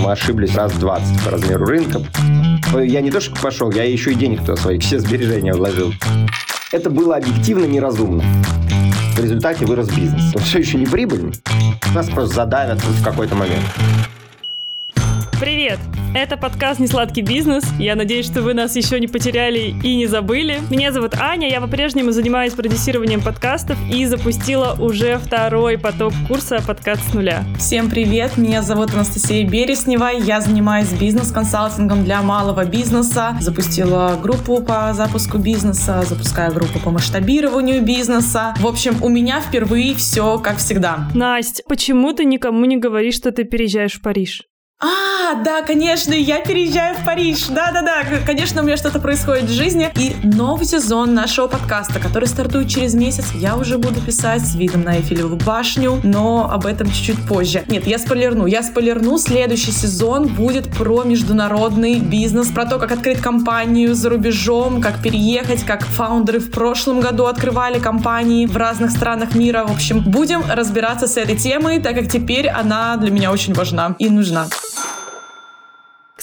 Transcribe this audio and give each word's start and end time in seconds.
Мы 0.00 0.12
ошиблись 0.12 0.54
раз 0.54 0.72
20 0.72 1.24
по 1.24 1.30
размеру 1.30 1.64
рынка. 1.66 2.00
Я 2.74 3.00
не 3.00 3.10
то 3.10 3.20
что 3.20 3.34
пошел, 3.40 3.70
я 3.70 3.84
еще 3.84 4.12
и 4.12 4.14
денег 4.14 4.40
туда 4.40 4.56
свои 4.56 4.78
все 4.78 4.98
сбережения 4.98 5.52
вложил. 5.52 5.92
Это 6.70 6.90
было 6.90 7.16
объективно 7.16 7.64
неразумно. 7.66 8.24
В 9.14 9.20
результате 9.20 9.66
вырос 9.66 9.88
бизнес. 9.88 10.34
Он 10.34 10.42
все 10.42 10.60
еще 10.60 10.78
не 10.78 10.86
прибыльный. 10.86 11.34
Нас 11.94 12.08
просто 12.08 12.34
задавят 12.34 12.82
в 12.82 13.04
какой-то 13.04 13.34
момент. 13.34 13.64
Привет! 15.42 15.80
Это 16.14 16.36
подкаст 16.36 16.78
«Несладкий 16.78 17.24
бизнес». 17.24 17.64
Я 17.76 17.96
надеюсь, 17.96 18.26
что 18.26 18.42
вы 18.42 18.54
нас 18.54 18.76
еще 18.76 19.00
не 19.00 19.08
потеряли 19.08 19.74
и 19.82 19.96
не 19.96 20.06
забыли. 20.06 20.60
Меня 20.70 20.92
зовут 20.92 21.14
Аня, 21.18 21.50
я 21.50 21.60
по-прежнему 21.60 22.12
занимаюсь 22.12 22.52
продюсированием 22.52 23.20
подкастов 23.20 23.76
и 23.92 24.06
запустила 24.06 24.76
уже 24.78 25.18
второй 25.18 25.78
поток 25.78 26.12
курса 26.28 26.62
«Подкаст 26.64 27.10
с 27.10 27.14
нуля». 27.14 27.42
Всем 27.58 27.90
привет, 27.90 28.36
меня 28.36 28.62
зовут 28.62 28.94
Анастасия 28.94 29.44
Береснева, 29.44 30.10
я 30.16 30.40
занимаюсь 30.40 30.92
бизнес-консалтингом 30.92 32.04
для 32.04 32.22
малого 32.22 32.64
бизнеса, 32.64 33.36
запустила 33.40 34.16
группу 34.22 34.62
по 34.62 34.92
запуску 34.92 35.38
бизнеса, 35.38 36.04
запускаю 36.06 36.54
группу 36.54 36.78
по 36.78 36.92
масштабированию 36.92 37.82
бизнеса. 37.82 38.54
В 38.60 38.66
общем, 38.68 39.02
у 39.02 39.08
меня 39.08 39.40
впервые 39.40 39.96
все 39.96 40.38
как 40.38 40.58
всегда. 40.58 41.08
Настя, 41.14 41.64
почему 41.66 42.12
ты 42.12 42.26
никому 42.26 42.64
не 42.64 42.76
говоришь, 42.76 43.16
что 43.16 43.32
ты 43.32 43.42
переезжаешь 43.42 43.94
в 43.94 44.02
Париж? 44.02 44.44
А, 44.84 45.34
да, 45.44 45.62
конечно, 45.62 46.12
я 46.12 46.40
переезжаю 46.40 46.96
в 46.96 47.04
Париж. 47.04 47.46
Да-да-да, 47.46 48.02
конечно, 48.26 48.62
у 48.62 48.64
меня 48.64 48.76
что-то 48.76 48.98
происходит 48.98 49.44
в 49.44 49.52
жизни. 49.52 49.88
И 49.94 50.16
новый 50.24 50.66
сезон 50.66 51.14
нашего 51.14 51.46
подкаста, 51.46 52.00
который 52.00 52.24
стартует 52.24 52.68
через 52.68 52.94
месяц, 52.94 53.26
я 53.34 53.56
уже 53.56 53.78
буду 53.78 54.00
писать 54.00 54.44
с 54.44 54.56
видом 54.56 54.82
на 54.82 54.96
Эйфелеву 54.96 55.36
башню, 55.36 56.00
но 56.02 56.50
об 56.50 56.66
этом 56.66 56.88
чуть-чуть 56.88 57.28
позже. 57.28 57.62
Нет, 57.68 57.86
я 57.86 58.00
спойлерну. 58.00 58.46
Я 58.46 58.64
спойлерну. 58.64 59.18
Следующий 59.18 59.70
сезон 59.70 60.26
будет 60.26 60.68
про 60.74 61.04
международный 61.04 62.00
бизнес, 62.00 62.48
про 62.48 62.66
то, 62.66 62.80
как 62.80 62.90
открыть 62.90 63.20
компанию 63.20 63.94
за 63.94 64.10
рубежом, 64.10 64.82
как 64.82 65.00
переехать, 65.00 65.64
как 65.64 65.84
фаундеры 65.84 66.40
в 66.40 66.50
прошлом 66.50 67.00
году 67.00 67.26
открывали 67.26 67.78
компании 67.78 68.46
в 68.46 68.56
разных 68.56 68.90
странах 68.90 69.36
мира. 69.36 69.64
В 69.64 69.70
общем, 69.70 70.00
будем 70.00 70.42
разбираться 70.50 71.06
с 71.06 71.16
этой 71.16 71.36
темой, 71.36 71.80
так 71.80 71.94
как 71.94 72.08
теперь 72.08 72.48
она 72.48 72.96
для 72.96 73.12
меня 73.12 73.30
очень 73.30 73.54
важна 73.54 73.94
и 74.00 74.10
нужна. 74.10 74.48
Peace. 74.74 75.01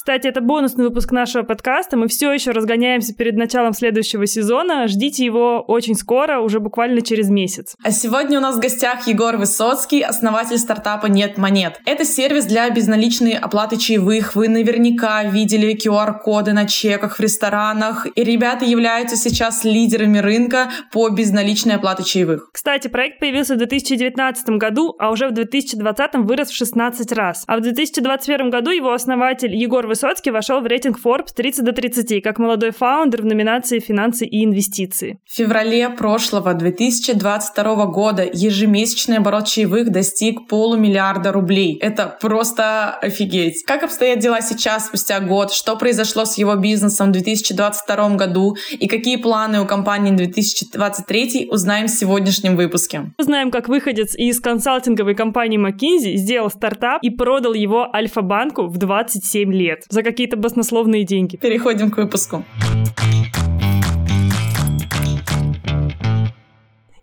Кстати, 0.10 0.26
это 0.26 0.42
бонусный 0.42 0.86
выпуск 0.86 1.12
нашего 1.12 1.44
подкаста. 1.44 1.96
Мы 1.96 2.08
все 2.08 2.34
еще 2.34 2.50
разгоняемся 2.50 3.14
перед 3.14 3.36
началом 3.36 3.74
следующего 3.74 4.26
сезона. 4.26 4.88
Ждите 4.88 5.24
его 5.24 5.62
очень 5.62 5.94
скоро, 5.94 6.40
уже 6.40 6.60
буквально 6.60 7.04
через 7.04 7.30
месяц. 7.30 7.76
А 7.84 7.92
сегодня 7.92 8.40
у 8.40 8.42
нас 8.42 8.56
в 8.56 8.60
гостях 8.60 9.06
Егор 9.06 9.38
Высоцкий, 9.38 10.02
основатель 10.02 10.58
стартапа 10.58 11.06
«Нет 11.06 11.38
монет». 11.38 11.80
Это 11.86 12.06
сервис 12.06 12.46
для 12.46 12.68
безналичной 12.72 13.34
оплаты 13.34 13.78
чаевых. 13.78 14.34
Вы 14.34 14.48
наверняка 14.48 15.26
видели 15.26 15.76
QR-коды 15.76 16.54
на 16.54 16.66
чеках 16.66 17.18
в 17.18 17.20
ресторанах. 17.20 18.08
И 18.16 18.24
ребята 18.24 18.66
являются 18.66 19.16
сейчас 19.16 19.64
лидерами 19.64 20.18
рынка 20.18 20.72
по 20.92 21.08
безналичной 21.10 21.76
оплате 21.76 22.04
чаевых. 22.04 22.50
Кстати, 22.52 22.88
проект 22.88 23.20
появился 23.20 23.54
в 23.54 23.58
2019 23.60 24.50
году, 24.58 24.96
а 24.98 25.12
уже 25.12 25.28
в 25.28 25.34
2020 25.34 26.16
вырос 26.16 26.50
в 26.50 26.56
16 26.56 27.12
раз. 27.12 27.44
А 27.46 27.58
в 27.58 27.62
2021 27.62 28.50
году 28.50 28.72
его 28.72 28.92
основатель 28.92 29.56
Егор 29.56 29.86
Высоцкий 29.86 29.99
Высоцкий 30.02 30.32
вошел 30.32 30.62
в 30.62 30.66
рейтинг 30.66 30.98
Forbes 31.04 31.34
30 31.36 31.66
до 31.66 31.74
30 31.74 32.24
как 32.24 32.40
молодой 32.40 32.72
фаундер 32.72 33.22
в 33.22 33.26
номинации 33.26 33.80
«Финансы 33.80 34.26
и 34.26 34.46
инвестиции». 34.46 35.20
В 35.26 35.36
феврале 35.36 35.90
прошлого 35.90 36.54
2022 36.54 37.86
года 37.88 38.24
ежемесячный 38.24 39.18
оборот 39.18 39.48
чаевых 39.48 39.92
достиг 39.92 40.48
полумиллиарда 40.48 41.34
рублей. 41.34 41.78
Это 41.82 42.18
просто 42.22 42.92
офигеть. 42.92 43.66
Как 43.66 43.84
обстоят 43.84 44.20
дела 44.20 44.40
сейчас, 44.40 44.86
спустя 44.86 45.20
год? 45.20 45.52
Что 45.52 45.76
произошло 45.76 46.24
с 46.24 46.38
его 46.38 46.56
бизнесом 46.56 47.10
в 47.10 47.12
2022 47.12 48.10
году? 48.16 48.56
И 48.72 48.88
какие 48.88 49.18
планы 49.18 49.60
у 49.60 49.66
компании 49.66 50.14
в 50.14 50.16
2023 50.16 51.50
узнаем 51.52 51.88
в 51.88 51.92
сегодняшнем 51.92 52.56
выпуске. 52.56 53.12
Узнаем, 53.18 53.52
как 53.52 53.68
выходец 53.68 54.16
из 54.16 54.40
консалтинговой 54.40 55.16
компании 55.16 55.60
McKinsey 55.60 56.16
сделал 56.16 56.50
стартап 56.50 57.04
и 57.04 57.10
продал 57.10 57.54
его 57.54 57.94
Альфа-банку 57.94 58.68
в 58.68 58.78
27 58.78 59.52
лет 59.52 59.84
за 59.90 60.04
какие-то 60.04 60.38
баснословные 60.38 61.04
деньги. 61.04 61.38
Переходим 61.38 61.92
к 61.92 61.98
выпуску. 61.98 62.46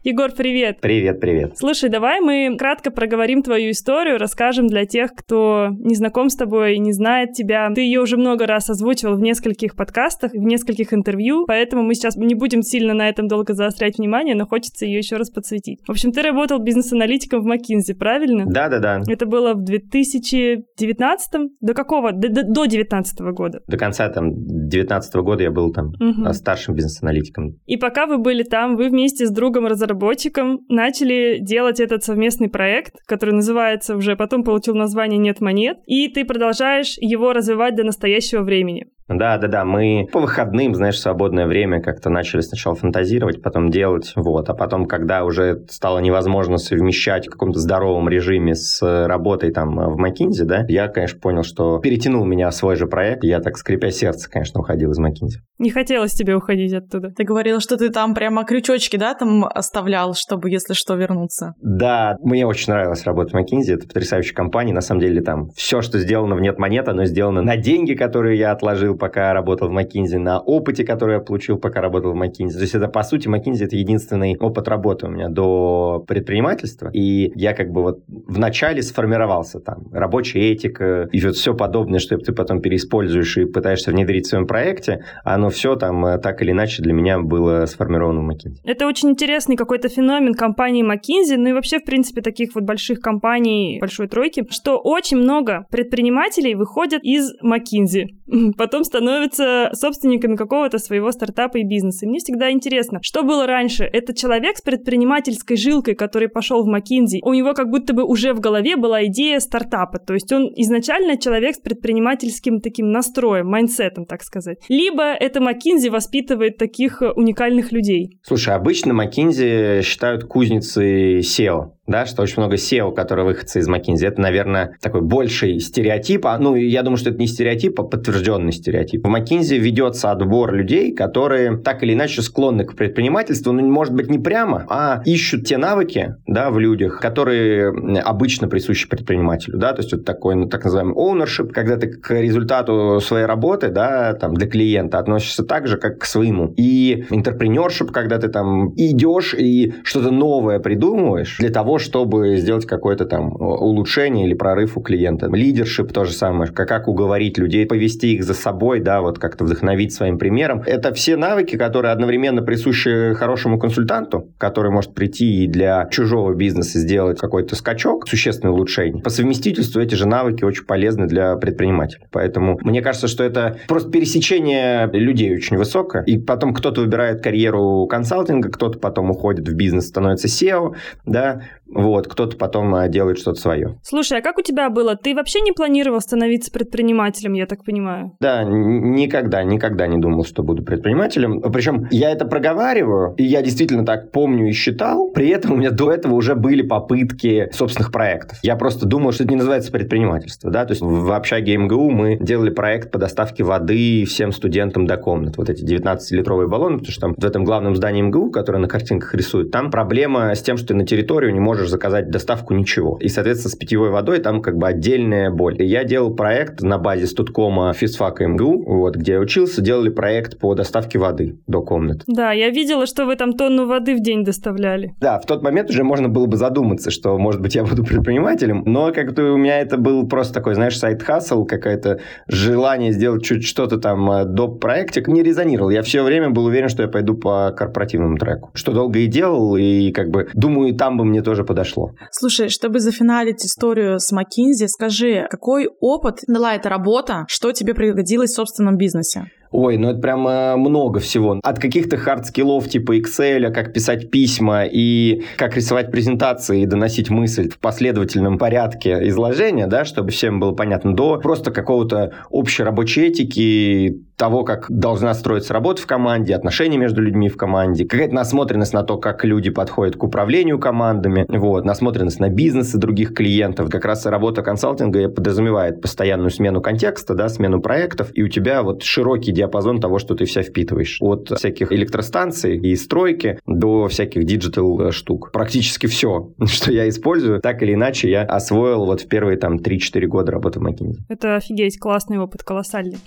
Егор, 0.06 0.31
привет. 0.31 0.78
Привет, 0.81 1.19
привет. 1.19 1.59
Слушай, 1.59 1.91
давай 1.91 2.21
мы 2.21 2.56
кратко 2.56 2.93
проговорим 2.93 3.43
твою 3.43 3.72
историю, 3.72 4.19
расскажем 4.19 4.69
для 4.69 4.87
тех, 4.87 5.11
кто 5.12 5.71
не 5.81 5.97
знаком 5.97 6.31
с 6.31 6.37
тобой 6.37 6.77
и 6.77 6.78
не 6.78 6.93
знает 6.93 7.33
тебя. 7.33 7.69
Ты 7.75 7.81
ее 7.81 8.03
уже 8.03 8.16
много 8.16 8.47
раз 8.47 8.71
озвучивал 8.71 9.16
в 9.16 9.21
нескольких 9.21 9.75
подкастах, 9.75 10.31
в 10.31 10.37
нескольких 10.37 10.95
интервью, 10.95 11.45
поэтому 11.49 11.83
мы 11.83 11.97
сейчас 11.97 12.15
не 12.15 12.37
будем 12.37 12.62
сильно 12.62 12.95
на 12.95 13.09
этом 13.09 13.27
долго 13.27 13.53
заострять 13.53 13.99
внимание, 13.99 14.37
но 14.37 14.47
хочется 14.47 14.87
ее 14.87 14.99
еще 14.99 15.16
раз 15.16 15.28
подсветить. 15.31 15.81
В 15.84 15.91
общем, 15.91 16.12
ты 16.12 16.22
работал 16.22 16.61
бизнес-аналитиком 16.61 17.43
в 17.43 17.49
McKinsey, 17.50 17.97
правильно? 17.99 18.45
Да, 18.47 18.69
да, 18.69 18.78
да. 18.78 19.00
Это 19.09 19.27
было 19.27 19.55
в 19.55 19.65
2019 19.65 21.50
До 21.61 21.75
какого? 21.75 22.12
До, 22.12 22.28
до, 22.28 22.45
до 22.45 22.66
19 22.66 23.21
года? 23.33 23.61
До 23.66 23.77
конца 23.77 24.09
там 24.11 24.31
19 24.69 25.16
года 25.16 25.43
я 25.43 25.50
был 25.50 25.72
там 25.72 25.95
угу. 25.99 26.33
старшим 26.33 26.77
бизнес-аналитиком. 26.77 27.56
И 27.66 27.77
пока 27.77 28.06
вы 28.06 28.19
были 28.19 28.45
там, 28.45 28.77
вы 28.77 28.89
вместе 28.89 29.27
с 29.27 29.33
другом 29.33 29.66
разработали 29.66 29.96
разработчикам, 29.97 30.61
начали 30.69 31.39
делать 31.41 31.81
этот 31.81 32.05
совместный 32.05 32.49
проект, 32.49 32.95
который 33.07 33.34
называется 33.34 33.97
уже, 33.97 34.17
потом 34.17 34.45
получил 34.45 34.75
название 34.75 35.19
«Нет 35.19 35.41
монет», 35.41 35.79
и 35.87 36.09
ты 36.09 36.25
продолжаешь 36.25 36.97
его 36.99 37.33
развивать 37.33 37.75
до 37.75 37.84
настоящего 37.84 38.43
времени. 38.43 38.87
Да, 39.09 39.39
да, 39.39 39.49
да. 39.49 39.65
Мы 39.65 40.09
по 40.12 40.21
выходным, 40.21 40.75
знаешь, 40.75 40.99
свободное 40.99 41.47
время 41.47 41.81
как-то 41.81 42.11
начали 42.11 42.41
сначала 42.41 42.75
фантазировать, 42.75 43.43
потом 43.43 43.71
делать. 43.71 44.12
Вот. 44.17 44.49
А 44.49 44.55
потом, 44.55 44.87
когда 44.87 45.25
уже 45.25 45.65
стало 45.69 46.00
невозможно 46.00 46.59
совмещать 46.59 47.28
в 47.28 47.31
каком-то 47.31 47.59
здоровом 47.61 48.09
режиме 48.09 48.55
с 48.55 48.81
работой 49.06 49.53
там 49.53 49.77
в 49.77 50.00
McKinsey, 50.00 50.45
да, 50.45 50.65
я, 50.69 50.89
конечно, 50.89 51.21
понял, 51.21 51.43
что 51.43 51.78
перетянул 51.78 52.25
меня 52.25 52.50
свой 52.50 52.77
же 52.77 52.87
проект. 52.87 53.22
Я 53.25 53.41
так, 53.41 53.56
скрипя 53.56 53.91
сердце, 53.91 54.28
конечно, 54.28 54.61
уходил 54.61 54.91
из 54.91 54.99
McKinsey. 54.99 55.41
Не 55.59 55.71
хотелось 55.71 56.12
тебе 56.12 56.34
уходить 56.34 56.72
оттуда. 56.72 57.11
Ты 57.16 57.25
говорил, 57.25 57.61
что 57.61 57.77
ты 57.77 57.91
там 57.91 58.15
прямо 58.15 58.45
крючочки, 58.45 58.97
да, 58.97 59.15
там 59.15 59.45
оставлял, 59.45 60.15
чтобы, 60.15 60.50
если 60.50 60.75
что, 60.75 60.97
вернуться. 60.97 61.55
Да, 61.62 62.16
мне 62.22 62.47
очень 62.47 62.72
нравилась 62.72 63.05
работа 63.05 63.37
в 63.37 63.41
McKinsey. 63.41 63.75
Это 63.75 63.87
потрясающая 63.87 64.34
компания. 64.34 64.72
На 64.72 64.81
самом 64.81 65.00
деле 65.00 65.22
там 65.22 65.50
все, 65.55 65.81
что 65.81 65.99
сделано 65.99 66.34
в 66.34 66.41
«Нет 66.41 66.59
монет», 66.59 66.89
оно 66.89 67.05
сделано 67.05 67.43
на 67.43 67.56
деньги, 67.56 67.95
которые 67.95 68.39
я 68.39 68.53
отложил 68.53 68.96
пока 68.99 69.33
работал 69.33 69.69
в 69.69 69.77
McKinsey, 69.77 70.19
на 70.19 70.41
опыте, 70.41 70.84
который 70.84 71.15
я 71.15 71.21
получил, 71.21 71.59
пока 71.59 71.81
работал 71.81 72.12
в 72.12 72.23
McKinsey. 72.23 72.55
То 72.55 72.61
есть 72.61 72.75
это, 72.75 72.89
по 72.89 73.03
сути, 73.03 73.29
McKinsey 73.29 73.65
это 73.65 73.77
единственный 73.77 74.37
опыт 74.39 74.69
работы 74.69 75.07
у 75.07 75.11
меня 75.11 75.29
до 75.29 76.05
предпринимательства. 76.07 76.91
И 76.93 77.33
я 77.34 77.55
как 77.55 77.71
бы 77.71 77.83
вот 77.83 78.01
вначале 78.09 78.83
сформировался 78.83 79.61
там. 79.61 79.87
Рабочая 79.93 80.53
этика 80.53 81.09
и 81.12 81.21
вот 81.21 81.37
все 81.37 81.55
подобное, 81.55 81.99
что 81.99 82.17
ты 82.19 82.33
потом 82.33 82.61
переиспользуешь 82.61 83.37
и 83.39 83.45
пытаешься 83.45 83.91
внедрить 83.91 84.27
в 84.27 84.29
своем 84.29 84.47
проекте, 84.47 85.05
оно 85.25 85.51
все 85.51 85.77
там 85.77 86.05
э, 86.07 86.19
так 86.19 86.43
или 86.43 86.53
иначе 86.53 86.83
для 86.83 86.93
меня 86.93 87.19
было 87.19 87.67
сформировано 87.67 88.21
в 88.21 88.31
McKinsey. 88.31 88.61
Это 88.65 88.87
очень 88.87 89.11
интересный 89.11 89.57
какой-то 89.57 89.89
феномен 89.89 90.34
компании 90.34 90.84
McKinsey, 90.84 91.37
ну 91.37 91.51
и 91.51 91.53
вообще, 91.53 91.78
в 91.78 91.84
принципе, 91.84 92.23
таких 92.23 92.55
вот 92.55 92.65
больших 92.65 93.01
компаний, 93.01 93.78
большой 93.81 94.09
тройки, 94.09 94.45
что 94.51 94.78
очень 94.78 95.19
много 95.19 95.67
предпринимателей 95.71 96.55
выходят 96.55 97.03
из 97.03 97.33
McKinsey. 97.43 98.07
Потом 98.57 98.84
становятся 98.86 99.70
собственниками 99.74 100.36
какого-то 100.36 100.78
своего 100.78 101.12
стартапа 101.12 101.58
и 101.58 101.64
бизнеса. 101.64 102.06
И 102.06 102.08
мне 102.08 102.19
всегда 102.19 102.50
интересно, 102.50 103.00
что 103.02 103.22
было 103.22 103.47
раньше? 103.47 103.84
Это 103.84 104.14
человек 104.14 104.56
с 104.56 104.62
предпринимательской 104.62 105.56
жилкой, 105.56 105.94
который 105.94 106.28
пошел 106.28 106.64
в 106.64 106.69
McKinsey, 106.69 107.20
у 107.22 107.34
него 107.34 107.52
как 107.54 107.69
будто 107.69 107.92
бы 107.92 108.04
уже 108.04 108.32
в 108.32 108.41
голове 108.41 108.76
была 108.76 109.04
идея 109.06 109.41
стартапа, 109.41 109.98
то 109.98 110.14
есть 110.14 110.32
он 110.32 110.50
изначально 110.56 111.19
человек 111.19 111.56
с 111.56 111.60
предпринимательским 111.60 112.60
таким 112.60 112.91
настроем, 112.91 113.48
mindset 113.48 113.89
ом, 113.89 114.07
так 114.06 114.22
сказать. 114.22 114.59
Либо 114.68 115.03
это 115.03 115.41
McKinsey 115.41 115.91
воспитывает 115.91 116.56
таких 116.56 117.03
уникальных 117.16 117.72
людей. 117.72 118.18
Слушай, 118.22 118.54
обычно 118.54 118.92
McKinsey 118.92 119.82
считают 119.82 120.24
кузницей 120.24 121.21
SEO 121.21 121.76
да, 121.86 122.06
что 122.06 122.22
очень 122.22 122.36
много 122.38 122.56
SEO, 122.56 122.94
которые 122.94 123.27
выходцы 123.27 123.60
из 123.60 123.68
McKinsey. 123.68 124.06
Это, 124.06 124.21
наверное, 124.21 124.77
такой 124.80 125.03
больший 125.03 125.60
стереотип. 125.60 126.27
А, 126.27 126.38
ну, 126.38 126.54
я 126.54 126.83
думаю, 126.83 126.98
что 126.98 127.10
это 127.10 127.18
не 127.18 127.27
стереотип, 127.27 127.80
а 127.80 127.84
подтвержденный 127.84 128.53
стереотип. 128.53 129.06
В 129.06 129.15
McKinsey 129.15 129.59
ведется 129.59 130.10
отбор 130.10 130.54
людей, 130.54 130.92
которые 130.92 131.59
так 131.59 131.83
или 131.83 131.94
иначе 131.94 132.22
склонны 132.22 132.65
к 132.65 132.74
предпринимательству, 132.74 133.53
ну, 133.53 133.62
может 133.66 133.94
быть, 133.94 134.10
не 134.10 134.18
прямо, 134.18 134.65
а 134.68 135.03
ищут 135.04 135.47
те 135.47 135.59
навыки, 135.59 136.16
да, 136.27 136.50
в 136.50 136.59
людях, 136.59 137.00
которые 137.00 137.71
обычно 138.00 138.48
присущи 138.48 138.89
предпринимателю, 138.89 139.59
да, 139.59 139.72
то 139.72 139.82
есть 139.82 139.92
вот 139.92 140.04
такой, 140.04 140.34
ну, 140.34 140.48
так 140.48 140.65
называемый 140.65 140.94
ownership, 140.94 141.53
когда 141.53 141.77
ты 141.77 141.89
к 141.89 142.10
результату 142.10 143.00
своей 143.00 143.27
работы, 143.27 143.68
да, 143.68 144.15
там, 144.15 144.34
для 144.34 144.48
клиента 144.48 144.98
относишься 144.98 145.44
так 145.44 145.66
же, 145.68 145.77
как 145.77 145.98
к 145.98 146.04
своему. 146.04 146.53
И 146.56 147.06
интерпренершип, 147.10 147.91
когда 147.91 148.18
ты 148.18 148.28
там 148.28 148.72
идешь 148.77 149.34
и 149.34 149.74
что-то 149.82 150.10
новое 150.10 150.59
придумываешь 150.59 151.36
для 151.39 151.50
того, 151.50 151.76
чтобы 151.78 152.37
сделать 152.37 152.67
какое-то 152.67 153.05
там 153.07 153.34
улучшение 153.37 154.27
или 154.27 154.34
прорыв 154.34 154.77
у 154.77 154.81
клиента. 154.81 155.27
Лидершип 155.27 155.93
то 155.93 156.05
же 156.05 156.13
самое, 156.13 156.51
как, 156.51 156.69
как 156.69 156.89
уговорить 156.89 157.39
людей, 157.39 157.67
повести 157.67 158.15
их 158.15 158.25
за 158.25 158.34
собой, 158.34 158.81
да, 158.81 159.01
вот 159.01 159.19
как-то 159.19 159.45
вдохновить 159.45 159.93
своим 159.93 160.19
примером. 160.19 160.63
Это 160.67 160.93
все 160.95 161.17
навыки, 161.17 161.57
которые 161.57 161.93
одновременно 161.93 162.43
присущи 162.43 163.15
хорошему 163.15 163.59
консультанту, 163.59 164.28
который 164.39 164.71
может 164.71 164.95
прийти 164.95 165.45
и 165.45 165.47
для 165.47 165.89
чужого 165.91 166.34
бизнеса 166.34 166.78
сделать 166.78 167.19
какой-то 167.19 167.57
скачок, 167.57 168.09
существенное 168.09 168.53
улучшение. 168.53 169.03
По 169.03 169.11
совместительству 169.11 169.81
эти 169.81 169.95
же 169.95 170.07
навыки 170.07 170.45
очень 170.45 170.65
полезны 170.65 171.07
для 171.07 171.37
предпринимателя. 171.37 172.07
Поэтому 172.11 172.59
мне 172.63 172.83
кажется, 172.83 173.09
что 173.09 173.25
это 173.25 173.59
просто 173.69 173.91
пересечение 173.91 174.89
людей 174.93 175.34
очень 175.34 175.57
высокое. 175.57 176.03
И 176.05 176.19
потом 176.19 176.55
кто-то 176.55 176.81
выбирает 176.81 177.23
карьеру 177.23 177.87
консалтинга, 177.87 178.51
кто-то 178.51 178.78
потом 178.78 179.11
уходит 179.11 179.49
в 179.49 179.55
бизнес, 179.55 179.89
становится 179.89 180.28
SEO, 180.28 180.75
да, 181.05 181.43
вот, 181.68 182.07
кто-то 182.07 182.36
потом 182.36 182.74
а, 182.74 182.89
делает 182.89 183.18
что-то 183.18 183.41
свое. 183.41 183.78
Слушай, 183.83 184.18
а 184.18 184.22
как 184.22 184.39
у 184.39 184.42
тебя 184.42 184.71
было? 184.71 184.97
Ты 184.97 185.15
вообще 185.15 185.41
не 185.41 185.53
планировал 185.53 186.01
становиться 186.01 186.51
предпринимателем, 186.51 187.33
я 187.34 187.47
так 187.47 187.65
понимаю? 187.65 188.13
Да, 188.21 188.45
никогда, 188.45 189.42
никогда 189.42 189.86
не 189.86 189.98
думал, 189.98 190.24
что 190.24 190.42
буду 190.42 190.63
предпринимателем. 190.63 191.41
Причем 191.53 191.86
я 191.91 192.10
это 192.10 192.24
проговариваю, 192.24 193.15
и 193.16 193.24
я 193.24 193.42
действительно 193.42 193.84
так 193.84 194.13
помню 194.13 194.48
и 194.48 194.53
считал. 194.53 195.10
При 195.10 195.28
этом 195.28 195.53
у 195.53 195.57
меня 195.57 195.71
до 195.71 195.92
этого 195.92 196.15
уже 196.15 196.34
были 196.34 196.63
попытки 196.63 197.48
собственных 197.53 197.92
проектов. 197.92 198.39
Я 198.42 198.57
просто 198.57 198.86
думал, 198.86 199.13
что 199.13 199.24
это 199.24 199.33
не 199.33 199.39
называется 199.39 199.72
предпринимательство, 199.72 200.51
да, 200.51 200.65
то 200.65 200.72
есть 200.72 200.83
в 200.83 201.13
общаге 201.13 201.57
МГУ 201.57 201.91
мы 201.91 202.16
делали 202.18 202.51
проект 202.51 202.91
по 202.91 202.98
доставке 202.98 203.45
воды 203.45 204.04
всем 204.07 204.33
студентам 204.33 204.86
до 204.86 204.97
комнат. 204.97 205.36
Вот 205.36 205.51
эти 205.51 205.65
19-литровые 205.65 206.48
баллоны, 206.48 206.78
потому 206.78 206.92
что 206.92 207.01
там 207.01 207.15
в 207.16 207.24
этом 207.24 207.45
главном 207.45 207.74
здании 207.74 208.03
МГУ, 208.03 208.30
которое 208.30 208.59
на 208.59 208.68
картинках 208.68 209.15
рисует, 209.15 209.51
там 209.51 209.71
проблема 209.71 210.34
с 210.34 210.42
тем, 210.42 210.57
что 210.57 210.68
ты 210.68 210.74
на 210.74 210.86
территорию 210.86 211.33
не 211.33 211.41
можешь 211.41 211.55
можешь 211.56 211.70
заказать 211.70 212.10
доставку 212.10 212.53
ничего. 212.53 212.98
И, 213.00 213.08
соответственно, 213.08 213.53
с 213.53 213.56
питьевой 213.56 213.88
водой 213.88 214.18
там 214.18 214.42
как 214.42 214.58
бы 214.58 214.68
отдельная 214.68 215.30
боль. 215.30 215.56
И 215.58 215.64
я 215.64 215.84
делал 215.84 216.14
проект 216.14 216.60
на 216.60 216.76
базе 216.76 217.06
студкома 217.06 217.72
физфака 217.72 218.26
МГУ, 218.26 218.64
вот, 218.66 218.97
где 218.97 219.12
я 219.12 219.20
учился, 219.20 219.62
делали 219.62 219.88
проект 219.88 220.38
по 220.38 220.54
доставке 220.54 220.98
воды 220.98 221.38
до 221.47 221.62
комнат. 221.62 222.03
Да, 222.06 222.32
я 222.32 222.50
видела, 222.50 222.86
что 222.86 223.06
вы 223.06 223.16
там 223.16 223.32
тонну 223.32 223.66
воды 223.66 223.97
в 223.97 224.03
день 224.03 224.22
доставляли. 224.22 224.94
Да, 225.00 225.18
в 225.18 225.24
тот 225.24 225.42
момент 225.42 225.70
уже 225.70 225.82
можно 225.82 226.10
было 226.10 226.26
бы 226.26 226.36
задуматься, 226.36 226.91
что, 226.91 227.16
может 227.16 227.41
быть, 227.41 227.54
я 227.54 227.64
буду 227.64 227.84
предпринимателем, 227.84 228.62
но 228.66 228.92
как-то 228.92 229.32
у 229.32 229.38
меня 229.38 229.58
это 229.60 229.78
был 229.78 230.06
просто 230.06 230.34
такой, 230.34 230.54
знаешь, 230.54 230.78
сайт-хасл, 230.78 231.47
какое-то 231.47 232.00
желание 232.28 232.92
сделать 232.92 233.24
чуть 233.24 233.47
что-то 233.47 233.78
там 233.78 234.10
э, 234.10 234.24
до 234.26 234.48
проектик 234.48 235.08
не 235.08 235.22
резонировал. 235.22 235.70
Я 235.70 235.80
все 235.80 236.03
время 236.03 236.28
был 236.28 236.44
уверен, 236.44 236.68
что 236.68 236.82
я 236.82 236.88
пойду 236.88 237.14
по 237.14 237.50
корпоративному 237.56 238.18
треку. 238.18 238.50
Что 238.53 238.72
долго 238.72 238.98
и 238.98 239.06
делал, 239.06 239.56
и 239.56 239.91
как 239.92 240.10
бы 240.10 240.28
думаю, 240.34 240.74
там 240.74 240.98
бы 240.98 241.06
мне 241.06 241.22
тоже 241.22 241.46
подошло. 241.47 241.93
Слушай, 242.10 242.48
чтобы 242.48 242.81
зафиналить 242.81 243.45
историю 243.45 243.98
с 243.98 244.13
McKinsey, 244.13 244.69
скажи, 244.69 245.27
какой 245.31 245.69
опыт 245.81 246.21
дала 246.27 246.54
эта 246.54 246.69
работа, 246.69 247.25
что 247.28 247.53
тебе 247.53 247.75
пригодилось 247.75 248.33
в 248.33 248.34
собственном 248.34 248.77
бизнесе? 248.77 249.31
Ой, 249.51 249.77
ну 249.77 249.91
это 249.91 250.01
прям 250.01 250.22
много 250.60 251.01
всего. 251.01 251.41
От 251.43 251.59
каких-то 251.59 251.97
hard 251.97 252.23
skill 252.23 252.55
ов 252.55 252.68
типа 252.69 252.98
Excel, 252.98 253.53
как 253.53 253.72
писать 253.72 254.10
письма 254.10 254.65
и 254.65 255.25
как 255.37 255.57
рисовать 255.57 255.91
презентации 255.91 256.62
и 256.62 256.66
доносить 256.66 257.11
мысль 257.11 257.50
в 257.50 257.59
последовательном 257.59 258.38
порядке 258.38 259.09
изложения, 259.09 259.66
да, 259.66 259.85
чтобы 259.85 260.11
всем 260.11 260.40
было 260.40 260.52
понятно, 260.52 260.95
до 260.95 261.19
просто 261.19 261.50
какого-то 261.50 262.12
общей 262.31 262.62
рабочей 262.62 263.07
этики, 263.07 264.02
того, 264.16 264.45
как 264.45 264.66
должна 264.71 265.12
строиться 265.14 265.52
работа 265.52 265.83
в 265.83 265.87
команде, 265.87 266.35
отношения 266.35 266.78
между 266.78 267.02
людьми 267.02 267.28
в 267.28 267.37
команде, 267.37 267.85
какая-то 267.85 268.14
насмотренность 268.14 268.73
на 268.73 268.83
то, 268.83 268.97
как 268.97 269.25
люди 269.25 269.50
подходят 269.50 269.97
к 269.97 270.02
управлению 270.02 270.59
командами, 270.59 271.26
вот, 271.28 271.64
насмотренность 271.64 272.19
на 272.19 272.31
бизнес 272.31 272.75
и 272.75 272.78
других 272.78 273.14
клиентов. 273.14 273.71
Как 273.71 273.85
раз 273.85 274.07
работа 274.07 274.42
консалтинга 274.42 275.11
подразумевает 275.11 275.83
постоянную 275.83 276.31
смену 276.31 276.62
контекста, 276.62 277.14
да, 277.14 277.28
смену 277.28 277.61
проектов, 277.61 278.09
и 278.14 278.23
у 278.23 278.28
тебя 278.28 278.62
вот 278.62 278.83
широкий 278.83 279.33
диапазон 279.37 279.80
того, 279.80 279.99
что 279.99 280.14
ты 280.14 280.25
вся 280.25 280.42
впитываешь. 280.42 280.99
От 281.00 281.28
всяких 281.28 281.73
электростанций 281.73 282.56
и 282.56 282.75
стройки 282.76 283.38
до 283.47 283.88
всяких 283.88 284.25
digital 284.25 284.80
э, 284.80 284.90
штук. 284.92 285.30
Практически 285.33 285.87
все, 285.87 286.33
что 286.47 286.73
я 286.73 286.88
использую, 286.88 287.40
так 287.40 287.62
или 287.62 287.75
иначе 287.75 288.11
я 288.11 288.23
освоил 288.23 288.85
вот 288.87 289.02
в 289.02 289.09
первые 289.09 289.37
там 289.37 289.56
3-4 289.56 290.06
года 290.06 290.33
работы 290.33 290.61
в 290.61 290.66
McKinsey. 290.66 290.97
Это 291.09 291.37
офигеть, 291.37 291.78
классный 291.78 292.18
опыт, 292.18 292.42
колоссальный. 292.42 292.99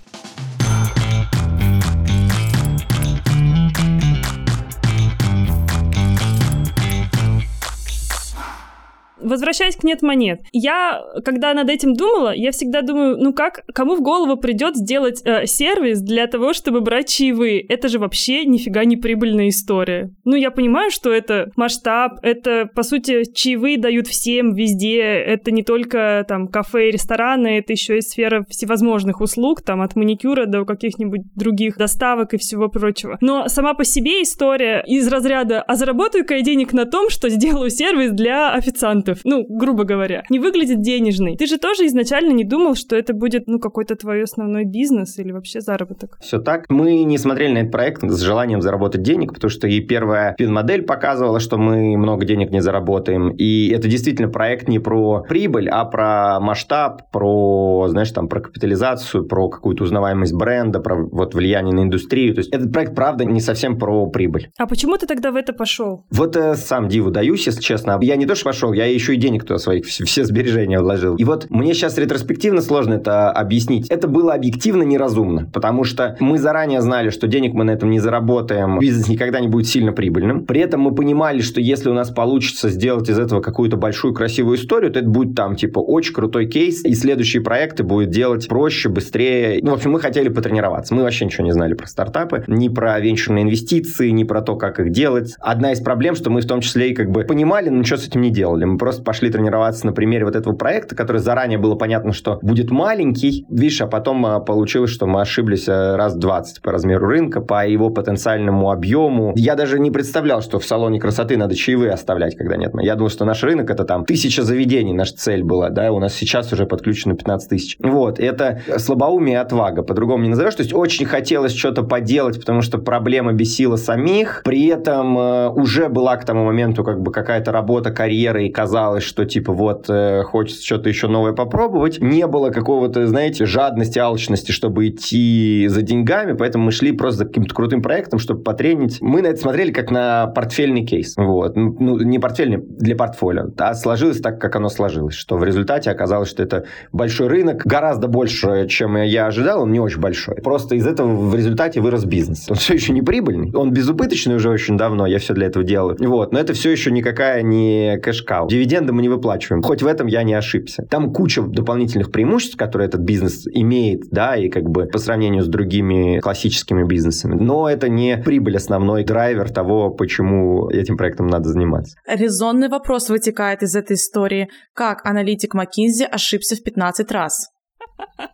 Возвращаясь 9.22 9.76
к 9.76 9.84
нет 9.84 10.02
монет, 10.02 10.40
я, 10.52 11.02
когда 11.24 11.54
над 11.54 11.68
этим 11.68 11.94
думала, 11.94 12.34
я 12.34 12.50
всегда 12.52 12.82
думаю, 12.82 13.16
ну 13.18 13.32
как, 13.32 13.64
кому 13.74 13.96
в 13.96 14.02
голову 14.02 14.36
придет 14.36 14.76
сделать 14.76 15.20
э, 15.24 15.46
сервис 15.46 16.00
для 16.00 16.26
того, 16.26 16.52
чтобы 16.52 16.80
брать 16.80 17.08
чаевые? 17.08 17.60
Это 17.60 17.88
же 17.88 17.98
вообще 17.98 18.44
нифига 18.44 18.84
не 18.84 18.96
прибыльная 18.96 19.48
история. 19.48 20.10
Ну, 20.24 20.36
я 20.36 20.50
понимаю, 20.50 20.90
что 20.90 21.12
это 21.12 21.50
масштаб, 21.56 22.18
это, 22.22 22.68
по 22.74 22.82
сути, 22.82 23.24
чаевые 23.32 23.78
дают 23.78 24.06
всем, 24.06 24.54
везде, 24.54 25.00
это 25.00 25.50
не 25.50 25.62
только 25.62 26.24
там 26.28 26.48
кафе 26.48 26.88
и 26.88 26.92
рестораны, 26.92 27.58
это 27.58 27.72
еще 27.72 27.98
и 27.98 28.00
сфера 28.00 28.44
всевозможных 28.48 29.20
услуг, 29.20 29.62
там 29.62 29.82
от 29.82 29.96
маникюра 29.96 30.46
до 30.46 30.64
каких-нибудь 30.64 31.22
других 31.34 31.76
доставок 31.76 32.34
и 32.34 32.38
всего 32.38 32.68
прочего. 32.68 33.18
Но 33.20 33.48
сама 33.48 33.74
по 33.74 33.84
себе 33.84 34.22
история 34.22 34.82
из 34.86 35.08
разряда 35.08 35.62
«а 35.62 35.76
заработаю-ка 35.76 36.34
я 36.34 36.42
денег 36.42 36.72
на 36.72 36.84
том, 36.84 37.10
что 37.10 37.28
сделаю 37.28 37.70
сервис 37.70 38.12
для 38.12 38.52
официантов» 38.52 39.09
продуктов, 39.10 39.20
ну, 39.24 39.46
грубо 39.48 39.84
говоря, 39.84 40.24
не 40.30 40.38
выглядит 40.38 40.80
денежный. 40.80 41.36
Ты 41.36 41.46
же 41.46 41.58
тоже 41.58 41.86
изначально 41.86 42.32
не 42.32 42.44
думал, 42.44 42.74
что 42.74 42.96
это 42.96 43.14
будет, 43.14 43.46
ну, 43.46 43.58
какой-то 43.58 43.96
твой 43.96 44.22
основной 44.22 44.64
бизнес 44.64 45.18
или 45.18 45.32
вообще 45.32 45.60
заработок? 45.60 46.18
Все 46.20 46.38
так. 46.38 46.66
Мы 46.68 47.04
не 47.04 47.18
смотрели 47.18 47.52
на 47.52 47.58
этот 47.58 47.72
проект 47.72 48.02
с 48.02 48.20
желанием 48.20 48.62
заработать 48.62 49.02
денег, 49.02 49.34
потому 49.34 49.50
что 49.50 49.66
и 49.66 49.80
первая 49.80 50.34
пин-модель 50.36 50.82
показывала, 50.82 51.40
что 51.40 51.58
мы 51.58 51.96
много 51.96 52.24
денег 52.24 52.50
не 52.50 52.60
заработаем. 52.60 53.30
И 53.30 53.70
это 53.70 53.88
действительно 53.88 54.28
проект 54.28 54.68
не 54.68 54.78
про 54.78 55.22
прибыль, 55.28 55.68
а 55.68 55.84
про 55.84 56.40
масштаб, 56.40 57.10
про, 57.10 57.86
знаешь, 57.88 58.10
там, 58.10 58.28
про 58.28 58.40
капитализацию, 58.40 59.26
про 59.26 59.48
какую-то 59.48 59.84
узнаваемость 59.84 60.34
бренда, 60.34 60.80
про 60.80 60.96
вот 60.96 61.34
влияние 61.34 61.74
на 61.74 61.82
индустрию. 61.82 62.34
То 62.34 62.40
есть 62.40 62.52
этот 62.52 62.72
проект, 62.72 62.94
правда, 62.94 63.24
не 63.24 63.40
совсем 63.40 63.78
про 63.78 64.06
прибыль. 64.06 64.50
А 64.58 64.66
почему 64.66 64.96
ты 64.96 65.06
тогда 65.06 65.30
в 65.30 65.36
это 65.36 65.52
пошел? 65.52 66.04
Вот 66.10 66.36
э, 66.36 66.54
сам 66.54 66.88
диву 66.88 67.10
даюсь, 67.10 67.46
если 67.46 67.60
честно. 67.60 67.98
Я 68.00 68.16
не 68.16 68.26
то, 68.26 68.34
что 68.34 68.44
пошел, 68.44 68.72
я 68.72 68.86
и 68.86 68.94
еще 69.00 69.14
и 69.14 69.16
денег 69.16 69.44
туда 69.44 69.58
своих, 69.58 69.86
все, 69.86 70.04
все 70.04 70.24
сбережения 70.24 70.80
вложил. 70.80 71.16
И 71.16 71.24
вот 71.24 71.46
мне 71.50 71.74
сейчас 71.74 71.98
ретроспективно 71.98 72.60
сложно 72.60 72.94
это 72.94 73.30
объяснить. 73.30 73.88
Это 73.88 74.08
было 74.08 74.34
объективно 74.34 74.82
неразумно, 74.82 75.48
потому 75.52 75.84
что 75.84 76.16
мы 76.20 76.38
заранее 76.38 76.80
знали, 76.82 77.10
что 77.10 77.26
денег 77.26 77.54
мы 77.54 77.64
на 77.64 77.72
этом 77.72 77.90
не 77.90 78.00
заработаем, 78.00 78.78
бизнес 78.78 79.08
никогда 79.08 79.40
не 79.40 79.48
будет 79.48 79.66
сильно 79.66 79.92
прибыльным. 79.92 80.44
При 80.44 80.60
этом 80.60 80.80
мы 80.80 80.94
понимали, 80.94 81.40
что 81.40 81.60
если 81.60 81.88
у 81.88 81.94
нас 81.94 82.10
получится 82.10 82.68
сделать 82.68 83.08
из 83.08 83.18
этого 83.18 83.40
какую-то 83.40 83.76
большую 83.76 84.14
красивую 84.14 84.56
историю, 84.56 84.92
то 84.92 84.98
это 84.98 85.08
будет 85.08 85.34
там 85.34 85.56
типа 85.56 85.78
очень 85.78 86.12
крутой 86.12 86.46
кейс, 86.46 86.84
и 86.84 86.94
следующие 86.94 87.42
проекты 87.42 87.82
будет 87.82 88.10
делать 88.10 88.48
проще, 88.48 88.88
быстрее. 88.88 89.60
Ну, 89.62 89.70
в 89.70 89.74
общем, 89.74 89.92
мы 89.92 90.00
хотели 90.00 90.28
потренироваться. 90.28 90.94
Мы 90.94 91.02
вообще 91.02 91.24
ничего 91.24 91.44
не 91.44 91.52
знали 91.52 91.74
про 91.74 91.86
стартапы, 91.86 92.44
ни 92.46 92.68
про 92.68 92.98
венчурные 93.00 93.44
инвестиции, 93.44 94.10
ни 94.10 94.24
про 94.24 94.42
то, 94.42 94.56
как 94.56 94.80
их 94.80 94.90
делать. 94.90 95.34
Одна 95.40 95.72
из 95.72 95.80
проблем, 95.80 96.14
что 96.14 96.30
мы 96.30 96.40
в 96.42 96.46
том 96.46 96.60
числе 96.60 96.90
и 96.90 96.94
как 96.94 97.10
бы 97.10 97.22
понимали, 97.24 97.68
но 97.68 97.78
ничего 97.78 97.96
с 97.96 98.06
этим 98.06 98.20
не 98.20 98.30
делали. 98.30 98.64
Мы 98.64 98.76
просто 98.76 98.89
пошли 98.96 99.30
тренироваться 99.30 99.86
на 99.86 99.92
примере 99.92 100.24
вот 100.24 100.36
этого 100.36 100.54
проекта, 100.54 100.94
который 100.94 101.18
заранее 101.18 101.58
было 101.58 101.74
понятно, 101.74 102.12
что 102.12 102.38
будет 102.42 102.70
маленький, 102.70 103.46
видишь, 103.48 103.80
а 103.80 103.86
потом 103.86 104.26
а, 104.26 104.40
получилось, 104.40 104.90
что 104.90 105.06
мы 105.06 105.20
ошиблись 105.20 105.68
а, 105.68 105.96
раз 105.96 106.14
20 106.16 106.62
по 106.62 106.72
размеру 106.72 107.06
рынка, 107.06 107.40
по 107.40 107.66
его 107.66 107.90
потенциальному 107.90 108.70
объему. 108.70 109.32
Я 109.36 109.54
даже 109.54 109.78
не 109.78 109.90
представлял, 109.90 110.42
что 110.42 110.58
в 110.58 110.64
салоне 110.64 111.00
красоты 111.00 111.36
надо 111.36 111.54
чаевые 111.54 111.92
оставлять, 111.92 112.36
когда 112.36 112.56
нет. 112.56 112.72
Я 112.80 112.94
думал, 112.94 113.10
что 113.10 113.24
наш 113.24 113.42
рынок 113.42 113.70
это 113.70 113.84
там 113.84 114.04
тысяча 114.04 114.42
заведений, 114.42 114.92
наша 114.92 115.14
цель 115.14 115.42
была, 115.42 115.70
да, 115.70 115.92
у 115.92 115.98
нас 115.98 116.14
сейчас 116.14 116.52
уже 116.52 116.66
подключено 116.66 117.14
15 117.14 117.48
тысяч. 117.48 117.76
Вот, 117.80 118.18
это 118.18 118.60
слабоумие 118.78 119.34
и 119.34 119.38
отвага, 119.38 119.82
по-другому 119.82 120.24
не 120.24 120.30
назовешь. 120.30 120.54
То 120.54 120.62
есть 120.62 120.74
очень 120.74 121.06
хотелось 121.06 121.54
что-то 121.54 121.82
поделать, 121.82 122.38
потому 122.40 122.62
что 122.62 122.78
проблема 122.78 123.32
бесила 123.32 123.76
самих, 123.76 124.42
при 124.44 124.66
этом 124.66 125.18
э, 125.18 125.48
уже 125.50 125.88
была 125.88 126.16
к 126.16 126.24
тому 126.24 126.44
моменту 126.44 126.84
как 126.84 127.00
бы 127.00 127.12
какая-то 127.12 127.52
работа, 127.52 127.90
карьера 127.90 128.42
и 128.42 128.48
казалось 128.50 128.79
казалось, 128.80 129.04
что 129.04 129.26
типа 129.26 129.52
вот 129.52 129.90
э, 129.90 130.22
хочется 130.22 130.64
что-то 130.64 130.88
еще 130.88 131.06
новое 131.06 131.32
попробовать. 131.32 132.00
Не 132.00 132.26
было 132.26 132.50
какого-то, 132.50 133.06
знаете, 133.06 133.44
жадности, 133.44 133.98
алчности, 133.98 134.52
чтобы 134.52 134.88
идти 134.88 135.66
за 135.68 135.82
деньгами, 135.82 136.32
поэтому 136.32 136.64
мы 136.64 136.72
шли 136.72 136.92
просто 136.92 137.18
за 137.18 137.24
каким-то 137.26 137.54
крутым 137.54 137.82
проектом, 137.82 138.18
чтобы 138.18 138.42
потренить. 138.42 138.98
Мы 139.02 139.20
на 139.20 139.26
это 139.26 139.40
смотрели 139.40 139.70
как 139.70 139.90
на 139.90 140.28
портфельный 140.28 140.86
кейс. 140.86 141.14
Вот. 141.16 141.56
Ну, 141.56 141.98
не 141.98 142.18
портфельный 142.18 142.56
для 142.56 142.96
портфолио, 142.96 143.48
а 143.58 143.74
сложилось 143.74 144.20
так, 144.20 144.40
как 144.40 144.56
оно 144.56 144.70
сложилось, 144.70 145.14
что 145.14 145.36
в 145.36 145.44
результате 145.44 145.90
оказалось, 145.90 146.30
что 146.30 146.42
это 146.42 146.64
большой 146.90 147.28
рынок, 147.28 147.62
гораздо 147.66 148.08
больше, 148.08 148.66
чем 148.68 148.96
я 148.96 149.26
ожидал, 149.26 149.62
он 149.62 149.72
не 149.72 149.80
очень 149.80 150.00
большой. 150.00 150.36
Просто 150.36 150.76
из 150.76 150.86
этого 150.86 151.08
в 151.08 151.34
результате 151.34 151.82
вырос 151.82 152.04
бизнес. 152.04 152.46
Он 152.48 152.56
все 152.56 152.74
еще 152.74 152.94
не 152.94 153.02
прибыльный, 153.02 153.52
он 153.54 153.72
безубыточный 153.72 154.36
уже 154.36 154.48
очень 154.48 154.78
давно, 154.78 155.06
я 155.06 155.18
все 155.18 155.34
для 155.34 155.48
этого 155.48 155.64
делаю. 155.64 155.96
Вот. 156.00 156.32
Но 156.32 156.38
это 156.38 156.54
все 156.54 156.70
еще 156.70 156.90
никакая 156.90 157.42
не 157.42 157.98
кэшкау. 157.98 158.48
Дивиденды 158.48 158.69
мы 158.92 159.02
не 159.02 159.08
выплачиваем. 159.08 159.62
Хоть 159.62 159.82
в 159.82 159.86
этом 159.86 160.06
я 160.06 160.22
не 160.22 160.34
ошибся. 160.34 160.86
Там 160.88 161.12
куча 161.12 161.42
дополнительных 161.42 162.10
преимуществ, 162.10 162.56
которые 162.56 162.88
этот 162.88 163.00
бизнес 163.00 163.46
имеет, 163.46 164.02
да, 164.10 164.36
и 164.36 164.48
как 164.48 164.64
бы 164.64 164.86
по 164.86 164.98
сравнению 164.98 165.42
с 165.42 165.48
другими 165.48 166.20
классическими 166.20 166.84
бизнесами. 166.84 167.34
Но 167.34 167.68
это 167.68 167.88
не 167.88 168.16
прибыль 168.16 168.56
основной 168.56 169.04
драйвер 169.04 169.50
того, 169.50 169.90
почему 169.90 170.68
этим 170.70 170.96
проектом 170.96 171.26
надо 171.26 171.48
заниматься. 171.48 171.96
Резонный 172.06 172.68
вопрос 172.68 173.08
вытекает 173.08 173.62
из 173.62 173.74
этой 173.74 173.94
истории. 173.94 174.48
Как 174.74 175.04
аналитик 175.04 175.54
McKinsey 175.54 176.04
ошибся 176.04 176.56
в 176.56 176.62
15 176.62 177.10
раз? 177.12 177.50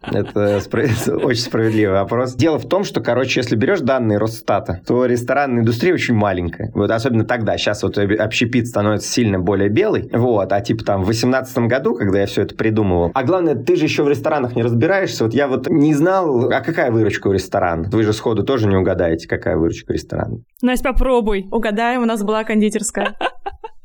Это 0.02 0.61
очень 1.23 1.40
справедливый 1.40 1.94
вопрос. 1.94 2.35
Дело 2.35 2.58
в 2.58 2.68
том, 2.68 2.85
что, 2.85 3.00
короче, 3.00 3.40
если 3.40 3.56
берешь 3.56 3.80
данные 3.80 4.18
Росстата, 4.18 4.80
то 4.87 5.04
ресторанная 5.06 5.62
индустрия 5.62 5.94
очень 5.94 6.14
маленькая. 6.14 6.70
Вот 6.75 6.90
особенно 6.90 7.25
тогда. 7.25 7.56
Сейчас 7.58 7.82
вот 7.82 7.99
общепит 7.99 8.68
становится 8.68 9.08
сильно 9.08 9.38
более 9.38 9.68
белый. 9.68 10.08
Вот. 10.12 10.52
А 10.52 10.61
типа 10.61 10.85
там 10.85 11.02
в 11.02 11.06
2018 11.06 11.58
году, 11.58 11.94
когда 11.94 12.20
я 12.20 12.26
все 12.26 12.42
это 12.42 12.54
придумывал. 12.54 13.11
А 13.14 13.25
главное, 13.25 13.54
ты 13.54 13.76
же 13.76 13.85
еще 13.85 14.02
в 14.02 14.08
ресторанах 14.08 14.56
не 14.56 14.62
разбираешься. 14.62 15.25
Вот 15.25 15.35
я 15.35 15.49
вот 15.49 15.68
не 15.68 15.94
знал, 15.94 16.50
а 16.50 16.61
какая 16.61 16.90
выручка 16.90 17.28
у 17.28 17.32
ресторана? 17.32 17.88
Вы 17.90 18.02
же 18.02 18.12
сходу 18.12 18.44
тоже 18.44 18.68
не 18.68 18.76
угадаете, 18.76 19.28
какая 19.28 19.56
выручка 19.56 19.90
у 19.90 19.94
ресторана. 19.94 20.38
Настя, 20.62 20.92
попробуй. 20.92 21.46
Угадаем, 21.50 22.02
у 22.02 22.06
нас 22.06 22.23
была 22.23 22.44
кондитерская. 22.44 23.14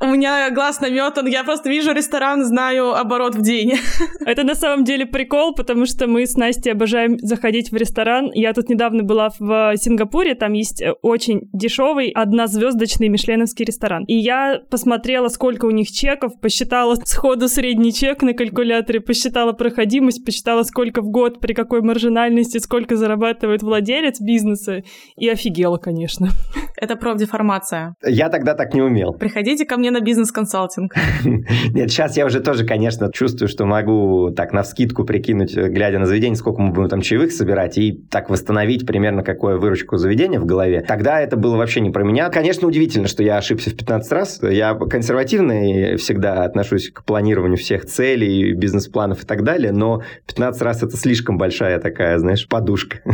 У 0.03 0.07
меня 0.07 0.49
глаз 0.49 0.81
наметан, 0.81 1.27
я 1.27 1.43
просто 1.43 1.69
вижу 1.69 1.91
ресторан, 1.91 2.43
знаю 2.43 2.95
оборот 2.95 3.35
в 3.35 3.43
день. 3.43 3.73
Это 4.25 4.43
на 4.43 4.55
самом 4.55 4.83
деле 4.83 5.05
прикол, 5.05 5.53
потому 5.53 5.85
что 5.85 6.07
мы 6.07 6.25
с 6.25 6.35
Настей 6.35 6.71
обожаем 6.71 7.19
заходить 7.19 7.71
в 7.71 7.75
ресторан. 7.75 8.31
Я 8.33 8.53
тут 8.53 8.67
недавно 8.67 9.03
была 9.03 9.29
в 9.37 9.77
Сингапуре, 9.77 10.33
там 10.33 10.53
есть 10.53 10.81
э, 10.81 10.93
очень 11.03 11.49
дешевый 11.53 12.09
однозвездочный 12.09 13.09
мишленовский 13.09 13.63
ресторан. 13.63 14.03
И 14.05 14.15
я 14.15 14.61
посмотрела, 14.71 15.27
сколько 15.27 15.65
у 15.65 15.71
них 15.71 15.91
чеков, 15.91 16.31
посчитала 16.41 16.95
сходу 17.05 17.47
средний 17.47 17.93
чек 17.93 18.23
на 18.23 18.33
калькуляторе, 18.33 19.01
посчитала 19.01 19.51
проходимость, 19.51 20.25
посчитала, 20.25 20.63
сколько 20.63 21.03
в 21.03 21.11
год, 21.11 21.39
при 21.39 21.53
какой 21.53 21.81
маржинальности, 21.83 22.57
сколько 22.57 22.95
зарабатывает 22.95 23.61
владелец 23.61 24.19
бизнеса, 24.19 24.81
и 25.15 25.29
офигела, 25.29 25.77
конечно. 25.77 26.29
Это 26.75 26.95
профдеформация. 26.95 27.95
Я 28.03 28.29
тогда 28.29 28.55
так 28.55 28.73
не 28.73 28.81
умел. 28.81 29.13
Приходите 29.13 29.63
ко 29.65 29.77
мне 29.77 29.90
на 29.91 30.01
бизнес-консалтинг. 30.01 30.93
Нет, 31.73 31.91
сейчас 31.91 32.17
я 32.17 32.25
уже 32.25 32.39
тоже, 32.39 32.65
конечно, 32.65 33.11
чувствую, 33.11 33.47
что 33.47 33.65
могу 33.65 34.31
так 34.35 34.53
на 34.53 34.63
вскидку 34.63 35.03
прикинуть, 35.03 35.55
глядя 35.55 35.99
на 35.99 36.05
заведение, 36.05 36.35
сколько 36.35 36.61
мы 36.61 36.71
будем 36.71 36.89
там 36.89 37.01
чаевых 37.01 37.31
собирать, 37.31 37.77
и 37.77 37.93
так 38.09 38.29
восстановить 38.29 38.85
примерно 38.85 39.23
какое 39.23 39.57
выручку 39.57 39.97
заведения 39.97 40.39
в 40.39 40.45
голове. 40.45 40.81
Тогда 40.81 41.19
это 41.19 41.37
было 41.37 41.57
вообще 41.57 41.81
не 41.81 41.89
про 41.89 42.03
меня. 42.03 42.29
Конечно, 42.29 42.67
удивительно, 42.67 43.07
что 43.07 43.23
я 43.23 43.37
ошибся 43.37 43.69
в 43.69 43.75
15 43.75 44.11
раз. 44.11 44.39
Я 44.41 44.73
консервативный 44.73 45.97
всегда 45.97 46.43
отношусь 46.43 46.89
к 46.89 47.03
планированию 47.03 47.57
всех 47.57 47.85
целей, 47.85 48.53
бизнес-планов 48.53 49.23
и 49.23 49.25
так 49.27 49.43
далее, 49.43 49.71
но 49.71 50.01
15 50.27 50.61
раз 50.61 50.83
это 50.83 50.97
слишком 50.97 51.37
большая 51.37 51.79
такая, 51.79 52.17
знаешь, 52.17 52.47
подушка. 52.47 52.99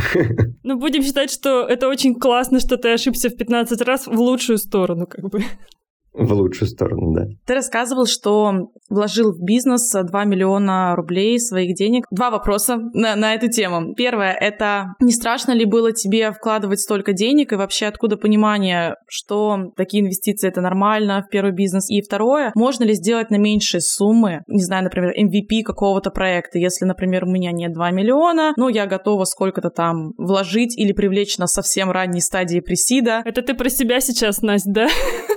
Ну, 0.63 0.77
будем 0.77 1.01
считать, 1.01 1.31
что 1.31 1.65
это 1.65 1.87
очень 1.87 2.15
классно, 2.15 2.59
что 2.59 2.77
ты 2.77 2.91
ошибся 2.91 3.29
в 3.29 3.37
15 3.37 3.81
раз 3.81 4.07
в 4.07 4.19
лучшую 4.19 4.57
сторону, 4.57 5.07
как 5.07 5.29
бы. 5.29 5.39
В 6.17 6.33
лучшую 6.33 6.67
сторону, 6.67 7.13
да. 7.13 7.27
Ты 7.45 7.53
рассказывал, 7.53 8.07
что 8.07 8.71
вложил 8.89 9.33
в 9.33 9.43
бизнес 9.43 9.91
2 9.91 10.23
миллиона 10.23 10.95
рублей 10.95 11.39
своих 11.39 11.75
денег. 11.75 12.05
Два 12.09 12.31
вопроса 12.31 12.77
на, 12.93 13.15
на 13.15 13.35
эту 13.35 13.49
тему. 13.49 13.93
Первое, 13.93 14.33
это 14.33 14.95
не 14.99 15.11
страшно 15.11 15.51
ли 15.51 15.65
было 15.65 15.91
тебе 15.91 16.31
вкладывать 16.31 16.79
столько 16.79 17.13
денег 17.13 17.53
и 17.53 17.55
вообще 17.55 17.85
откуда 17.85 18.17
понимание, 18.17 18.95
что 19.07 19.71
такие 19.75 20.03
инвестиции 20.03 20.47
это 20.47 20.61
нормально 20.61 21.23
в 21.27 21.29
первый 21.29 21.53
бизнес? 21.53 21.89
И 21.89 22.01
второе, 22.01 22.51
можно 22.55 22.83
ли 22.83 22.93
сделать 22.93 23.29
на 23.29 23.37
меньшие 23.37 23.81
суммы, 23.81 24.41
не 24.47 24.63
знаю, 24.63 24.85
например, 24.85 25.13
MVP 25.17 25.63
какого-то 25.63 26.09
проекта, 26.09 26.57
если, 26.57 26.85
например, 26.85 27.25
у 27.25 27.29
меня 27.29 27.51
нет 27.51 27.73
2 27.73 27.91
миллиона, 27.91 28.53
но 28.57 28.69
я 28.69 28.87
готова 28.87 29.25
сколько-то 29.25 29.69
там 29.69 30.13
вложить 30.17 30.77
или 30.77 30.93
привлечь 30.93 31.37
на 31.37 31.45
совсем 31.45 31.91
ранней 31.91 32.21
стадии 32.21 32.59
пресида. 32.59 33.21
Это 33.23 33.43
ты 33.43 33.53
про 33.53 33.69
себя 33.69 33.99
сейчас, 33.99 34.41
Настя, 34.41 34.71
да? 34.71 34.87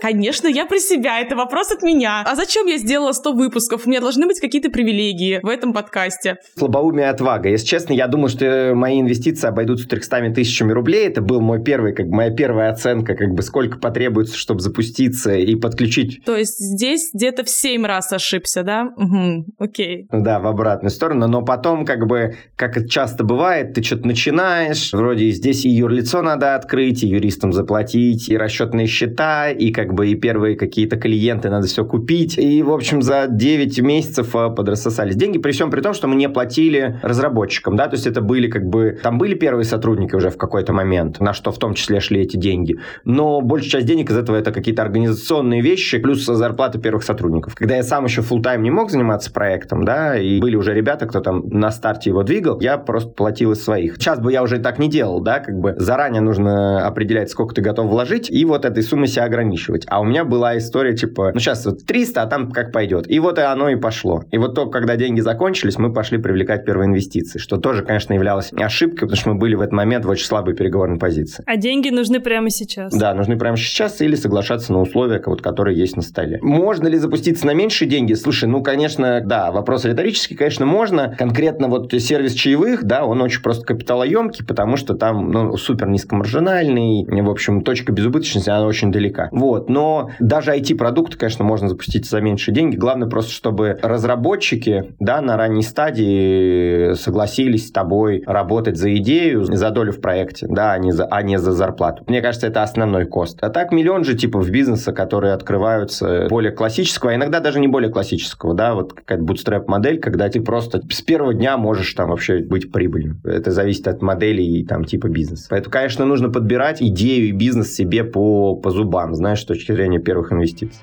Конечно, 0.01 0.49
я 0.49 0.67
про 0.71 0.79
себя, 0.79 1.21
это 1.21 1.35
вопрос 1.35 1.73
от 1.73 1.83
меня. 1.83 2.23
А 2.25 2.37
зачем 2.37 2.67
я 2.67 2.79
сделала 2.79 3.11
100 3.11 3.33
выпусков? 3.33 3.87
У 3.87 3.91
меня 3.91 4.01
должны 4.01 4.27
быть 4.27 4.39
какие-то 4.39 4.71
привилегии 4.71 5.41
в 5.43 5.49
этом 5.49 5.73
подкасте. 5.73 6.37
Слабоумие 6.57 7.11
отвага. 7.11 7.49
Если 7.49 7.67
честно, 7.67 7.93
я 7.93 8.07
думаю, 8.07 8.29
что 8.29 8.73
мои 8.77 9.01
инвестиции 9.01 9.49
обойдутся 9.49 9.89
300 9.89 10.31
тысячами 10.31 10.71
рублей. 10.71 11.09
Это 11.09 11.23
был 11.23 11.41
мой 11.41 11.61
первый, 11.61 11.93
как 11.93 12.07
бы, 12.07 12.15
моя 12.15 12.31
первая 12.31 12.71
оценка, 12.71 13.17
как 13.17 13.31
бы 13.31 13.43
сколько 13.43 13.79
потребуется, 13.79 14.37
чтобы 14.37 14.61
запуститься 14.61 15.35
и 15.35 15.57
подключить. 15.57 16.25
То 16.25 16.37
есть 16.37 16.59
здесь 16.59 17.11
где-то 17.13 17.43
в 17.43 17.51
7 17.51 17.85
раз 17.85 18.13
ошибся, 18.13 18.63
да? 18.63 18.93
Угу, 18.97 19.47
окей. 19.59 20.07
Да, 20.13 20.39
в 20.39 20.47
обратную 20.47 20.91
сторону. 20.91 21.27
Но 21.27 21.43
потом, 21.43 21.85
как 21.85 22.07
бы, 22.07 22.37
как 22.55 22.77
это 22.77 22.89
часто 22.89 23.25
бывает, 23.25 23.75
ты 23.75 23.83
что-то 23.83 24.07
начинаешь, 24.07 24.93
вроде 24.93 25.31
здесь 25.31 25.65
и 25.65 25.69
юрлицо 25.69 26.23
надо 26.23 26.55
открыть, 26.55 27.03
и 27.03 27.09
юристам 27.09 27.53
заплатить, 27.53 28.29
и 28.29 28.37
расчетные 28.37 28.87
счета, 28.87 29.51
и 29.51 29.73
как 29.73 29.95
бы 29.95 30.07
и 30.07 30.15
первые 30.15 30.60
какие-то 30.61 30.97
клиенты, 30.97 31.49
надо 31.49 31.67
все 31.67 31.85
купить. 31.85 32.39
И, 32.39 32.63
в 32.63 32.71
общем, 32.71 33.01
за 33.01 33.27
9 33.29 33.81
месяцев 33.81 34.37
а, 34.37 34.51
подрассосались 34.51 35.17
деньги, 35.17 35.39
при 35.39 35.53
всем 35.53 35.71
при 35.71 35.81
том, 35.81 35.95
что 35.95 36.07
мы 36.07 36.17
не 36.17 36.29
платили 36.29 37.01
разработчикам, 37.03 37.77
да, 37.77 37.89
то 37.89 37.97
есть 37.97 38.07
это 38.07 38.21
были 38.21 38.49
как 38.49 38.67
бы, 38.67 38.99
там 39.03 39.19
были 39.19 39.35
первые 39.35 39.65
сотрудники 39.65 40.15
уже 40.15 40.29
в 40.29 40.37
какой-то 40.37 40.73
момент, 40.73 41.19
на 41.21 41.33
что 41.33 41.51
в 41.51 41.59
том 41.59 41.75
числе 41.75 42.01
шли 42.01 42.21
эти 42.21 42.37
деньги, 42.37 42.79
но 43.05 43.41
большая 43.41 43.71
часть 43.71 43.87
денег 43.87 44.11
из 44.11 44.17
этого 44.19 44.37
это 44.37 44.53
какие-то 44.53 44.83
организационные 44.83 45.63
вещи, 45.63 45.99
плюс 45.99 46.25
зарплата 46.27 46.79
первых 46.79 47.03
сотрудников. 47.05 47.55
Когда 47.55 47.77
я 47.77 47.83
сам 47.83 48.05
еще 48.05 48.21
full 48.21 48.43
тайм 48.43 48.63
не 48.63 48.71
мог 48.71 48.91
заниматься 48.91 49.33
проектом, 49.33 49.85
да, 49.85 50.19
и 50.19 50.41
были 50.41 50.57
уже 50.57 50.75
ребята, 50.75 51.07
кто 51.07 51.21
там 51.21 51.49
на 51.49 51.71
старте 51.71 52.11
его 52.11 52.23
двигал, 52.23 52.61
я 52.61 52.77
просто 52.77 53.11
платил 53.11 53.53
из 53.53 53.65
своих. 53.65 53.97
Сейчас 53.97 54.19
бы 54.19 54.31
я 54.31 54.43
уже 54.43 54.59
так 54.59 54.79
не 54.79 54.89
делал, 54.89 55.21
да, 55.21 55.39
как 55.41 55.59
бы 55.59 55.75
заранее 55.79 56.21
нужно 56.21 56.87
определять, 56.87 57.31
сколько 57.31 57.55
ты 57.55 57.63
готов 57.63 57.87
вложить, 57.87 58.31
и 58.31 58.45
вот 58.45 58.67
этой 58.67 58.83
суммой 58.83 59.09
себя 59.09 59.25
ограничивать. 59.25 59.85
А 59.89 60.01
у 60.01 60.05
меня 60.05 60.25
была 60.41 60.57
история, 60.57 60.95
типа, 60.97 61.33
ну 61.35 61.39
сейчас 61.39 61.67
вот 61.67 61.85
300, 61.85 62.23
а 62.23 62.27
там 62.27 62.51
как 62.51 62.73
пойдет. 62.73 63.11
И 63.11 63.19
вот 63.19 63.39
и 63.39 63.43
оно 63.43 63.69
и 63.69 63.77
пошло. 63.77 64.25
И 64.31 64.39
вот 64.39 64.55
только 64.55 64.79
когда 64.79 64.97
деньги 64.97 65.21
закончились, 65.21 65.77
мы 65.77 65.93
пошли 65.93 66.17
привлекать 66.17 66.65
первые 66.65 66.87
инвестиции, 66.87 67.39
что 67.39 67.59
тоже, 67.59 67.85
конечно, 67.85 68.15
являлось 68.15 68.51
ошибкой, 68.55 69.01
потому 69.01 69.17
что 69.17 69.29
мы 69.31 69.35
были 69.39 69.55
в 69.55 69.61
этот 69.61 69.73
момент 69.73 70.07
в 70.07 70.09
очень 70.09 70.25
слабой 70.25 70.55
переговорной 70.55 70.99
позиции. 70.99 71.45
А 71.47 71.59
деньги 71.59 71.91
нужны 71.91 72.21
прямо 72.21 72.49
сейчас. 72.49 72.95
Да, 72.95 73.13
нужны 73.13 73.37
прямо 73.37 73.59
сейчас 73.59 74.01
или 74.01 74.15
соглашаться 74.15 74.73
на 74.73 74.81
условия, 74.81 75.23
вот, 75.27 75.43
которые 75.43 75.77
есть 75.79 75.97
на 75.97 76.03
столе. 76.03 76.39
Можно 76.41 76.89
ли 76.89 76.97
запуститься 76.97 77.47
на 77.47 77.53
меньшие 77.53 77.87
деньги? 77.87 78.15
Слушай, 78.15 78.49
ну, 78.49 78.63
конечно, 78.63 79.21
да, 79.23 79.53
вопрос 79.53 79.85
риторический, 79.85 80.37
конечно, 80.37 80.65
можно. 80.65 81.15
Конкретно 81.19 81.69
вот 81.69 81.93
сервис 81.93 82.33
чаевых, 82.33 82.85
да, 82.85 83.05
он 83.05 83.21
очень 83.21 83.43
просто 83.43 83.67
капиталоемкий, 83.67 84.47
потому 84.47 84.79
что 84.79 84.95
там, 84.95 85.31
ну, 85.31 85.57
супер 85.59 85.89
низкомаржинальный, 85.89 87.05
в 87.05 87.31
общем, 87.31 87.61
точка 87.61 87.93
безубыточности, 87.93 88.49
она 88.49 88.65
очень 88.65 88.91
далека. 88.91 89.29
Вот, 89.33 89.69
но 89.69 90.11
даже 90.31 90.53
IT-продукты, 90.53 91.19
конечно, 91.19 91.45
можно 91.45 91.69
запустить 91.69 92.09
за 92.09 92.21
меньшие 92.21 92.55
деньги. 92.55 92.77
Главное 92.77 93.09
просто, 93.09 93.33
чтобы 93.33 93.79
разработчики 93.83 94.95
да, 95.01 95.21
на 95.21 95.37
ранней 95.37 95.63
стадии 95.63 96.95
согласились 96.95 97.69
с 97.69 97.73
тобой 97.73 98.23
работать 98.25 98.77
за 98.77 98.95
идею, 98.97 99.43
за 99.45 99.71
долю 99.71 99.93
в 99.93 100.01
проекте, 100.01 100.47
да, 100.49 100.73
а 100.73 100.79
не 100.79 100.93
за, 100.93 101.07
а 101.07 101.23
не 101.23 101.37
за 101.37 101.51
зарплату. 101.51 102.05
Мне 102.07 102.23
кажется, 102.23 102.47
это 102.47 102.63
основной 102.63 103.07
кост. 103.07 103.39
А 103.43 103.51
так 103.51 103.73
миллион 103.73 104.05
же 104.05 104.17
типов 104.17 104.49
бизнеса, 104.49 104.93
которые 104.93 105.33
открываются 105.33 106.29
более 106.31 106.53
классического, 106.53 107.11
а 107.11 107.17
иногда 107.17 107.41
даже 107.41 107.59
не 107.59 107.67
более 107.67 107.91
классического, 107.91 108.55
да, 108.55 108.75
вот 108.75 108.93
какая-то 108.93 109.25
bootstrap-модель, 109.25 109.99
когда 109.99 110.29
ты 110.29 110.41
просто 110.41 110.81
с 110.89 111.03
первого 111.03 111.35
дня 111.35 111.57
можешь 111.57 111.93
там 111.95 112.09
вообще 112.09 112.39
быть 112.39 112.71
прибыльным. 112.71 113.21
Это 113.25 113.51
зависит 113.51 113.89
от 113.89 114.01
модели 114.01 114.43
и 114.43 114.65
там 114.65 114.85
типа 114.85 115.09
бизнеса. 115.09 115.49
Поэтому, 115.51 115.73
конечно, 115.73 116.05
нужно 116.05 116.31
подбирать 116.31 116.81
идею 116.81 117.31
и 117.31 117.33
бизнес 117.33 117.75
себе 117.75 118.05
по, 118.05 118.55
по 118.55 118.71
зубам, 118.71 119.17
знаешь, 119.17 119.41
с 119.41 119.45
точки 119.45 119.73
зрения 119.73 119.99
первых 120.21 120.33
инвестиций. 120.33 120.81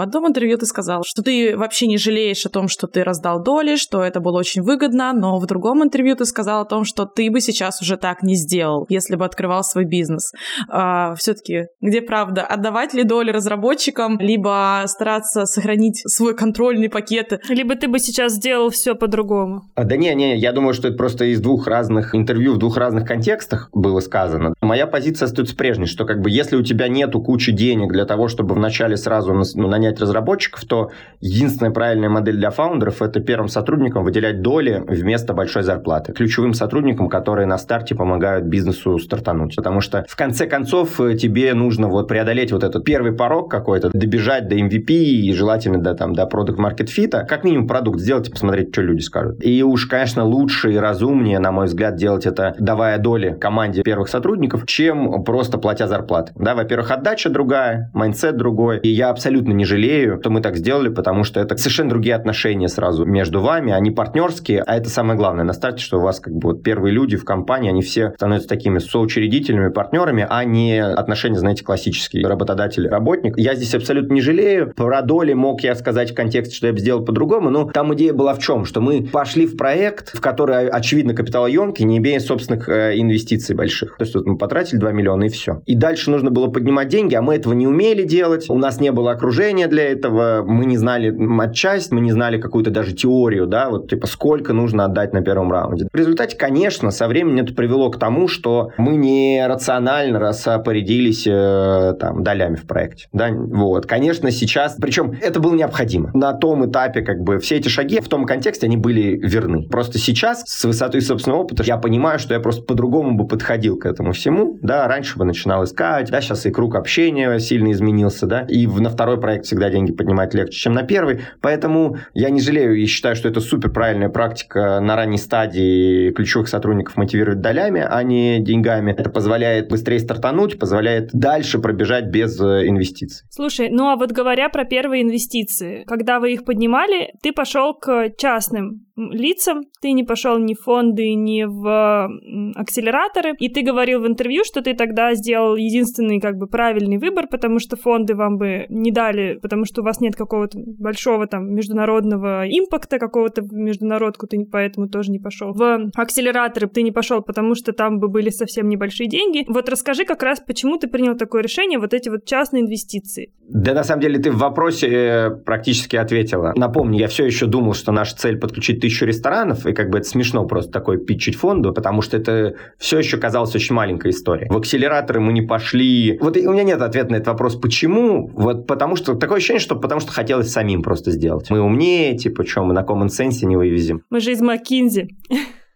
В 0.00 0.02
одном 0.02 0.26
интервью 0.26 0.56
ты 0.56 0.64
сказал, 0.64 1.02
что 1.04 1.22
ты 1.22 1.54
вообще 1.58 1.86
не 1.86 1.98
жалеешь 1.98 2.46
о 2.46 2.48
том, 2.48 2.68
что 2.68 2.86
ты 2.86 3.04
раздал 3.04 3.42
доли, 3.42 3.76
что 3.76 4.02
это 4.02 4.20
было 4.20 4.38
очень 4.38 4.62
выгодно, 4.62 5.12
но 5.12 5.38
в 5.38 5.44
другом 5.44 5.84
интервью 5.84 6.16
ты 6.16 6.24
сказал 6.24 6.62
о 6.62 6.64
том, 6.64 6.86
что 6.86 7.04
ты 7.04 7.30
бы 7.30 7.42
сейчас 7.42 7.82
уже 7.82 7.98
так 7.98 8.22
не 8.22 8.34
сделал, 8.34 8.86
если 8.88 9.16
бы 9.16 9.26
открывал 9.26 9.62
свой 9.62 9.84
бизнес. 9.84 10.32
А, 10.70 11.14
все-таки, 11.16 11.66
где 11.82 12.00
правда? 12.00 12.46
Отдавать 12.46 12.94
ли 12.94 13.04
доли 13.04 13.30
разработчикам, 13.30 14.18
либо 14.18 14.84
стараться 14.86 15.44
сохранить 15.44 16.00
свой 16.06 16.34
контрольный 16.34 16.88
пакет? 16.88 17.38
Либо 17.50 17.74
ты 17.74 17.86
бы 17.86 17.98
сейчас 17.98 18.36
сделал 18.36 18.70
все 18.70 18.94
по-другому? 18.94 19.64
А, 19.74 19.84
да 19.84 19.98
не, 19.98 20.14
не, 20.14 20.38
я 20.38 20.52
думаю, 20.52 20.72
что 20.72 20.88
это 20.88 20.96
просто 20.96 21.26
из 21.26 21.42
двух 21.42 21.66
разных 21.66 22.14
интервью 22.14 22.54
в 22.54 22.56
двух 22.56 22.78
разных 22.78 23.06
контекстах 23.06 23.68
было 23.74 24.00
сказано. 24.00 24.54
Моя 24.62 24.86
позиция 24.86 25.26
остается 25.26 25.54
прежней, 25.54 25.84
что 25.84 26.06
как 26.06 26.22
бы 26.22 26.30
если 26.30 26.56
у 26.56 26.62
тебя 26.62 26.88
нету 26.88 27.20
кучи 27.20 27.52
денег 27.52 27.92
для 27.92 28.06
того, 28.06 28.28
чтобы 28.28 28.54
вначале 28.54 28.96
сразу 28.96 29.34
ну, 29.34 29.68
нанять 29.90 30.00
разработчиков, 30.00 30.64
то 30.64 30.90
единственная 31.20 31.72
правильная 31.72 32.08
модель 32.08 32.36
для 32.36 32.50
фаундеров– 32.50 33.02
это 33.02 33.20
первым 33.20 33.48
сотрудникам 33.48 34.04
выделять 34.04 34.42
доли 34.42 34.82
вместо 34.86 35.34
большой 35.34 35.62
зарплаты. 35.62 36.12
Ключевым 36.12 36.54
сотрудникам, 36.54 37.08
которые 37.08 37.46
на 37.46 37.58
старте 37.58 37.94
помогают 37.94 38.44
бизнесу 38.44 38.98
стартануть. 38.98 39.56
Потому 39.56 39.80
что 39.80 40.04
в 40.08 40.16
конце 40.16 40.46
концов 40.46 41.00
э, 41.00 41.16
тебе 41.16 41.52
нужно 41.54 41.88
вот 41.88 42.08
преодолеть 42.08 42.52
вот 42.52 42.64
этот 42.64 42.84
первый 42.84 43.12
порог 43.12 43.50
какой-то, 43.50 43.90
добежать 43.92 44.48
до 44.48 44.56
MVP 44.56 44.92
и 44.92 45.32
желательно 45.32 45.78
до, 45.78 45.94
там, 45.94 46.14
до 46.14 46.26
продукт 46.26 46.58
market 46.58 46.88
fit, 46.88 47.26
как 47.26 47.44
минимум 47.44 47.66
продукт 47.66 48.00
сделать 48.00 48.28
и 48.28 48.30
посмотреть, 48.30 48.72
что 48.72 48.82
люди 48.82 49.00
скажут. 49.00 49.44
И 49.44 49.62
уж, 49.62 49.86
конечно, 49.86 50.24
лучше 50.24 50.72
и 50.72 50.76
разумнее, 50.76 51.38
на 51.38 51.52
мой 51.52 51.66
взгляд, 51.66 51.96
делать 51.96 52.26
это, 52.26 52.54
давая 52.58 52.98
доли 52.98 53.36
команде 53.40 53.82
первых 53.82 54.08
сотрудников, 54.08 54.66
чем 54.66 55.24
просто 55.24 55.58
платя 55.58 55.86
зарплаты. 55.86 56.32
Да, 56.36 56.54
во-первых, 56.54 56.90
отдача 56.90 57.30
другая, 57.30 57.90
mindset 57.94 58.36
другой. 58.36 58.78
И 58.78 58.88
я 58.88 59.10
абсолютно 59.10 59.52
не 59.52 59.64
жалею, 59.64 59.79
что 60.20 60.30
мы 60.30 60.40
так 60.40 60.56
сделали, 60.56 60.88
потому 60.88 61.24
что 61.24 61.40
это 61.40 61.56
совершенно 61.56 61.90
другие 61.90 62.14
отношения 62.14 62.68
сразу 62.68 63.04
между 63.04 63.40
вами, 63.40 63.72
они 63.72 63.90
партнерские, 63.90 64.62
а 64.62 64.76
это 64.76 64.90
самое 64.90 65.16
главное 65.18 65.44
на 65.44 65.52
старте, 65.52 65.82
что 65.82 65.98
у 65.98 66.02
вас 66.02 66.20
как 66.20 66.34
бы 66.34 66.50
вот 66.50 66.62
первые 66.62 66.92
люди 66.92 67.16
в 67.16 67.24
компании, 67.24 67.70
они 67.70 67.82
все 67.82 68.12
становятся 68.16 68.48
такими 68.48 68.78
соучредителями, 68.78 69.70
партнерами, 69.70 70.26
а 70.28 70.44
не 70.44 70.82
отношения, 70.82 71.38
знаете, 71.38 71.64
классические 71.64 72.26
работодатель-работник. 72.26 73.38
Я 73.38 73.54
здесь 73.54 73.74
абсолютно 73.74 74.14
не 74.14 74.20
жалею. 74.20 74.72
Про 74.74 75.02
доли 75.02 75.32
мог 75.32 75.62
я 75.62 75.74
сказать 75.74 76.12
в 76.12 76.14
контексте, 76.14 76.54
что 76.54 76.66
я 76.66 76.72
бы 76.72 76.78
сделал 76.78 77.04
по-другому, 77.04 77.50
но 77.50 77.64
там 77.64 77.94
идея 77.94 78.12
была 78.12 78.34
в 78.34 78.38
чем? 78.38 78.64
Что 78.64 78.80
мы 78.80 79.02
пошли 79.02 79.46
в 79.46 79.56
проект, 79.56 80.16
в 80.16 80.20
который, 80.20 80.68
очевидно, 80.68 81.14
капиталоемкий, 81.14 81.84
не 81.84 81.98
имея 81.98 82.20
собственных 82.20 82.68
э, 82.68 82.98
инвестиций 82.98 83.54
больших. 83.54 83.96
То 83.96 84.04
есть 84.04 84.14
вот 84.14 84.26
мы 84.26 84.36
потратили 84.36 84.78
2 84.78 84.92
миллиона 84.92 85.24
и 85.24 85.28
все. 85.28 85.62
И 85.66 85.74
дальше 85.74 86.10
нужно 86.10 86.30
было 86.30 86.48
поднимать 86.48 86.88
деньги, 86.88 87.14
а 87.14 87.22
мы 87.22 87.34
этого 87.34 87.52
не 87.54 87.66
умели 87.66 88.02
делать. 88.02 88.48
У 88.48 88.58
нас 88.58 88.80
не 88.80 88.92
было 88.92 89.12
окружения 89.12 89.59
для 89.66 89.90
этого, 89.90 90.44
мы 90.46 90.64
не 90.64 90.76
знали 90.76 91.14
отчасть, 91.40 91.92
мы 91.92 92.00
не 92.00 92.12
знали 92.12 92.40
какую-то 92.40 92.70
даже 92.70 92.92
теорию, 92.92 93.46
да, 93.46 93.70
вот 93.70 93.88
типа 93.90 94.06
сколько 94.06 94.52
нужно 94.52 94.84
отдать 94.84 95.12
на 95.12 95.22
первом 95.22 95.50
раунде. 95.52 95.88
В 95.92 95.96
результате, 95.96 96.36
конечно, 96.36 96.90
со 96.90 97.08
временем 97.08 97.44
это 97.44 97.54
привело 97.54 97.90
к 97.90 97.98
тому, 97.98 98.28
что 98.28 98.70
мы 98.76 98.96
не 98.96 99.44
рационально 99.46 100.18
распорядились 100.18 101.26
э, 101.26 101.94
там 101.98 102.22
долями 102.22 102.56
в 102.56 102.66
проекте, 102.66 103.08
да, 103.12 103.30
вот. 103.30 103.86
Конечно, 103.86 104.30
сейчас, 104.30 104.76
причем 104.80 105.14
это 105.20 105.40
было 105.40 105.54
необходимо. 105.54 106.10
На 106.14 106.32
том 106.32 106.68
этапе, 106.68 107.02
как 107.02 107.20
бы, 107.20 107.38
все 107.38 107.56
эти 107.56 107.68
шаги 107.68 108.00
в 108.00 108.08
том 108.08 108.24
контексте, 108.24 108.66
они 108.66 108.76
были 108.76 109.16
верны. 109.16 109.68
Просто 109.68 109.98
сейчас, 109.98 110.42
с 110.46 110.64
высоты 110.64 111.00
собственного 111.00 111.42
опыта, 111.42 111.62
я 111.62 111.76
понимаю, 111.76 112.18
что 112.18 112.34
я 112.34 112.40
просто 112.40 112.62
по-другому 112.62 113.16
бы 113.16 113.26
подходил 113.26 113.78
к 113.78 113.86
этому 113.86 114.12
всему, 114.12 114.58
да, 114.62 114.86
раньше 114.88 115.18
бы 115.18 115.24
начинал 115.24 115.64
искать, 115.64 116.10
да, 116.10 116.20
сейчас 116.20 116.46
и 116.46 116.50
круг 116.50 116.74
общения 116.74 117.38
сильно 117.38 117.72
изменился, 117.72 118.26
да, 118.26 118.42
и 118.48 118.66
на 118.66 118.90
второй 118.90 119.20
проект 119.20 119.46
всегда 119.50 119.68
деньги 119.68 119.90
поднимать 119.90 120.32
легче, 120.32 120.56
чем 120.58 120.74
на 120.74 120.84
первый, 120.84 121.22
поэтому 121.40 121.96
я 122.14 122.30
не 122.30 122.40
жалею 122.40 122.76
и 122.76 122.86
считаю, 122.86 123.16
что 123.16 123.28
это 123.28 123.40
супер 123.40 123.70
правильная 123.70 124.08
практика 124.08 124.78
на 124.80 124.94
ранней 124.94 125.18
стадии 125.18 126.12
ключевых 126.12 126.48
сотрудников 126.48 126.96
мотивировать 126.96 127.40
долями, 127.40 127.84
а 127.86 128.00
не 128.04 128.38
деньгами. 128.38 128.92
Это 128.92 129.10
позволяет 129.10 129.68
быстрее 129.68 129.98
стартануть, 129.98 130.58
позволяет 130.58 131.10
дальше 131.12 131.58
пробежать 131.58 132.06
без 132.06 132.40
э, 132.40 132.68
инвестиций. 132.68 133.26
Слушай, 133.30 133.70
ну 133.70 133.88
а 133.88 133.96
вот 133.96 134.12
говоря 134.12 134.48
про 134.48 134.64
первые 134.64 135.02
инвестиции, 135.02 135.82
когда 135.86 136.20
вы 136.20 136.32
их 136.32 136.44
поднимали, 136.44 137.12
ты 137.22 137.32
пошел 137.32 137.74
к 137.74 138.10
частным 138.16 138.86
лицам, 139.10 139.62
ты 139.80 139.92
не 139.92 140.04
пошел 140.04 140.38
ни 140.38 140.54
в 140.54 140.60
фонды, 140.60 141.14
ни 141.14 141.44
в 141.44 142.10
акселераторы, 142.54 143.34
и 143.38 143.48
ты 143.48 143.62
говорил 143.62 144.00
в 144.02 144.06
интервью, 144.06 144.42
что 144.44 144.62
ты 144.62 144.74
тогда 144.74 145.14
сделал 145.14 145.56
единственный 145.56 146.20
как 146.20 146.36
бы 146.36 146.46
правильный 146.46 146.98
выбор, 146.98 147.26
потому 147.26 147.58
что 147.58 147.76
фонды 147.76 148.14
вам 148.14 148.36
бы 148.36 148.66
не 148.68 148.90
дали, 148.90 149.38
потому 149.40 149.64
что 149.64 149.82
у 149.82 149.84
вас 149.84 150.00
нет 150.00 150.16
какого-то 150.16 150.58
большого 150.78 151.26
там 151.26 151.54
международного 151.54 152.44
импакта, 152.46 152.98
какого-то 152.98 153.42
международку 153.50 154.26
ты 154.26 154.44
поэтому 154.44 154.88
тоже 154.88 155.10
не 155.10 155.18
пошел. 155.18 155.52
В 155.52 155.90
акселераторы 155.94 156.68
ты 156.68 156.82
не 156.82 156.92
пошел, 156.92 157.22
потому 157.22 157.54
что 157.54 157.72
там 157.72 157.98
бы 157.98 158.08
были 158.08 158.30
совсем 158.30 158.68
небольшие 158.68 159.08
деньги. 159.08 159.44
Вот 159.48 159.68
расскажи 159.68 160.04
как 160.04 160.22
раз, 160.22 160.40
почему 160.40 160.78
ты 160.78 160.88
принял 160.88 161.16
такое 161.16 161.42
решение, 161.42 161.78
вот 161.78 161.94
эти 161.94 162.08
вот 162.08 162.24
частные 162.24 162.62
инвестиции. 162.62 163.32
Да, 163.48 163.74
на 163.74 163.82
самом 163.82 164.02
деле 164.02 164.18
ты 164.18 164.30
в 164.30 164.38
вопросе 164.38 164.88
э, 164.88 165.30
практически 165.30 165.96
ответила. 165.96 166.52
Напомню, 166.56 167.00
я 167.00 167.08
все 167.08 167.24
еще 167.26 167.46
думал, 167.46 167.74
что 167.74 167.90
наша 167.90 168.16
цель 168.16 168.38
подключить 168.38 168.80
тысячу 168.90 169.06
ресторанов, 169.06 169.66
и 169.66 169.72
как 169.72 169.90
бы 169.90 169.98
это 169.98 170.08
смешно 170.08 170.44
просто 170.46 170.72
такой 170.72 170.98
питчить 170.98 171.36
фонду, 171.36 171.72
потому 171.72 172.02
что 172.02 172.16
это 172.16 172.54
все 172.78 172.98
еще 172.98 173.16
казалось 173.18 173.54
очень 173.54 173.74
маленькой 173.74 174.10
историей. 174.10 174.48
В 174.50 174.56
акселераторы 174.56 175.20
мы 175.20 175.32
не 175.32 175.42
пошли. 175.42 176.18
Вот 176.20 176.36
у 176.36 176.52
меня 176.52 176.64
нет 176.64 176.82
ответа 176.82 177.12
на 177.12 177.16
этот 177.16 177.28
вопрос, 177.28 177.56
почему. 177.56 178.28
Вот 178.34 178.66
потому 178.66 178.96
что 178.96 179.14
такое 179.14 179.38
ощущение, 179.38 179.60
что 179.60 179.76
потому 179.76 180.00
что 180.00 180.12
хотелось 180.12 180.50
самим 180.50 180.82
просто 180.82 181.12
сделать. 181.12 181.50
Мы 181.50 181.60
умнее, 181.60 182.16
типа, 182.16 182.44
что 182.44 182.64
мы 182.64 182.74
на 182.74 182.82
common 182.82 183.06
sense 183.06 183.46
не 183.46 183.56
вывезем. 183.56 184.02
Мы 184.10 184.20
же 184.20 184.32
из 184.32 184.40
Маккинзи. 184.40 185.08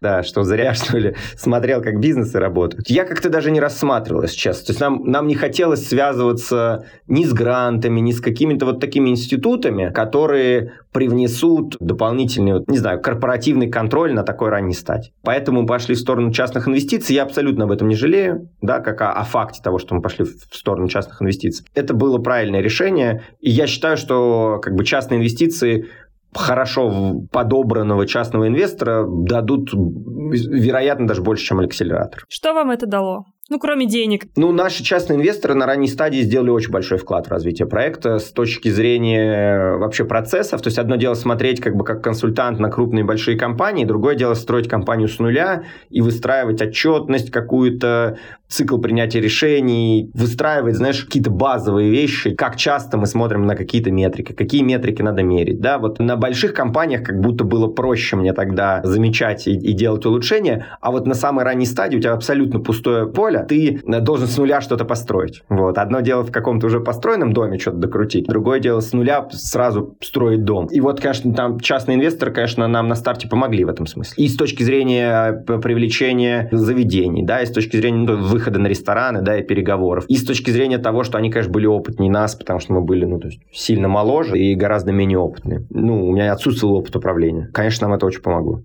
Да, 0.04 0.22
что 0.22 0.42
зря, 0.42 0.74
что 0.74 0.98
ли, 0.98 1.14
смотрел, 1.34 1.80
как 1.80 1.98
бизнесы 1.98 2.38
работают. 2.38 2.90
Я 2.90 3.06
как-то 3.06 3.30
даже 3.30 3.50
не 3.50 3.58
рассматривал, 3.58 4.20
если 4.20 4.36
честно. 4.36 4.66
То 4.66 4.72
есть 4.72 4.80
нам, 4.80 5.02
нам 5.04 5.26
не 5.26 5.34
хотелось 5.34 5.88
связываться 5.88 6.84
ни 7.06 7.24
с 7.24 7.32
грантами, 7.32 8.00
ни 8.00 8.12
с 8.12 8.20
какими-то 8.20 8.66
вот 8.66 8.80
такими 8.80 9.08
институтами, 9.08 9.90
которые 9.94 10.74
привнесут 10.92 11.78
дополнительный, 11.80 12.62
не 12.66 12.76
знаю, 12.76 13.00
корпоративный 13.00 13.70
контроль 13.70 14.12
на 14.12 14.24
такой 14.24 14.50
ранней 14.50 14.74
стадии. 14.74 15.14
Поэтому 15.22 15.62
мы 15.62 15.66
пошли 15.66 15.94
в 15.94 15.98
сторону 15.98 16.30
частных 16.32 16.68
инвестиций. 16.68 17.16
Я 17.16 17.22
абсолютно 17.22 17.64
об 17.64 17.70
этом 17.70 17.88
не 17.88 17.96
жалею, 17.96 18.50
да, 18.60 18.80
как 18.80 19.00
о, 19.00 19.10
о 19.10 19.24
факте 19.24 19.62
того, 19.62 19.78
что 19.78 19.94
мы 19.94 20.02
пошли 20.02 20.26
в 20.26 20.54
сторону 20.54 20.88
частных 20.88 21.22
инвестиций. 21.22 21.66
Это 21.74 21.94
было 21.94 22.18
правильное 22.18 22.60
решение. 22.60 23.22
И 23.40 23.50
я 23.50 23.66
считаю, 23.66 23.96
что 23.96 24.60
как 24.62 24.74
бы 24.74 24.84
частные 24.84 25.18
инвестиции 25.18 25.86
хорошо 26.34 27.22
подобранного 27.30 28.06
частного 28.06 28.48
инвестора 28.48 29.06
дадут, 29.06 29.70
вероятно, 29.72 31.06
даже 31.06 31.22
больше, 31.22 31.44
чем 31.44 31.60
акселератор. 31.60 32.24
Что 32.28 32.54
вам 32.54 32.70
это 32.70 32.86
дало? 32.86 33.24
Ну, 33.50 33.58
кроме 33.58 33.86
денег. 33.86 34.24
Ну, 34.36 34.52
наши 34.52 34.82
частные 34.82 35.18
инвесторы 35.18 35.54
на 35.54 35.66
ранней 35.66 35.86
стадии 35.86 36.22
сделали 36.22 36.48
очень 36.48 36.70
большой 36.70 36.96
вклад 36.96 37.26
в 37.26 37.30
развитие 37.30 37.68
проекта 37.68 38.18
с 38.18 38.32
точки 38.32 38.70
зрения 38.70 39.76
вообще 39.76 40.06
процессов. 40.06 40.62
То 40.62 40.68
есть, 40.68 40.78
одно 40.78 40.96
дело 40.96 41.12
смотреть 41.12 41.60
как 41.60 41.76
бы 41.76 41.84
как 41.84 42.02
консультант 42.02 42.58
на 42.58 42.70
крупные 42.70 43.04
большие 43.04 43.36
компании, 43.36 43.84
другое 43.84 44.14
дело 44.14 44.32
строить 44.32 44.66
компанию 44.66 45.08
с 45.08 45.18
нуля 45.18 45.64
и 45.90 46.00
выстраивать 46.00 46.62
отчетность 46.62 47.30
какую-то, 47.30 48.16
цикл 48.48 48.78
принятия 48.78 49.20
решений, 49.20 50.10
выстраивать, 50.14 50.76
знаешь, 50.76 51.04
какие-то 51.04 51.30
базовые 51.30 51.90
вещи, 51.90 52.34
как 52.34 52.56
часто 52.56 52.96
мы 52.96 53.06
смотрим 53.06 53.46
на 53.46 53.56
какие-то 53.56 53.90
метрики, 53.90 54.32
какие 54.32 54.62
метрики 54.62 55.02
надо 55.02 55.22
мерить, 55.22 55.60
да, 55.60 55.78
вот 55.78 55.98
на 55.98 56.16
больших 56.16 56.54
компаниях 56.54 57.02
как 57.02 57.20
будто 57.20 57.44
было 57.44 57.68
проще 57.68 58.16
мне 58.16 58.32
тогда 58.32 58.80
замечать 58.84 59.46
и, 59.46 59.52
и 59.52 59.72
делать 59.72 60.06
улучшения, 60.06 60.66
а 60.80 60.92
вот 60.92 61.06
на 61.06 61.14
самой 61.14 61.44
ранней 61.44 61.66
стадии 61.66 61.96
у 61.96 62.00
тебя 62.00 62.12
абсолютно 62.12 62.60
пустое 62.60 63.06
поле, 63.06 63.44
ты 63.48 63.80
должен 63.84 64.28
с 64.28 64.36
нуля 64.36 64.60
что-то 64.60 64.84
построить, 64.84 65.42
вот, 65.48 65.78
одно 65.78 66.00
дело 66.00 66.22
в 66.22 66.30
каком-то 66.30 66.66
уже 66.66 66.80
построенном 66.80 67.32
доме 67.32 67.58
что-то 67.58 67.78
докрутить, 67.78 68.26
другое 68.26 68.60
дело 68.60 68.80
с 68.80 68.92
нуля 68.92 69.26
сразу 69.32 69.96
строить 70.00 70.44
дом, 70.44 70.66
и 70.66 70.80
вот, 70.80 71.00
конечно, 71.00 71.32
там 71.34 71.58
частные 71.60 71.96
инвесторы, 71.96 72.32
конечно, 72.32 72.68
нам 72.68 72.88
на 72.88 72.94
старте 72.94 73.26
помогли 73.26 73.64
в 73.64 73.68
этом 73.68 73.86
смысле, 73.86 74.24
и 74.24 74.28
с 74.28 74.36
точки 74.36 74.62
зрения 74.62 75.44
э, 75.48 75.58
привлечения 75.58 76.48
заведений, 76.52 77.24
да, 77.24 77.40
и 77.40 77.46
с 77.46 77.50
точки 77.50 77.76
зрения 77.76 78.06
ну, 78.06 78.33
выхода 78.34 78.58
на 78.58 78.66
рестораны, 78.66 79.22
да, 79.22 79.38
и 79.38 79.42
переговоров. 79.42 80.04
И 80.08 80.16
с 80.16 80.24
точки 80.24 80.50
зрения 80.50 80.78
того, 80.78 81.04
что 81.04 81.18
они, 81.18 81.30
конечно, 81.30 81.52
были 81.52 81.66
опытнее 81.66 82.10
нас, 82.10 82.34
потому 82.34 82.60
что 82.60 82.72
мы 82.74 82.80
были, 82.82 83.04
ну, 83.04 83.18
то 83.18 83.28
есть 83.28 83.40
сильно 83.52 83.88
моложе 83.88 84.38
и 84.38 84.54
гораздо 84.54 84.92
менее 84.92 85.18
опытные. 85.18 85.66
Ну, 85.70 86.08
у 86.08 86.12
меня 86.12 86.32
отсутствовал 86.32 86.76
опыт 86.76 86.94
управления. 86.96 87.48
Конечно, 87.52 87.86
нам 87.86 87.96
это 87.96 88.06
очень 88.06 88.22
помогло. 88.22 88.62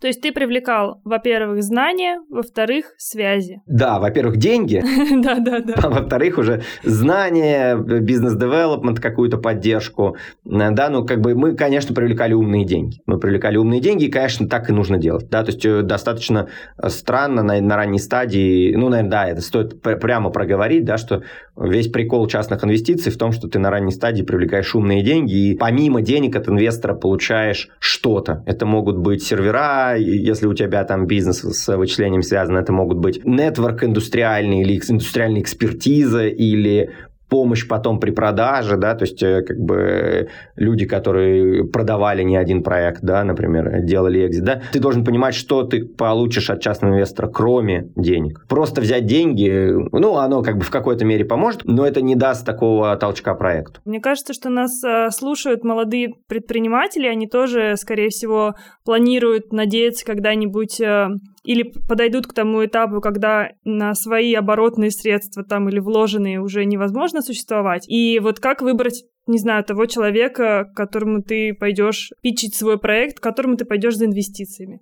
То 0.00 0.06
есть 0.06 0.22
ты 0.22 0.32
привлекал, 0.32 1.00
во-первых, 1.04 1.62
знания, 1.62 2.20
во-вторых, 2.30 2.94
связи. 2.96 3.60
Да, 3.66 3.98
во-первых, 3.98 4.36
деньги. 4.36 4.82
Да, 5.20 5.38
да, 5.38 5.60
да. 5.60 5.74
А 5.76 5.90
во-вторых, 5.90 6.38
уже 6.38 6.62
знания, 6.82 7.76
бизнес-девелопмент, 7.76 9.00
какую-то 9.00 9.36
поддержку. 9.36 10.16
Да, 10.44 10.88
ну, 10.88 11.04
как 11.04 11.20
бы 11.20 11.34
мы, 11.34 11.54
конечно, 11.54 11.94
привлекали 11.94 12.32
умные 12.32 12.64
деньги. 12.64 13.00
Мы 13.06 13.18
привлекали 13.18 13.58
умные 13.58 13.80
деньги, 13.80 14.04
и, 14.04 14.10
конечно, 14.10 14.48
так 14.48 14.70
и 14.70 14.72
нужно 14.72 14.96
делать. 14.96 15.28
Да, 15.28 15.42
то 15.42 15.50
есть 15.50 15.64
э, 15.66 15.82
достаточно 15.82 16.48
странно 16.86 17.42
на, 17.42 17.60
на 17.60 17.76
ранней 17.76 17.98
стадии, 17.98 18.74
ну, 18.74 18.88
наверное, 18.88 19.10
да, 19.10 19.28
это 19.28 19.42
стоит 19.42 19.82
прямо 19.82 20.30
проговорить, 20.30 20.84
да, 20.84 20.96
что 20.96 21.22
весь 21.56 21.88
прикол 21.88 22.26
частных 22.26 22.64
инвестиций 22.64 23.12
в 23.12 23.18
том, 23.18 23.32
что 23.32 23.48
ты 23.48 23.58
на 23.58 23.70
ранней 23.70 23.92
стадии 23.92 24.22
привлекаешь 24.22 24.74
умные 24.74 25.02
деньги, 25.02 25.50
и 25.50 25.54
помимо 25.54 26.00
денег 26.00 26.36
от 26.36 26.48
инвестора 26.48 26.94
получаешь 26.94 27.68
что-то. 27.78 28.42
Это 28.46 28.64
могут 28.64 28.96
быть 28.96 29.22
сервера, 29.22 29.89
если 29.94 30.46
у 30.46 30.54
тебя 30.54 30.84
там 30.84 31.06
бизнес 31.06 31.40
с 31.40 31.76
вычислением 31.76 32.22
связан, 32.22 32.56
это 32.56 32.72
могут 32.72 32.98
быть 32.98 33.24
нетворк 33.24 33.84
индустриальный 33.84 34.62
или 34.62 34.80
индустриальная 34.88 35.40
экспертиза 35.40 36.26
или 36.26 36.90
помощь 37.30 37.66
потом 37.66 38.00
при 38.00 38.10
продаже, 38.10 38.76
да, 38.76 38.94
то 38.94 39.04
есть 39.04 39.22
э, 39.22 39.42
как 39.42 39.58
бы 39.58 40.28
люди, 40.56 40.84
которые 40.84 41.64
продавали 41.64 42.22
не 42.22 42.36
один 42.36 42.62
проект, 42.62 43.02
да, 43.02 43.24
например, 43.24 43.82
делали 43.82 44.26
экзит, 44.26 44.44
да, 44.44 44.60
ты 44.72 44.80
должен 44.80 45.04
понимать, 45.04 45.34
что 45.34 45.62
ты 45.62 45.84
получишь 45.84 46.50
от 46.50 46.60
частного 46.60 46.92
инвестора, 46.92 47.28
кроме 47.28 47.90
денег. 47.96 48.44
Просто 48.48 48.80
взять 48.80 49.06
деньги, 49.06 49.70
ну, 49.92 50.16
оно 50.16 50.42
как 50.42 50.58
бы 50.58 50.64
в 50.64 50.70
какой-то 50.70 51.04
мере 51.04 51.24
поможет, 51.24 51.64
но 51.64 51.86
это 51.86 52.02
не 52.02 52.16
даст 52.16 52.44
такого 52.44 52.94
толчка 52.96 53.34
проекту. 53.34 53.80
Мне 53.84 54.00
кажется, 54.00 54.34
что 54.34 54.50
нас 54.50 54.82
э, 54.84 55.10
слушают 55.10 55.64
молодые 55.64 56.14
предприниматели, 56.26 57.06
они 57.06 57.28
тоже, 57.28 57.76
скорее 57.76 58.08
всего, 58.08 58.54
планируют 58.84 59.52
надеяться 59.52 60.04
когда-нибудь 60.04 60.80
э, 60.80 61.08
или 61.42 61.62
подойдут 61.62 62.26
к 62.26 62.34
тому 62.34 62.64
этапу, 62.64 63.00
когда 63.00 63.50
на 63.64 63.94
свои 63.94 64.34
оборотные 64.34 64.90
средства 64.90 65.42
там 65.44 65.68
или 65.68 65.78
вложенные 65.78 66.40
уже 66.40 66.64
невозможно 66.64 67.22
существовать. 67.22 67.88
И 67.88 68.18
вот 68.20 68.40
как 68.40 68.62
выбрать 68.62 69.04
не 69.26 69.38
знаю, 69.38 69.62
того 69.62 69.86
человека, 69.86 70.64
к 70.64 70.76
которому 70.76 71.22
ты 71.22 71.54
пойдешь 71.54 72.10
питчить 72.20 72.54
свой 72.54 72.78
проект, 72.78 73.20
к 73.20 73.22
которому 73.22 73.56
ты 73.56 73.64
пойдешь 73.64 73.96
за 73.96 74.06
инвестициями 74.06 74.80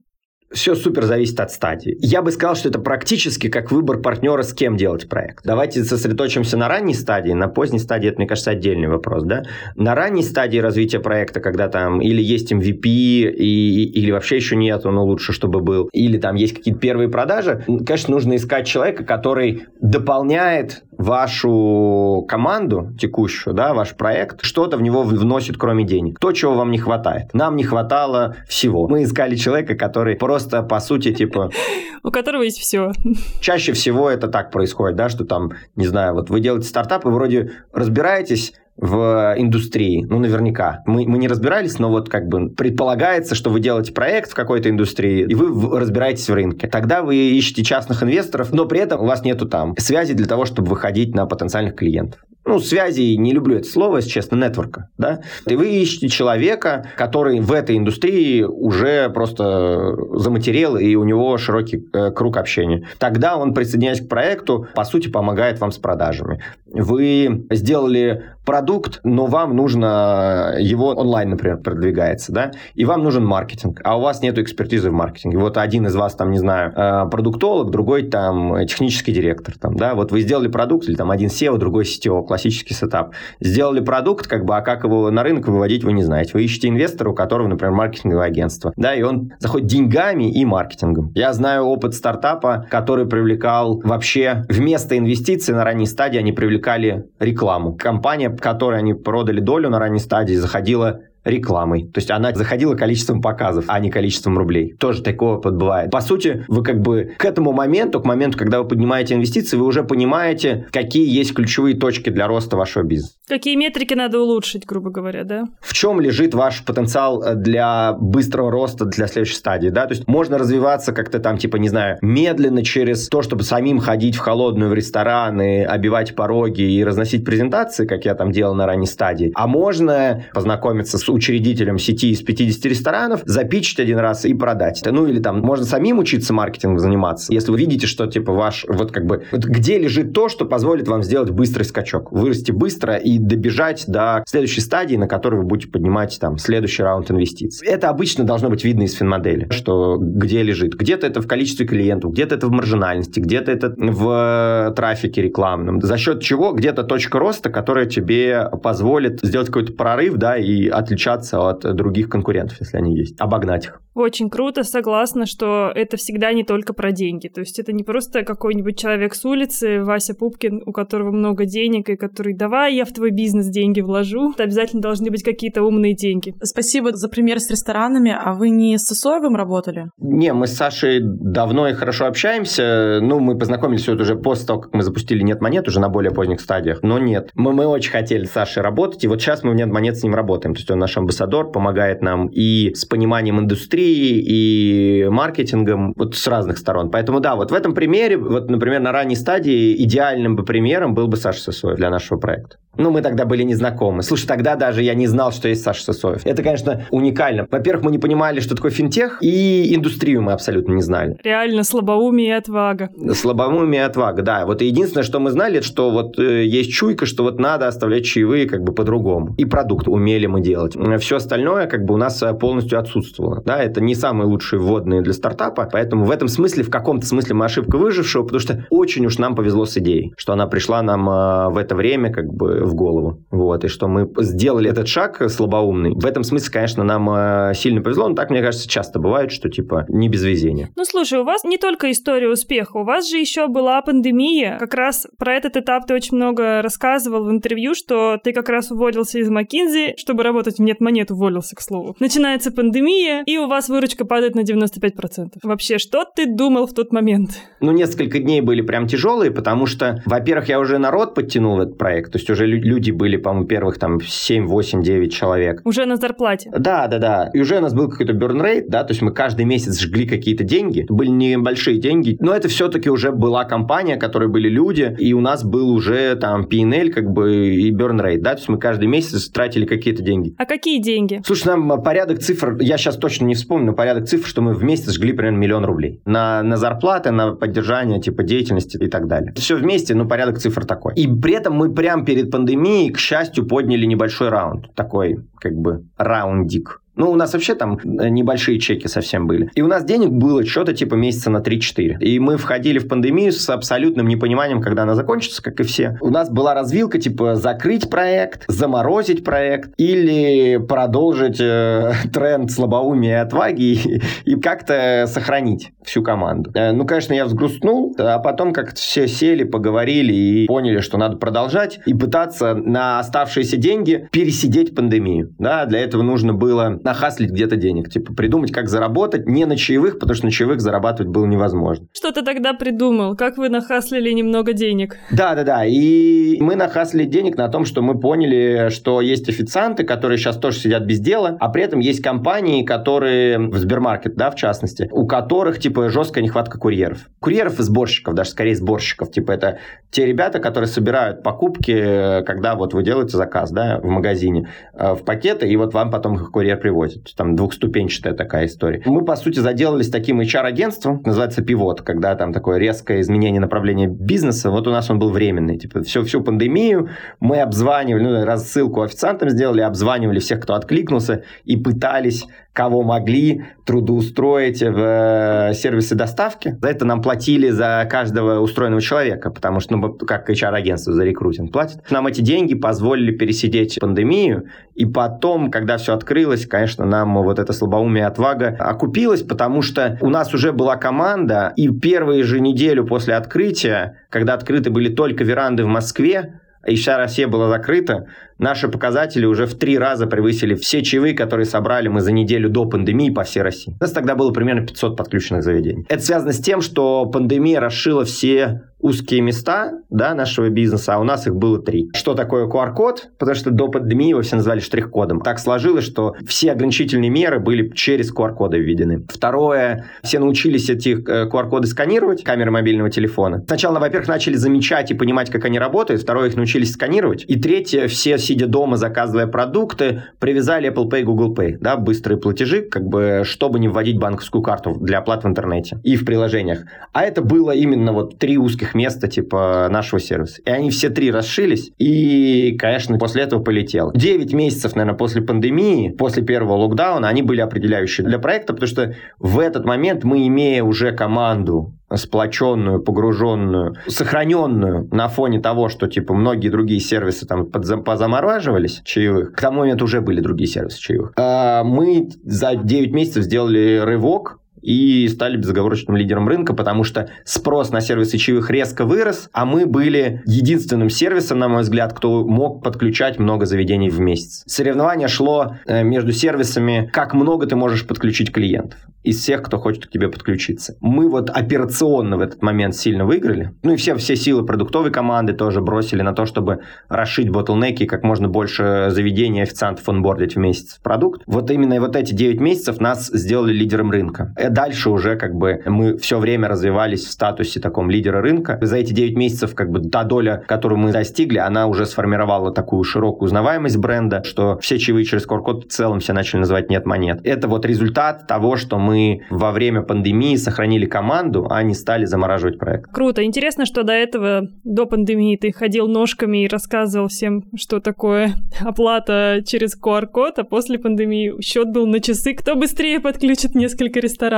все 0.51 0.75
супер 0.75 1.05
зависит 1.05 1.39
от 1.41 1.51
стадии. 1.51 1.97
Я 2.01 2.23
бы 2.23 2.33
сказал, 2.33 2.57
что 2.57 2.69
это 2.69 2.79
практически 2.79 3.49
как 3.49 3.71
выбор 3.71 3.99
партнера, 4.01 4.43
с 4.43 4.55
кем 4.55 4.77
делать 4.77 5.09
проект. 5.09 5.45
Давайте 5.45 5.85
сосредоточимся 5.85 6.57
на 6.57 6.69
ранней 6.69 6.95
стадии, 6.95 7.33
на 7.33 7.49
поздней 7.49 7.79
стадии, 7.79 8.09
это, 8.09 8.19
мне 8.19 8.27
кажется, 8.27 8.51
отдельный 8.51 8.89
вопрос. 8.89 9.25
Да? 9.25 9.45
На 9.77 9.95
ранней 9.95 10.23
стадии 10.23 10.59
развития 10.59 11.01
проекта, 11.01 11.41
когда 11.41 11.69
там 11.69 12.01
или 12.01 12.23
есть 12.23 12.53
MVP, 12.53 12.83
и, 12.83 13.85
или 13.85 14.11
вообще 14.11 14.37
еще 14.37 14.57
нету, 14.57 14.91
но 14.91 15.05
лучше, 15.05 15.33
чтобы 15.33 15.61
был, 15.61 15.89
или 15.93 16.19
там 16.19 16.35
есть 16.37 16.55
какие-то 16.55 16.81
первые 16.81 17.09
продажи, 17.09 17.65
конечно, 17.87 18.15
нужно 18.15 18.37
искать 18.37 18.67
человека, 18.67 19.05
который 19.05 19.67
дополняет 19.81 20.83
вашу 20.99 22.27
команду 22.29 22.93
текущую, 22.99 23.55
да, 23.55 23.73
ваш 23.73 23.95
проект, 23.95 24.45
что-то 24.45 24.77
в 24.77 24.83
него 24.83 25.05
вносит, 25.05 25.57
кроме 25.57 25.85
денег. 25.85 26.19
То, 26.19 26.33
чего 26.33 26.55
вам 26.55 26.71
не 26.71 26.79
хватает. 26.79 27.33
Нам 27.33 27.57
не 27.57 27.65
хватало 27.65 28.37
всего. 28.49 28.89
Мы 28.89 29.05
искали 29.05 29.37
человека, 29.37 29.77
который 29.77 30.17
просто, 30.17 30.63
по 30.63 30.81
сути, 30.81 31.15
типа... 31.15 31.51
У 32.03 32.11
которого 32.11 32.43
есть 32.43 32.59
все. 32.59 32.93
Чаще 33.41 33.73
всего 33.73 34.11
это 34.11 34.29
так 34.29 34.51
происходит, 34.51 34.97
да, 34.97 35.09
что 35.09 35.25
там, 35.25 35.53
не 35.77 35.87
знаю, 35.87 36.15
вот 36.15 36.31
вы 36.31 36.41
делаете 36.41 36.69
стартап, 36.69 37.07
и 37.07 37.09
вроде 37.09 37.53
разбираетесь, 37.73 38.53
в 38.81 39.35
индустрии, 39.37 40.07
ну, 40.09 40.19
наверняка. 40.19 40.83
Мы, 40.87 41.07
мы 41.07 41.19
не 41.19 41.29
разбирались, 41.29 41.79
но 41.79 41.91
вот 41.91 42.09
как 42.09 42.29
бы 42.29 42.51
предполагается, 42.51 43.35
что 43.35 43.51
вы 43.51 43.61
делаете 43.61 43.93
проект 43.93 44.31
в 44.31 44.35
какой-то 44.35 44.71
индустрии, 44.71 45.27
и 45.29 45.35
вы 45.35 45.79
разбираетесь 45.79 46.29
в 46.29 46.35
рынке. 46.35 46.69
Тогда 46.69 47.03
вы 47.03 47.17
ищете 47.17 47.65
частных 47.65 48.03
инвесторов, 48.03 48.53
но 48.53 48.67
при 48.67 48.81
этом 48.81 49.01
у 49.01 49.07
вас 49.07 49.25
нету 49.25 49.47
там 49.47 49.75
связи 49.79 50.15
для 50.15 50.27
того, 50.27 50.45
чтобы 50.45 50.69
выходить 50.69 51.15
на 51.15 51.27
потенциальных 51.27 51.75
клиентов 51.75 52.21
ну, 52.49 52.61
связи, 52.61 53.17
не 53.17 53.33
люблю 53.33 53.57
это 53.57 53.69
слово, 53.69 53.97
если 53.97 54.11
честно, 54.11 54.37
нетворка, 54.37 54.89
да, 54.99 55.21
и 55.47 55.55
вы 55.55 55.69
ищете 55.69 56.09
человека, 56.09 56.87
который 56.97 57.41
в 57.41 57.53
этой 57.53 57.77
индустрии 57.77 58.43
уже 58.43 59.11
просто 59.11 59.95
заматерел, 60.15 60.77
и 60.77 60.95
у 60.95 61.05
него 61.05 61.37
широкий 61.39 61.87
э, 61.93 62.11
круг 62.11 62.37
общения. 62.37 62.87
Тогда 62.99 63.37
он, 63.37 63.55
присоединяясь 63.55 64.01
к 64.01 64.09
проекту, 64.09 64.67
по 64.75 64.85
сути, 64.85 65.09
помогает 65.09 65.61
вам 65.61 65.73
с 65.73 65.79
продажами. 65.79 66.43
Вы 66.67 67.47
сделали 67.51 68.25
продукт, 68.45 69.01
но 69.05 69.27
вам 69.27 69.55
нужно 69.55 70.55
его 70.59 70.89
онлайн, 70.89 71.31
например, 71.31 71.59
продвигается, 71.59 72.33
да, 72.33 72.53
и 72.75 72.87
вам 72.87 73.05
нужен 73.05 73.25
маркетинг, 73.25 73.83
а 73.85 73.99
у 73.99 74.01
вас 74.01 74.23
нет 74.23 74.39
экспертизы 74.39 74.91
в 74.91 74.95
маркетинге. 74.95 75.37
Вот 75.37 75.59
один 75.59 75.87
из 75.87 75.95
вас, 75.95 76.15
там, 76.15 76.31
не 76.31 76.39
знаю, 76.39 76.73
э, 76.75 77.11
продуктолог, 77.11 77.71
другой 77.71 78.05
там 78.05 78.67
технический 78.67 79.13
директор, 79.13 79.55
там, 79.59 79.77
да, 79.77 79.95
вот 79.95 80.13
вы 80.13 80.23
сделали 80.23 80.49
продукт, 80.49 80.89
или 80.89 80.97
там 80.97 81.11
один 81.11 81.29
CEO, 81.29 81.59
другой 81.59 81.85
CTO, 81.85 82.25
классический 82.39 82.75
setup. 82.75 83.15
Сделали 83.41 83.81
продукт, 83.81 84.29
как 84.29 84.45
бы, 84.45 84.57
а 84.57 84.61
как 84.61 84.85
его 84.85 85.11
на 85.11 85.25
рынок 85.25 85.49
выводить, 85.49 85.83
вы 85.83 85.93
не 85.93 86.05
знаете. 86.05 86.33
Вы 86.35 86.45
ищете 86.45 86.69
инвестора, 86.69 87.11
у 87.11 87.15
которого, 87.15 87.49
например, 87.49 87.75
маркетинговое 87.75 88.27
агентство, 88.27 88.73
да, 88.77 88.95
и 88.95 89.03
он 89.03 89.33
заходит 89.41 89.67
деньгами 89.67 90.31
и 90.31 90.45
маркетингом. 90.45 91.11
Я 91.15 91.33
знаю 91.33 91.65
опыт 91.65 91.95
стартапа, 91.95 92.67
который 92.71 93.07
привлекал 93.07 93.81
вообще 93.83 94.45
вместо 94.49 94.97
инвестиций 94.97 95.55
на 95.55 95.65
ранней 95.65 95.87
стадии, 95.87 96.19
они 96.19 96.33
привлекали 96.33 97.07
рекламу. 97.19 97.75
Компания, 97.75 98.31
которой 98.31 98.79
они 98.79 98.95
продали 98.95 99.41
долю 99.41 99.69
на 99.69 99.79
ранней 99.79 99.99
стадии, 99.99 100.35
заходила 100.35 101.01
рекламой. 101.25 101.85
То 101.89 101.99
есть 101.99 102.11
она 102.11 102.33
заходила 102.33 102.75
количеством 102.75 103.21
показов, 103.21 103.65
а 103.69 103.79
не 103.81 103.91
количеством 103.91 104.39
рублей. 104.39 104.75
Тоже 104.79 105.03
такое 105.03 105.35
опыт 105.35 105.57
бывает. 105.57 105.91
По 105.91 106.01
сути, 106.01 106.45
вы 106.49 106.63
как 106.63 106.81
бы 106.81 107.15
к 107.17 107.25
этому 107.25 107.53
моменту, 107.53 108.01
к 108.01 108.05
моменту, 108.05 108.39
когда 108.39 108.63
вы 108.63 108.69
поднимаете 108.69 109.15
инвестиции, 109.15 109.57
вы 109.57 109.67
уже 109.67 109.83
понимаете, 109.85 110.67
какие 110.73 111.09
есть 111.09 111.35
ключевые 111.35 111.77
точки 111.77 112.11
для 112.11 112.27
роста 112.27 112.57
вашего 112.57 112.83
бизнеса. 112.83 113.15
Какие 113.29 113.57
метрики 113.57 113.95
надо 113.95 114.21
улучшить, 114.21 114.65
грубо 114.65 114.91
говоря, 114.91 115.25
да? 115.25 115.45
В 115.61 115.75
чем 115.75 116.01
лежит 116.01 116.35
ваш 116.35 116.65
потенциал 116.65 117.23
э, 117.23 117.35
для 117.35 117.93
быстрого 117.93 118.51
роста 118.51 118.85
для 118.85 119.07
следующей 119.07 119.37
стадии, 119.37 119.69
да? 119.69 119.87
То 119.87 119.95
есть 119.95 120.09
можно 120.09 120.39
развиваться 120.39 120.93
как-то 120.93 121.19
там, 121.19 121.39
типа, 121.39 121.57
не 121.57 121.69
знаю, 121.69 121.99
медленно 122.01 122.65
через 122.65 123.09
то, 123.09 123.23
чтобы 123.23 123.43
самим 123.43 123.79
ходить 123.79 124.17
в 124.17 124.21
холодную 124.21 124.71
в 124.71 124.75
рестораны, 124.75 125.65
обивать 125.65 126.15
пороги 126.15 126.63
и 126.63 126.85
разносить 126.85 127.25
презентации, 127.25 127.87
как 127.87 128.05
я 128.05 128.15
там 128.15 128.33
делал 128.33 128.55
на 128.55 128.67
ранней 128.67 128.87
стадии. 128.87 129.33
А 129.35 129.47
можно 129.47 130.25
познакомиться 130.33 130.99
с 130.99 131.08
учредителем 131.13 131.79
сети 131.79 132.11
из 132.11 132.23
50 132.23 132.65
ресторанов, 132.67 133.23
запичить 133.25 133.81
один 133.81 133.99
раз 133.99 134.25
и 134.25 134.35
продать. 134.35 134.83
Ну 134.85 135.07
или 135.07 135.21
там 135.21 135.41
можно 135.41 135.65
самим 135.65 135.99
учиться 135.99 136.33
маркетингом 136.33 136.79
заниматься. 136.79 137.33
Если 137.33 137.51
вы 137.51 137.59
видите, 137.59 137.87
что 137.87 138.07
типа 138.07 138.33
ваш, 138.33 138.65
вот 138.69 138.93
как 138.93 139.07
бы, 139.07 139.25
вот 139.33 139.45
где 139.45 139.79
лежит 139.79 140.13
то, 140.13 140.29
что 140.29 140.45
позволит 140.45 140.89
вам 140.89 141.03
сделать 141.03 141.31
быстрый 141.31 141.65
скачок, 141.65 142.13
вырасти 142.13 142.53
быстро 142.53 142.97
и 142.97 143.19
добежать 143.19 143.85
до 143.87 144.23
следующей 144.27 144.61
стадии, 144.61 144.97
на 144.97 145.09
которой 145.09 145.37
вы 145.37 145.45
будете 145.45 145.71
поднимать 145.71 146.19
там 146.21 146.39
следующий 146.39 146.83
раунд 146.83 147.11
инвестиций. 147.11 147.67
Это 147.67 147.89
обычно 147.89 148.25
должно 148.25 148.51
быть 148.51 148.65
видно 148.65 148.83
из 148.83 148.95
финмодели, 148.95 149.49
что 149.51 149.97
где 149.99 150.43
лежит. 150.43 150.75
Где-то 150.75 151.07
это 151.07 151.21
в 151.21 151.27
количестве 151.27 151.67
клиентов, 151.67 152.13
где-то 152.13 152.35
это 152.35 152.47
в 152.47 152.51
маржинальности, 152.51 153.21
где-то 153.21 153.51
это 153.51 153.75
в 153.77 154.73
трафике 154.77 155.23
рекламном. 155.23 155.81
За 155.81 155.97
счет 155.97 156.23
чего 156.23 156.53
где-то 156.53 156.85
точка 156.85 157.19
роста, 157.19 157.51
которая 157.51 157.87
тебе 157.87 158.49
позволит 158.63 159.21
сделать 159.23 159.49
какой-то 159.49 159.73
прорыв, 159.73 160.15
да, 160.15 160.37
и 160.37 160.69
отличаться 160.69 160.98
отличаться 160.99 161.49
от 161.49 161.61
других 161.77 162.09
конкурентов, 162.09 162.59
если 162.61 162.77
они 162.77 162.97
есть, 162.97 163.21
обогнать 163.21 163.67
их. 163.67 163.81
Очень 163.99 164.31
круто, 164.31 164.63
согласна, 164.63 165.27
что 165.27 165.73
это 165.75 165.97
всегда 165.97 166.33
не 166.33 166.45
только 166.45 166.73
про 166.73 166.93
деньги. 166.93 167.27
То 167.27 167.41
есть 167.41 167.59
это 167.59 167.73
не 167.73 167.83
просто 167.83 168.23
какой-нибудь 168.23 168.79
человек 168.79 169.13
с 169.13 169.25
улицы, 169.25 169.83
Вася 169.83 170.15
Пупкин, 170.15 170.63
у 170.67 170.71
которого 170.71 171.11
много 171.11 171.47
денег, 171.47 171.89
и 171.89 171.97
который 171.97 172.33
«давай 172.33 172.77
я 172.77 172.85
в 172.85 172.93
твой 172.93 173.11
бизнес 173.11 173.49
деньги 173.49 173.81
вложу». 173.81 174.31
Это 174.35 174.45
обязательно 174.45 174.83
должны 174.83 175.11
быть 175.11 175.25
какие-то 175.25 175.65
умные 175.65 175.97
деньги. 175.97 176.33
Спасибо 176.45 176.95
за 176.95 177.09
пример 177.09 177.41
с 177.41 177.51
ресторанами. 177.51 178.17
А 178.17 178.35
вы 178.35 178.51
не 178.51 178.79
с 178.79 178.85
Сосоевым 178.85 179.35
работали? 179.35 179.91
Не, 179.99 180.33
мы 180.33 180.47
с 180.47 180.53
Сашей 180.53 181.01
давно 181.03 181.69
и 181.69 181.73
хорошо 181.73 182.07
общаемся. 182.07 183.01
Ну, 183.03 183.19
мы 183.19 183.37
познакомились 183.37 183.89
вот 183.89 184.01
уже 184.01 184.15
после 184.15 184.47
того, 184.47 184.61
как 184.61 184.75
мы 184.75 184.85
запустили 184.85 185.25
«Нет 185.25 185.41
монет», 185.41 185.67
уже 185.67 185.81
на 185.81 185.89
более 185.89 186.13
поздних 186.13 186.41
стадиях. 186.41 186.85
Но 186.85 187.01
нет, 187.01 187.33
мы, 187.35 187.53
мы 187.53 187.67
очень 187.67 187.91
хотели 187.91 188.27
с 188.27 188.31
Сашей 188.31 188.63
работать, 188.63 189.03
и 189.03 189.09
вот 189.09 189.21
сейчас 189.21 189.43
мы 189.43 189.51
в 189.51 189.55
«Нет 189.57 189.71
монет» 189.71 189.97
с 189.97 190.05
ним 190.05 190.15
работаем. 190.15 190.55
То 190.55 190.61
есть 190.61 190.71
он 190.71 190.79
наш 190.79 190.97
амбассадор, 190.97 191.51
помогает 191.51 192.01
нам 192.01 192.29
и 192.29 192.73
с 192.75 192.85
пониманием 192.85 193.41
индустрии, 193.41 193.88
и 193.89 195.09
маркетингом, 195.09 195.93
вот 195.97 196.15
с 196.15 196.27
разных 196.27 196.59
сторон. 196.59 196.91
Поэтому 196.91 197.21
да, 197.21 197.37
вот 197.37 197.51
в 197.51 197.55
этом 197.55 197.75
примере, 197.75 198.17
вот, 198.17 198.51
например, 198.51 198.81
на 198.81 198.93
ранней 198.93 199.17
стадии 199.17 199.75
идеальным 199.83 200.37
бы 200.37 200.45
примером 200.45 200.95
был 200.95 201.09
бы 201.09 201.17
Саша 201.17 201.41
Сосоев 201.41 201.77
для 201.77 201.91
нашего 201.91 202.19
проекта. 202.19 202.57
Ну, 202.77 202.93
мы 202.93 203.03
тогда 203.03 203.25
были 203.25 203.43
незнакомы. 203.43 204.03
Слушай, 204.03 204.29
тогда 204.29 204.55
даже 204.55 204.83
я 204.83 204.95
не 204.95 205.09
знал, 205.09 205.33
что 205.33 205.49
есть 205.49 205.65
Саша 205.65 205.83
Сосоев. 205.83 206.25
Это, 206.25 206.45
конечно, 206.45 206.87
уникально. 206.91 207.49
Во-первых, 207.51 207.85
мы 207.85 207.91
не 207.91 207.99
понимали, 207.99 208.39
что 208.39 208.55
такое 208.55 208.71
финтех, 208.71 209.19
и 209.21 209.75
индустрию 209.75 210.23
мы 210.23 210.33
абсолютно 210.33 210.75
не 210.75 210.83
знали. 210.83 211.17
Реально, 211.25 211.65
слабоумие 211.65 212.29
и 212.29 212.33
отвага. 212.33 212.91
Слабоумие 213.15 213.81
и 213.81 213.85
отвага, 213.85 214.23
да. 214.23 214.47
Вот 214.47 214.63
единственное, 214.63 215.03
что 215.03 215.19
мы 215.19 215.31
знали, 215.31 215.61
что 215.61 215.91
вот 215.91 216.21
э, 216.21 216.45
есть 216.45 216.71
чуйка, 216.71 217.05
что 217.05 217.25
вот 217.25 217.41
надо 217.41 217.67
оставлять 217.67 218.05
чаевые 218.05 218.49
как 218.49 218.63
бы 218.63 218.73
по-другому. 218.73 219.35
И 219.39 219.45
продукт 219.45 219.89
умели 219.89 220.27
мы 220.27 220.41
делать. 220.41 220.77
Все 221.01 221.17
остальное 221.17 221.67
как 221.67 221.85
бы 221.85 221.95
у 221.95 221.97
нас 221.97 222.23
э, 222.23 222.33
полностью 222.33 222.79
отсутствовало. 222.79 223.43
Да, 223.45 223.61
это 223.61 223.78
это 223.79 223.85
не 223.85 223.95
самые 223.95 224.27
лучшие 224.27 224.59
вводные 224.59 225.03
для 225.03 225.13
стартапа, 225.13 225.69
поэтому 225.71 226.05
в 226.05 226.11
этом 226.11 226.29
смысле, 226.29 226.65
в 226.65 226.71
каком-то 226.71 227.07
смысле 227.07 227.35
мы 227.35 227.45
ошибка 227.45 227.79
выжившего, 227.79 228.25
потому 228.25 228.41
что 228.41 228.67
очень 228.71 229.07
уж 229.07 229.19
нам 229.19 229.37
повезло 229.37 229.67
с 229.67 229.77
идеей, 229.77 230.13
что 230.17 230.33
она 230.33 230.47
пришла 230.47 230.83
нам 230.83 231.09
э, 231.09 231.49
в 231.51 231.57
это 231.57 231.77
время 231.77 232.13
как 232.13 232.27
бы 232.27 232.65
в 232.65 232.75
голову, 232.75 233.25
вот, 233.31 233.65
и 233.65 233.69
что 233.69 233.87
мы 233.89 234.11
сделали 234.19 234.69
этот 234.69 234.89
шаг 234.89 235.23
слабоумный. 235.31 235.93
В 235.95 236.05
этом 236.05 236.25
смысле, 236.25 236.53
конечно, 236.53 236.83
нам 236.83 237.09
э, 237.11 237.53
сильно 237.55 237.81
повезло, 237.81 238.09
но 238.09 238.15
так, 238.15 238.31
мне 238.31 238.43
кажется, 238.43 238.69
часто 238.69 238.99
бывает, 238.99 239.31
что 239.31 239.49
типа 239.49 239.87
не 239.89 240.09
без 240.09 240.25
везения. 240.25 240.71
Ну, 240.75 240.85
слушай, 240.85 241.21
у 241.21 241.25
вас 241.25 241.45
не 241.45 241.57
только 241.57 241.91
история 241.91 242.29
успеха, 242.29 242.79
у 242.79 242.85
вас 242.85 243.09
же 243.09 243.19
еще 243.19 243.47
была 243.47 243.81
пандемия. 243.83 244.59
Как 244.59 244.75
раз 244.75 245.07
про 245.19 245.35
этот 245.35 245.57
этап 245.57 245.87
ты 245.87 245.95
очень 245.95 246.17
много 246.17 246.63
рассказывал 246.63 247.25
в 247.25 247.31
интервью, 247.31 247.75
что 247.75 248.19
ты 248.23 248.33
как 248.33 248.49
раз 248.49 248.71
уволился 248.71 249.19
из 249.19 249.31
McKinsey, 249.31 249.97
чтобы 249.97 250.25
работать 250.25 250.57
в 250.59 250.63
нет 250.63 250.81
монет 250.81 251.11
уволился, 251.11 251.55
к 251.55 251.61
слову. 251.61 251.95
Начинается 252.01 252.51
пандемия, 252.51 253.23
и 253.25 253.39
у 253.39 253.47
вас 253.47 253.58
выручка 253.67 254.05
падает 254.05 254.37
на 254.37 254.41
95%. 254.41 255.39
Вообще, 255.43 255.79
что 255.79 256.05
ты 256.05 256.27
думал 256.27 256.67
в 256.67 256.75
тот 256.75 256.93
момент? 256.93 257.31
Ну, 257.61 257.73
несколько 257.73 258.21
дней 258.21 258.41
были 258.41 258.63
прям 258.63 258.87
тяжелые, 258.87 259.31
потому 259.33 259.67
что, 259.67 260.03
во-первых, 260.07 260.49
я 260.49 260.61
уже 260.61 260.79
народ 260.79 261.15
подтянул 261.15 261.57
в 261.57 261.61
этот 261.61 261.79
проект, 261.79 262.13
то 262.13 262.19
есть 262.19 262.31
уже 262.31 262.47
люди 262.47 262.93
были, 262.93 263.17
по-моему, 263.17 263.49
первых 263.49 263.79
там 263.79 264.01
7, 264.01 264.47
8, 264.47 264.83
9 264.83 265.13
человек. 265.13 265.63
Уже 265.65 265.87
на 265.87 265.97
зарплате? 265.97 266.51
Да, 266.57 266.87
да, 266.87 266.99
да. 266.99 267.31
И 267.35 267.41
уже 267.41 267.57
у 267.57 267.61
нас 267.61 267.75
был 267.75 267.89
какой-то 267.89 268.13
rate, 268.13 268.67
да, 268.69 268.85
то 268.85 268.93
есть 268.93 269.03
мы 269.03 269.13
каждый 269.13 269.45
месяц 269.45 269.81
жгли 269.81 270.07
какие-то 270.07 270.45
деньги. 270.45 270.87
Были 270.89 271.09
небольшие 271.09 271.79
деньги, 271.79 272.17
но 272.21 272.35
это 272.35 272.49
все-таки 272.49 272.91
уже 272.91 273.11
была 273.11 273.45
компания, 273.45 273.97
в 273.97 273.99
которой 273.99 274.29
были 274.29 274.49
люди, 274.49 274.95
и 274.99 275.13
у 275.13 275.21
нас 275.21 275.45
был 275.45 275.71
уже 275.71 276.15
там 276.17 276.45
P&L 276.45 276.93
как 276.93 277.11
бы 277.11 277.55
и 277.55 277.73
burn 277.73 278.01
rate, 278.01 278.21
да, 278.21 278.33
то 278.33 278.39
есть 278.39 278.49
мы 278.49 278.59
каждый 278.59 278.87
месяц 278.87 279.29
тратили 279.29 279.65
какие-то 279.65 280.03
деньги. 280.03 280.35
А 280.39 280.45
какие 280.45 280.81
деньги? 280.81 281.23
Слушай, 281.25 281.49
нам 281.49 281.83
порядок 281.83 282.19
цифр, 282.21 282.57
я 282.61 282.77
сейчас 282.77 282.97
точно 282.97 283.25
не 283.25 283.35
вспомню, 283.35 283.48
но 283.57 283.73
порядок 283.73 284.07
цифр, 284.07 284.29
что 284.29 284.43
мы 284.43 284.55
в 284.55 284.63
месяц 284.63 284.93
жгли 284.93 285.13
примерно 285.13 285.39
миллион 285.39 285.65
рублей. 285.65 286.01
На, 286.05 286.43
на 286.43 286.57
зарплаты, 286.57 287.11
на 287.11 287.33
поддержание 287.33 288.01
типа 288.01 288.23
деятельности 288.23 288.77
и 288.77 288.89
так 288.89 289.07
далее. 289.07 289.33
Все 289.37 289.57
вместе, 289.57 289.95
ну, 289.95 290.07
порядок 290.07 290.39
цифр 290.39 290.65
такой. 290.65 290.95
И 290.95 291.07
при 291.07 291.35
этом 291.35 291.55
мы 291.55 291.73
прям 291.73 292.05
перед 292.05 292.31
пандемией, 292.31 292.91
к 292.91 292.99
счастью, 292.99 293.47
подняли 293.47 293.87
небольшой 293.87 294.29
раунд. 294.29 294.75
Такой, 294.75 295.25
как 295.41 295.55
бы, 295.55 295.85
раундик. 295.97 296.83
Ну, 296.99 297.13
у 297.13 297.15
нас 297.15 297.33
вообще 297.33 297.55
там 297.55 297.79
э, 297.79 298.09
небольшие 298.09 298.59
чеки 298.59 298.89
совсем 298.89 299.29
были. 299.29 299.51
И 299.55 299.63
у 299.63 299.69
нас 299.69 299.85
денег 299.85 300.11
было 300.11 300.45
что-то 300.45 300.75
типа 300.75 300.97
месяца 300.97 301.31
на 301.31 301.39
3-4. 301.39 301.99
И 302.01 302.19
мы 302.19 302.37
входили 302.37 302.81
в 302.81 302.89
пандемию 302.89 303.31
с 303.31 303.49
абсолютным 303.49 304.09
непониманием, 304.09 304.61
когда 304.61 304.83
она 304.83 304.97
закончится, 304.97 305.41
как 305.41 305.61
и 305.61 305.63
все. 305.63 305.97
У 306.01 306.11
нас 306.11 306.29
была 306.29 306.55
развилка 306.55 306.99
типа 306.99 307.37
закрыть 307.37 307.89
проект, 307.89 308.45
заморозить 308.49 309.23
проект 309.23 309.71
или 309.77 310.57
продолжить 310.57 311.41
э, 311.41 311.93
тренд 312.13 312.51
слабоумия 312.51 313.19
и 313.19 313.23
отваги 313.23 313.63
и, 313.63 314.03
и 314.25 314.41
как-то 314.41 315.05
сохранить 315.07 315.71
всю 315.89 316.03
команду. 316.03 316.51
Э, 316.55 316.73
ну, 316.73 316.87
конечно, 316.87 317.13
я 317.15 317.25
взгрустнул, 317.25 317.95
а 317.99 318.19
потом 318.19 318.53
как-то 318.53 318.77
все 318.77 319.09
сели, 319.09 319.45
поговорили 319.45 320.13
и 320.13 320.47
поняли, 320.47 320.81
что 320.81 320.99
надо 320.99 321.17
продолжать 321.17 321.81
и 321.87 321.95
пытаться 321.95 322.55
на 322.55 322.99
оставшиеся 322.99 323.57
деньги 323.57 324.09
пересидеть 324.13 324.75
пандемию. 324.75 325.35
Да, 325.39 325.67
для 325.67 325.81
этого 325.81 326.03
нужно 326.03 326.35
было 326.35 326.79
нахаслить 326.83 327.31
где-то 327.31 327.57
денег. 327.57 327.91
Типа 327.91 328.15
придумать, 328.15 328.53
как 328.53 328.69
заработать 328.69 329.27
не 329.27 329.45
на 329.47 329.57
чаевых, 329.57 329.99
потому 329.99 330.15
что 330.15 330.27
на 330.27 330.33
чаевых 330.33 330.61
зарабатывать 330.61 331.11
было 331.11 331.27
невозможно. 331.27 331.87
Что 331.93 332.13
ты 332.13 332.23
тогда 332.23 332.53
придумал? 332.55 333.17
Как 333.17 333.39
вы 333.39 333.49
нахаслили 333.49 334.11
немного 334.13 334.53
денег? 334.53 334.97
Да-да-да. 335.11 335.65
И 335.65 336.39
мы 336.41 336.57
нахаслили 336.57 337.05
денег 337.05 337.37
на 337.37 337.49
том, 337.49 337.65
что 337.65 337.83
мы 337.83 337.99
поняли, 337.99 338.69
что 338.71 339.01
есть 339.01 339.29
официанты, 339.29 339.85
которые 339.85 340.19
сейчас 340.19 340.37
тоже 340.37 340.59
сидят 340.59 340.85
без 340.85 341.01
дела, 341.01 341.37
а 341.41 341.49
при 341.49 341.63
этом 341.63 341.81
есть 341.81 342.03
компании, 342.03 342.65
которые 342.65 343.39
в 343.39 343.57
Сбермаркет, 343.57 344.15
да, 344.17 344.31
в 344.31 344.35
частности, 344.35 344.89
у 344.91 345.07
которых, 345.07 345.59
типа, 345.59 345.78
жесткая 345.87 346.25
нехватка 346.25 346.59
курьеров. 346.59 347.09
Курьеров 347.21 347.59
и 347.61 347.63
сборщиков, 347.63 348.15
даже 348.15 348.31
скорее 348.31 348.55
сборщиков. 348.55 349.11
Типа, 349.11 349.33
это 349.33 349.59
те 349.91 350.05
ребята, 350.05 350.39
которые 350.39 350.69
собирают 350.69 351.23
покупки, 351.23 352.23
когда 352.25 352.55
вот 352.55 352.75
вы 352.75 352.83
делаете 352.83 353.17
заказ, 353.17 353.51
да, 353.51 353.81
в 353.81 353.87
магазине, 353.87 354.49
э, 354.75 354.95
в 354.95 355.05
пакеты, 355.05 355.49
и 355.49 355.57
вот 355.57 355.75
вам 355.75 355.91
потом 355.91 356.17
их 356.17 356.31
курьер 356.31 356.59
привозят. 356.59 357.15
Там 357.17 357.37
двухступенчатая 357.37 358.15
такая 358.15 358.47
история. 358.47 358.83
Мы, 358.85 359.05
по 359.05 359.17
сути, 359.17 359.39
заделались 359.39 359.89
таким 359.91 360.21
HR-агентством, 360.21 361.03
называется 361.05 361.43
пивот, 361.43 361.83
когда 361.83 362.15
там 362.17 362.33
такое 362.33 362.59
резкое 362.59 363.01
изменение 363.01 363.41
направления 363.41 363.87
бизнеса. 363.87 364.51
Вот 364.51 364.67
у 364.67 364.71
нас 364.71 364.91
он 364.91 364.99
был 364.99 365.11
временный. 365.11 365.59
Типа 365.59 365.83
всю, 365.83 366.05
всю 366.05 366.23
пандемию 366.23 366.91
мы 367.21 367.41
обзванивали, 367.41 368.03
ну, 368.03 368.25
рассылку 368.25 368.83
официантам 368.83 369.31
сделали, 369.31 369.61
обзванивали 369.61 370.19
всех, 370.19 370.41
кто 370.41 370.55
откликнулся, 370.55 371.23
и 371.45 371.57
пытались 371.57 372.27
кого 372.59 372.83
могли 372.83 373.45
трудоустроить 373.65 374.63
в 374.63 375.51
э, 375.51 375.55
сервисы 375.69 375.95
доставки. 375.95 376.57
За 376.63 376.69
это 376.69 376.87
нам 376.87 377.03
платили 377.03 377.51
за 377.51 377.87
каждого 377.91 378.41
устроенного 378.41 378.81
человека, 378.81 379.31
потому 379.31 379.61
что, 379.61 379.77
ну, 379.77 379.93
как 379.93 380.31
HR-агентство 380.31 380.95
за 380.95 381.05
рекрутинг 381.05 381.53
платит. 381.53 381.79
Нам 381.91 382.07
эти 382.07 382.23
деньги 382.23 382.55
позволили 382.55 383.11
пересидеть 383.11 383.79
пандемию, 383.79 384.45
и 384.75 384.87
потом, 384.87 385.51
когда 385.51 385.77
все 385.77 385.93
открылось, 385.93 386.47
конечно, 386.47 386.87
нам 386.87 387.23
вот 387.23 387.39
эта 387.39 387.53
слабоумие 387.53 388.07
отвага 388.07 388.57
окупилась, 388.59 389.23
потому 389.23 389.61
что 389.61 389.99
у 390.01 390.09
нас 390.09 390.33
уже 390.33 390.53
была 390.53 390.77
команда, 390.77 391.53
и 391.57 391.69
первые 391.69 392.23
же 392.23 392.41
неделю 392.41 392.87
после 392.87 393.15
открытия, 393.15 393.99
когда 394.09 394.33
открыты 394.33 394.71
были 394.71 394.89
только 394.89 395.23
веранды 395.23 395.65
в 395.65 395.69
Москве, 395.69 396.41
и 396.67 396.77
вся 396.77 396.97
Россия 396.97 397.29
была 397.29 397.49
закрыта, 397.51 398.07
наши 398.39 398.69
показатели 398.69 399.27
уже 399.27 399.47
в 399.47 399.55
три 399.55 399.79
раза 399.79 400.07
превысили 400.07 400.55
все 400.55 400.83
чаевые, 400.83 401.15
которые 401.15 401.47
собрали 401.47 401.89
мы 401.89 402.01
за 402.01 402.13
неделю 402.13 402.49
до 402.49 402.67
пандемии 402.67 403.11
по 403.11 403.25
всей 403.25 403.43
России. 403.43 403.75
У 403.81 403.83
нас 403.83 403.93
тогда 403.93 404.15
было 404.15 404.33
примерно 404.33 404.67
500 404.67 404.97
подключенных 404.97 405.43
заведений. 405.43 405.87
Это 405.89 406.03
связано 406.03 406.33
с 406.33 406.39
тем, 406.39 406.61
что 406.61 407.07
пандемия 407.07 407.61
расшила 407.61 408.05
все 408.05 408.63
узкие 408.81 409.21
места 409.21 409.73
да, 409.91 410.15
нашего 410.15 410.49
бизнеса, 410.51 410.95
а 410.95 410.99
у 410.99 411.05
нас 411.05 411.27
их 411.27 411.35
было 411.35 411.61
три. 411.61 411.91
Что 411.95 412.15
такое 412.15 412.47
QR-код? 412.47 413.11
Потому 413.19 413.35
что 413.35 413.51
до 413.51 413.69
пандемии 413.69 414.11
его 414.11 414.23
все 414.23 414.37
называли 414.37 414.61
штрих-кодом. 414.61 415.21
Так 415.21 415.39
сложилось, 415.39 415.85
что 415.85 416.15
все 416.27 416.53
ограничительные 416.53 417.11
меры 417.11 417.41
были 417.41 417.71
через 417.71 418.15
QR-коды 418.15 418.59
введены. 418.59 419.05
Второе, 419.09 419.87
все 420.03 420.19
научились 420.19 420.71
эти 420.71 420.91
э, 420.91 421.29
QR-коды 421.29 421.67
сканировать, 421.67 422.23
камеры 422.23 422.51
мобильного 422.51 422.91
телефона. 422.91 423.43
Сначала, 423.47 423.79
во-первых, 423.81 424.09
начали 424.09 424.35
замечать 424.35 424.91
и 424.91 424.95
понимать, 424.95 425.31
как 425.31 425.45
они 425.45 425.59
работают. 425.59 426.03
Второе, 426.03 426.29
их 426.29 426.37
научились 426.37 426.73
сканировать. 426.73 427.25
И 427.27 427.39
третье, 427.41 427.89
все 427.89 428.19
сидя 428.29 428.47
дома, 428.47 428.77
заказывая 428.77 429.27
продукты, 429.27 430.03
привязали 430.19 430.71
Apple 430.71 430.89
Pay, 430.91 431.03
Google 431.03 431.35
Pay, 431.35 431.57
да, 431.61 431.77
быстрые 431.77 432.19
платежи, 432.19 432.63
как 432.63 432.87
бы, 432.87 433.23
чтобы 433.25 433.59
не 433.59 433.69
вводить 433.69 433.99
банковскую 433.99 434.43
карту 434.43 434.77
для 434.81 434.99
оплат 434.99 435.25
в 435.25 435.27
интернете 435.27 435.81
и 435.83 435.97
в 435.97 436.05
приложениях. 436.05 436.65
А 436.93 437.05
это 437.05 437.23
было 437.23 437.53
именно 437.53 437.93
вот 437.93 438.19
три 438.19 438.37
узких 438.37 438.75
места, 438.75 439.09
типа, 439.09 439.69
нашего 439.71 440.01
сервиса. 440.01 440.43
И 440.45 440.51
они 440.51 440.71
все 440.71 440.91
три 440.91 441.11
расшились, 441.11 441.71
и, 441.79 442.57
конечно, 442.59 442.99
после 442.99 443.23
этого 443.23 443.43
полетел. 443.43 443.93
Девять 443.95 444.33
месяцев, 444.33 444.77
наверное, 444.77 444.99
после 444.99 445.23
пандемии, 445.23 445.89
после 445.91 446.23
первого 446.23 446.57
локдауна, 446.57 447.09
они 447.09 447.23
были 447.23 447.41
определяющие 447.41 448.07
для 448.07 448.19
проекта, 448.19 448.53
потому 448.53 448.69
что 448.69 448.95
в 449.19 449.39
этот 449.39 449.65
момент 449.65 450.05
мы, 450.05 450.27
имея 450.27 450.63
уже 450.63 450.93
команду 450.93 451.78
сплоченную, 451.95 452.81
погруженную, 452.81 453.77
сохраненную 453.87 454.89
на 454.93 455.09
фоне 455.09 455.41
того, 455.41 455.69
что 455.69 455.87
типа 455.87 456.15
многие 456.15 456.49
другие 456.49 456.81
сервисы 456.81 457.27
там 457.27 457.47
позамораживались 457.47 458.83
чаевых. 458.85 459.33
К 459.33 459.41
тому 459.41 459.61
моменту 459.61 459.85
уже 459.85 460.01
были 460.01 460.21
другие 460.21 460.49
сервисы 460.49 460.79
чаевых. 460.81 461.13
А 461.17 461.65
мы 461.65 462.09
за 462.25 462.57
9 462.57 462.93
месяцев 462.93 463.25
сделали 463.25 463.79
рывок 463.79 464.39
и 464.63 465.09
стали 465.09 465.37
безоговорочным 465.37 465.97
лидером 465.97 466.29
рынка, 466.29 466.55
потому 466.55 466.85
что 466.85 467.11
спрос 467.25 467.71
на 467.71 467.81
сервисы 467.81 468.19
чаевых 468.19 468.51
резко 468.51 468.85
вырос, 468.85 469.29
а 469.33 469.45
мы 469.45 469.67
были 469.67 470.23
единственным 470.27 470.91
сервисом, 470.91 471.39
на 471.39 471.49
мой 471.49 471.63
взгляд, 471.63 471.93
кто 471.93 472.25
мог 472.25 472.63
подключать 472.63 473.19
много 473.19 473.47
заведений 473.47 473.91
в 473.91 474.01
месяц. 474.01 474.43
Соревнование 474.47 475.09
шло 475.09 475.57
э, 475.67 475.83
между 475.83 476.13
сервисами, 476.13 476.91
как 476.93 477.15
много 477.15 477.47
ты 477.47 477.57
можешь 477.57 477.87
подключить 477.87 478.33
клиентов 478.33 478.79
из 479.09 479.21
всех, 479.21 479.43
кто 479.43 479.59
хочет 479.59 479.87
к 479.87 479.91
тебе 479.91 480.09
подключиться. 480.09 480.77
Мы 480.81 481.09
вот 481.09 481.31
операционно 481.31 482.17
в 482.19 482.21
этот 482.21 482.43
момент 482.43 482.75
сильно 482.75 483.07
выиграли. 483.07 483.53
Ну 483.63 483.73
и 483.73 483.77
все, 483.77 483.95
все 483.97 484.17
силы 484.17 484.45
продуктовой 484.45 484.91
команды 484.91 485.33
тоже 485.33 485.61
бросили 485.61 486.03
на 486.03 486.13
то, 486.13 486.27
чтобы 486.27 486.61
расшить 486.89 487.31
ботлнеки 487.31 487.85
и 487.85 487.87
как 487.87 488.03
можно 488.03 488.29
больше 488.29 488.89
заведений 488.91 489.43
официантов 489.43 489.89
онбордить 489.89 490.35
в 490.35 490.39
месяц 490.39 490.75
в 490.75 490.83
продукт. 490.83 491.23
Вот 491.27 491.51
именно 491.51 491.81
вот 491.81 491.97
эти 491.97 492.13
9 492.13 492.41
месяцев 492.41 492.81
нас 492.81 493.07
сделали 493.07 493.53
лидером 493.53 493.91
рынка 493.91 494.35
дальше 494.51 494.91
уже 494.91 495.17
как 495.17 495.35
бы 495.35 495.61
мы 495.67 495.97
все 495.99 496.19
время 496.19 496.49
развивались 496.49 497.05
в 497.05 497.11
статусе 497.11 497.61
таком 497.61 497.91
лидера 497.91 498.21
рынка. 498.21 498.59
За 498.61 498.77
эти 498.77 498.93
9 498.93 499.17
месяцев 499.17 499.55
как 499.55 499.71
бы 499.71 499.81
та 499.81 500.05
доля, 500.05 500.43
которую 500.47 500.79
мы 500.79 500.93
достигли, 500.93 501.39
она 501.39 501.67
уже 501.67 501.87
сформировала 501.87 502.53
такую 502.53 502.85
широкую 502.85 503.27
узнаваемость 503.27 503.77
бренда, 503.77 504.23
что 504.25 504.59
все 504.59 504.79
чаевые 504.79 505.05
через 505.05 505.27
QR-код 505.27 505.67
в 505.67 505.69
целом 505.69 506.01
все 506.01 506.13
начали 506.13 506.41
называть 506.41 506.71
«нет 506.71 506.87
монет». 506.87 507.21
Это 507.25 507.49
вот 507.49 507.67
результат 507.67 508.27
того, 508.27 508.57
что 508.57 508.79
мы 508.79 509.23
во 509.31 509.53
время 509.53 509.83
пандемии 509.83 510.37
сохранили 510.37 510.87
команду, 510.87 511.47
а 511.51 511.63
не 511.63 511.75
стали 511.75 512.05
замораживать 512.05 512.59
проект. 512.59 512.91
Круто. 512.91 513.25
Интересно, 513.25 513.67
что 513.67 513.83
до 513.83 513.93
этого, 513.93 514.49
до 514.65 514.87
пандемии, 514.87 515.37
ты 515.37 515.53
ходил 515.53 515.89
ножками 515.89 516.45
и 516.45 516.49
рассказывал 516.49 517.09
всем, 517.09 517.45
что 517.57 517.81
такое 517.81 518.35
оплата 518.61 519.43
через 519.47 519.79
QR-код, 519.81 520.39
а 520.39 520.45
после 520.45 520.79
пандемии 520.79 521.41
счет 521.43 521.71
был 521.71 521.87
на 521.87 522.01
часы. 522.01 522.35
Кто 522.35 522.55
быстрее 522.55 523.01
подключит 523.01 523.55
несколько 523.55 524.01
ресторанов? 524.01 524.38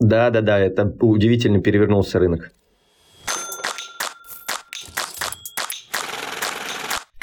Да-да-да, 0.00 0.58
это 0.58 0.84
удивительно 1.00 1.60
перевернулся 1.60 2.18
рынок. 2.18 2.52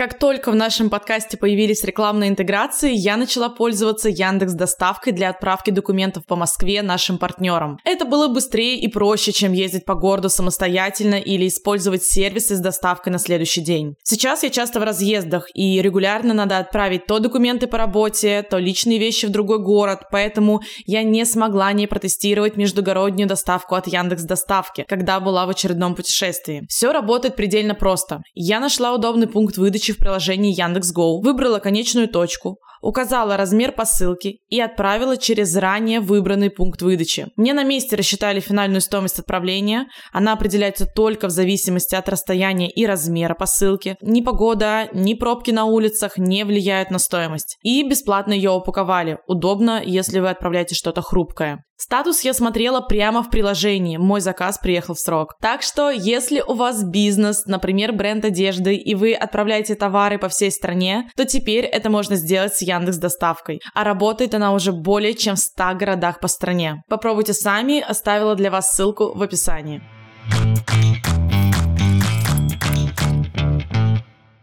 Как 0.02 0.18
только 0.18 0.50
в 0.50 0.56
нашем 0.56 0.90
подкасте 0.90 1.38
появились 1.38 1.84
рекламные 1.84 2.32
интеграции, 2.32 2.92
я 2.92 3.18
начала 3.18 3.50
пользоваться 3.50 4.10
Яндекс 4.10 4.54
Доставкой 4.54 5.14
для 5.14 5.30
отправки 5.30 5.70
документов 5.70 6.26
по 6.26 6.36
Москве 6.36 6.82
нашим 6.82 7.20
партнерам. 7.20 7.78
Это 7.86 8.06
было 8.06 8.28
быстрее 8.28 8.80
и 8.80 8.88
проще, 8.88 9.32
чем 9.32 9.54
ездить 9.54 9.86
по 9.86 9.94
городу 9.94 10.30
самостоятельно 10.30 11.20
или 11.20 11.48
использовать 11.48 12.02
сервисы 12.02 12.56
с 12.56 12.60
доставкой 12.60 13.14
на 13.14 13.20
следующий 13.20 13.62
день. 13.62 13.94
Сейчас 14.02 14.42
я 14.42 14.50
часто 14.50 14.80
в 14.80 14.84
разъездах, 14.84 15.46
и 15.54 15.80
регулярно 15.84 16.34
надо 16.34 16.58
отправить 16.58 17.06
то 17.06 17.20
документы 17.20 17.68
по 17.68 17.78
работе, 17.78 18.42
то 18.42 18.58
личные 18.58 18.98
вещи 18.98 19.28
в 19.28 19.30
другой 19.30 19.60
город, 19.60 20.06
поэтому 20.12 20.62
я 20.88 21.04
не 21.04 21.26
смогла 21.26 21.72
не 21.74 21.86
протестировать 21.86 22.58
междугороднюю 22.58 23.30
доставку 23.30 23.76
от 23.76 23.86
Яндекс 23.86 24.24
Доставки, 24.24 24.84
когда 24.90 25.20
была 25.20 25.46
в 25.46 25.52
очередном 25.52 25.94
путешествии. 25.94 26.66
Все 26.70 26.92
работает 26.92 27.36
предельно 27.36 27.76
просто. 27.76 28.24
Я 28.34 28.60
нашла 28.60 28.94
удобный 28.94 29.28
пункт 29.28 29.58
выдачи 29.58 29.90
в 29.91 29.99
приложении 29.99 30.54
Яндекс.Го, 30.54 31.19
выбрала 31.21 31.60
конечную 31.60 32.08
точку, 32.08 32.60
указала 32.82 33.38
размер 33.38 33.72
посылки 33.72 34.39
и 34.50 34.60
отправила 34.60 35.17
через 35.17 35.56
ранее 35.56 36.00
выбранный 36.00 36.50
пункт 36.50 36.82
выдачи. 36.82 37.28
Мне 37.36 37.54
на 37.54 37.63
месте 37.63 37.96
рассчитали 37.96 38.39
финальную 38.39 38.82
стоимость 38.82 39.20
отправления. 39.20 39.88
Она 40.12 40.34
определяется 40.34 40.86
только 40.86 41.28
в 41.28 41.32
зависимости 41.32 41.96
от 41.96 42.10
расстояния 42.10 42.70
и 42.70 42.86
размера 42.86 43.36
посылки. 43.36 43.96
Ни 44.02 44.22
погода, 44.22 44.89
ни 44.94 45.13
пробки 45.13 45.52
на 45.52 45.65
улицах 45.65 46.17
не 46.17 46.44
влияют 46.44 46.91
на 46.91 47.00
стоимость. 47.00 47.58
И 47.62 47.88
бесплатно 47.88 48.34
ее 48.34 48.52
упаковали. 48.52 49.20
Удобно, 49.28 49.82
если 49.84 50.20
вы 50.20 50.30
отправляете 50.30 50.76
что-то 50.76 51.02
хрупкое. 51.02 51.63
Статус 51.82 52.22
я 52.22 52.36
смотрела 52.36 52.80
прямо 52.80 53.24
в 53.24 53.32
приложении. 53.32 53.98
Мой 53.98 54.22
заказ 54.22 54.60
приехал 54.60 54.94
в 54.94 55.00
срок. 55.00 55.34
Так 55.41 55.63
что, 55.63 55.89
если 55.89 56.39
у 56.39 56.54
вас 56.54 56.84
бизнес, 56.84 57.48
например, 57.48 57.91
бренд 57.91 58.24
одежды, 58.24 58.76
и 58.76 58.94
вы 58.94 59.15
отправляете 59.15 59.74
товары 59.74 60.20
по 60.20 60.30
всей 60.30 60.52
стране, 60.52 61.10
то 61.15 61.26
теперь 61.26 61.65
это 61.65 61.89
можно 61.89 62.17
сделать 62.17 62.56
с 62.56 62.62
Яндекс 62.75 62.97
Доставкой. 62.97 63.60
А 63.73 63.84
работает 63.84 64.34
она 64.34 64.53
уже 64.53 64.71
более 64.71 65.13
чем 65.13 65.36
в 65.36 65.39
100 65.39 65.75
городах 65.75 66.19
по 66.19 66.27
стране. 66.27 66.84
Попробуйте 66.89 67.34
сами, 67.34 67.79
оставила 67.79 68.36
для 68.36 68.51
вас 68.51 68.73
ссылку 68.73 69.13
в 69.13 69.21
описании. 69.21 69.81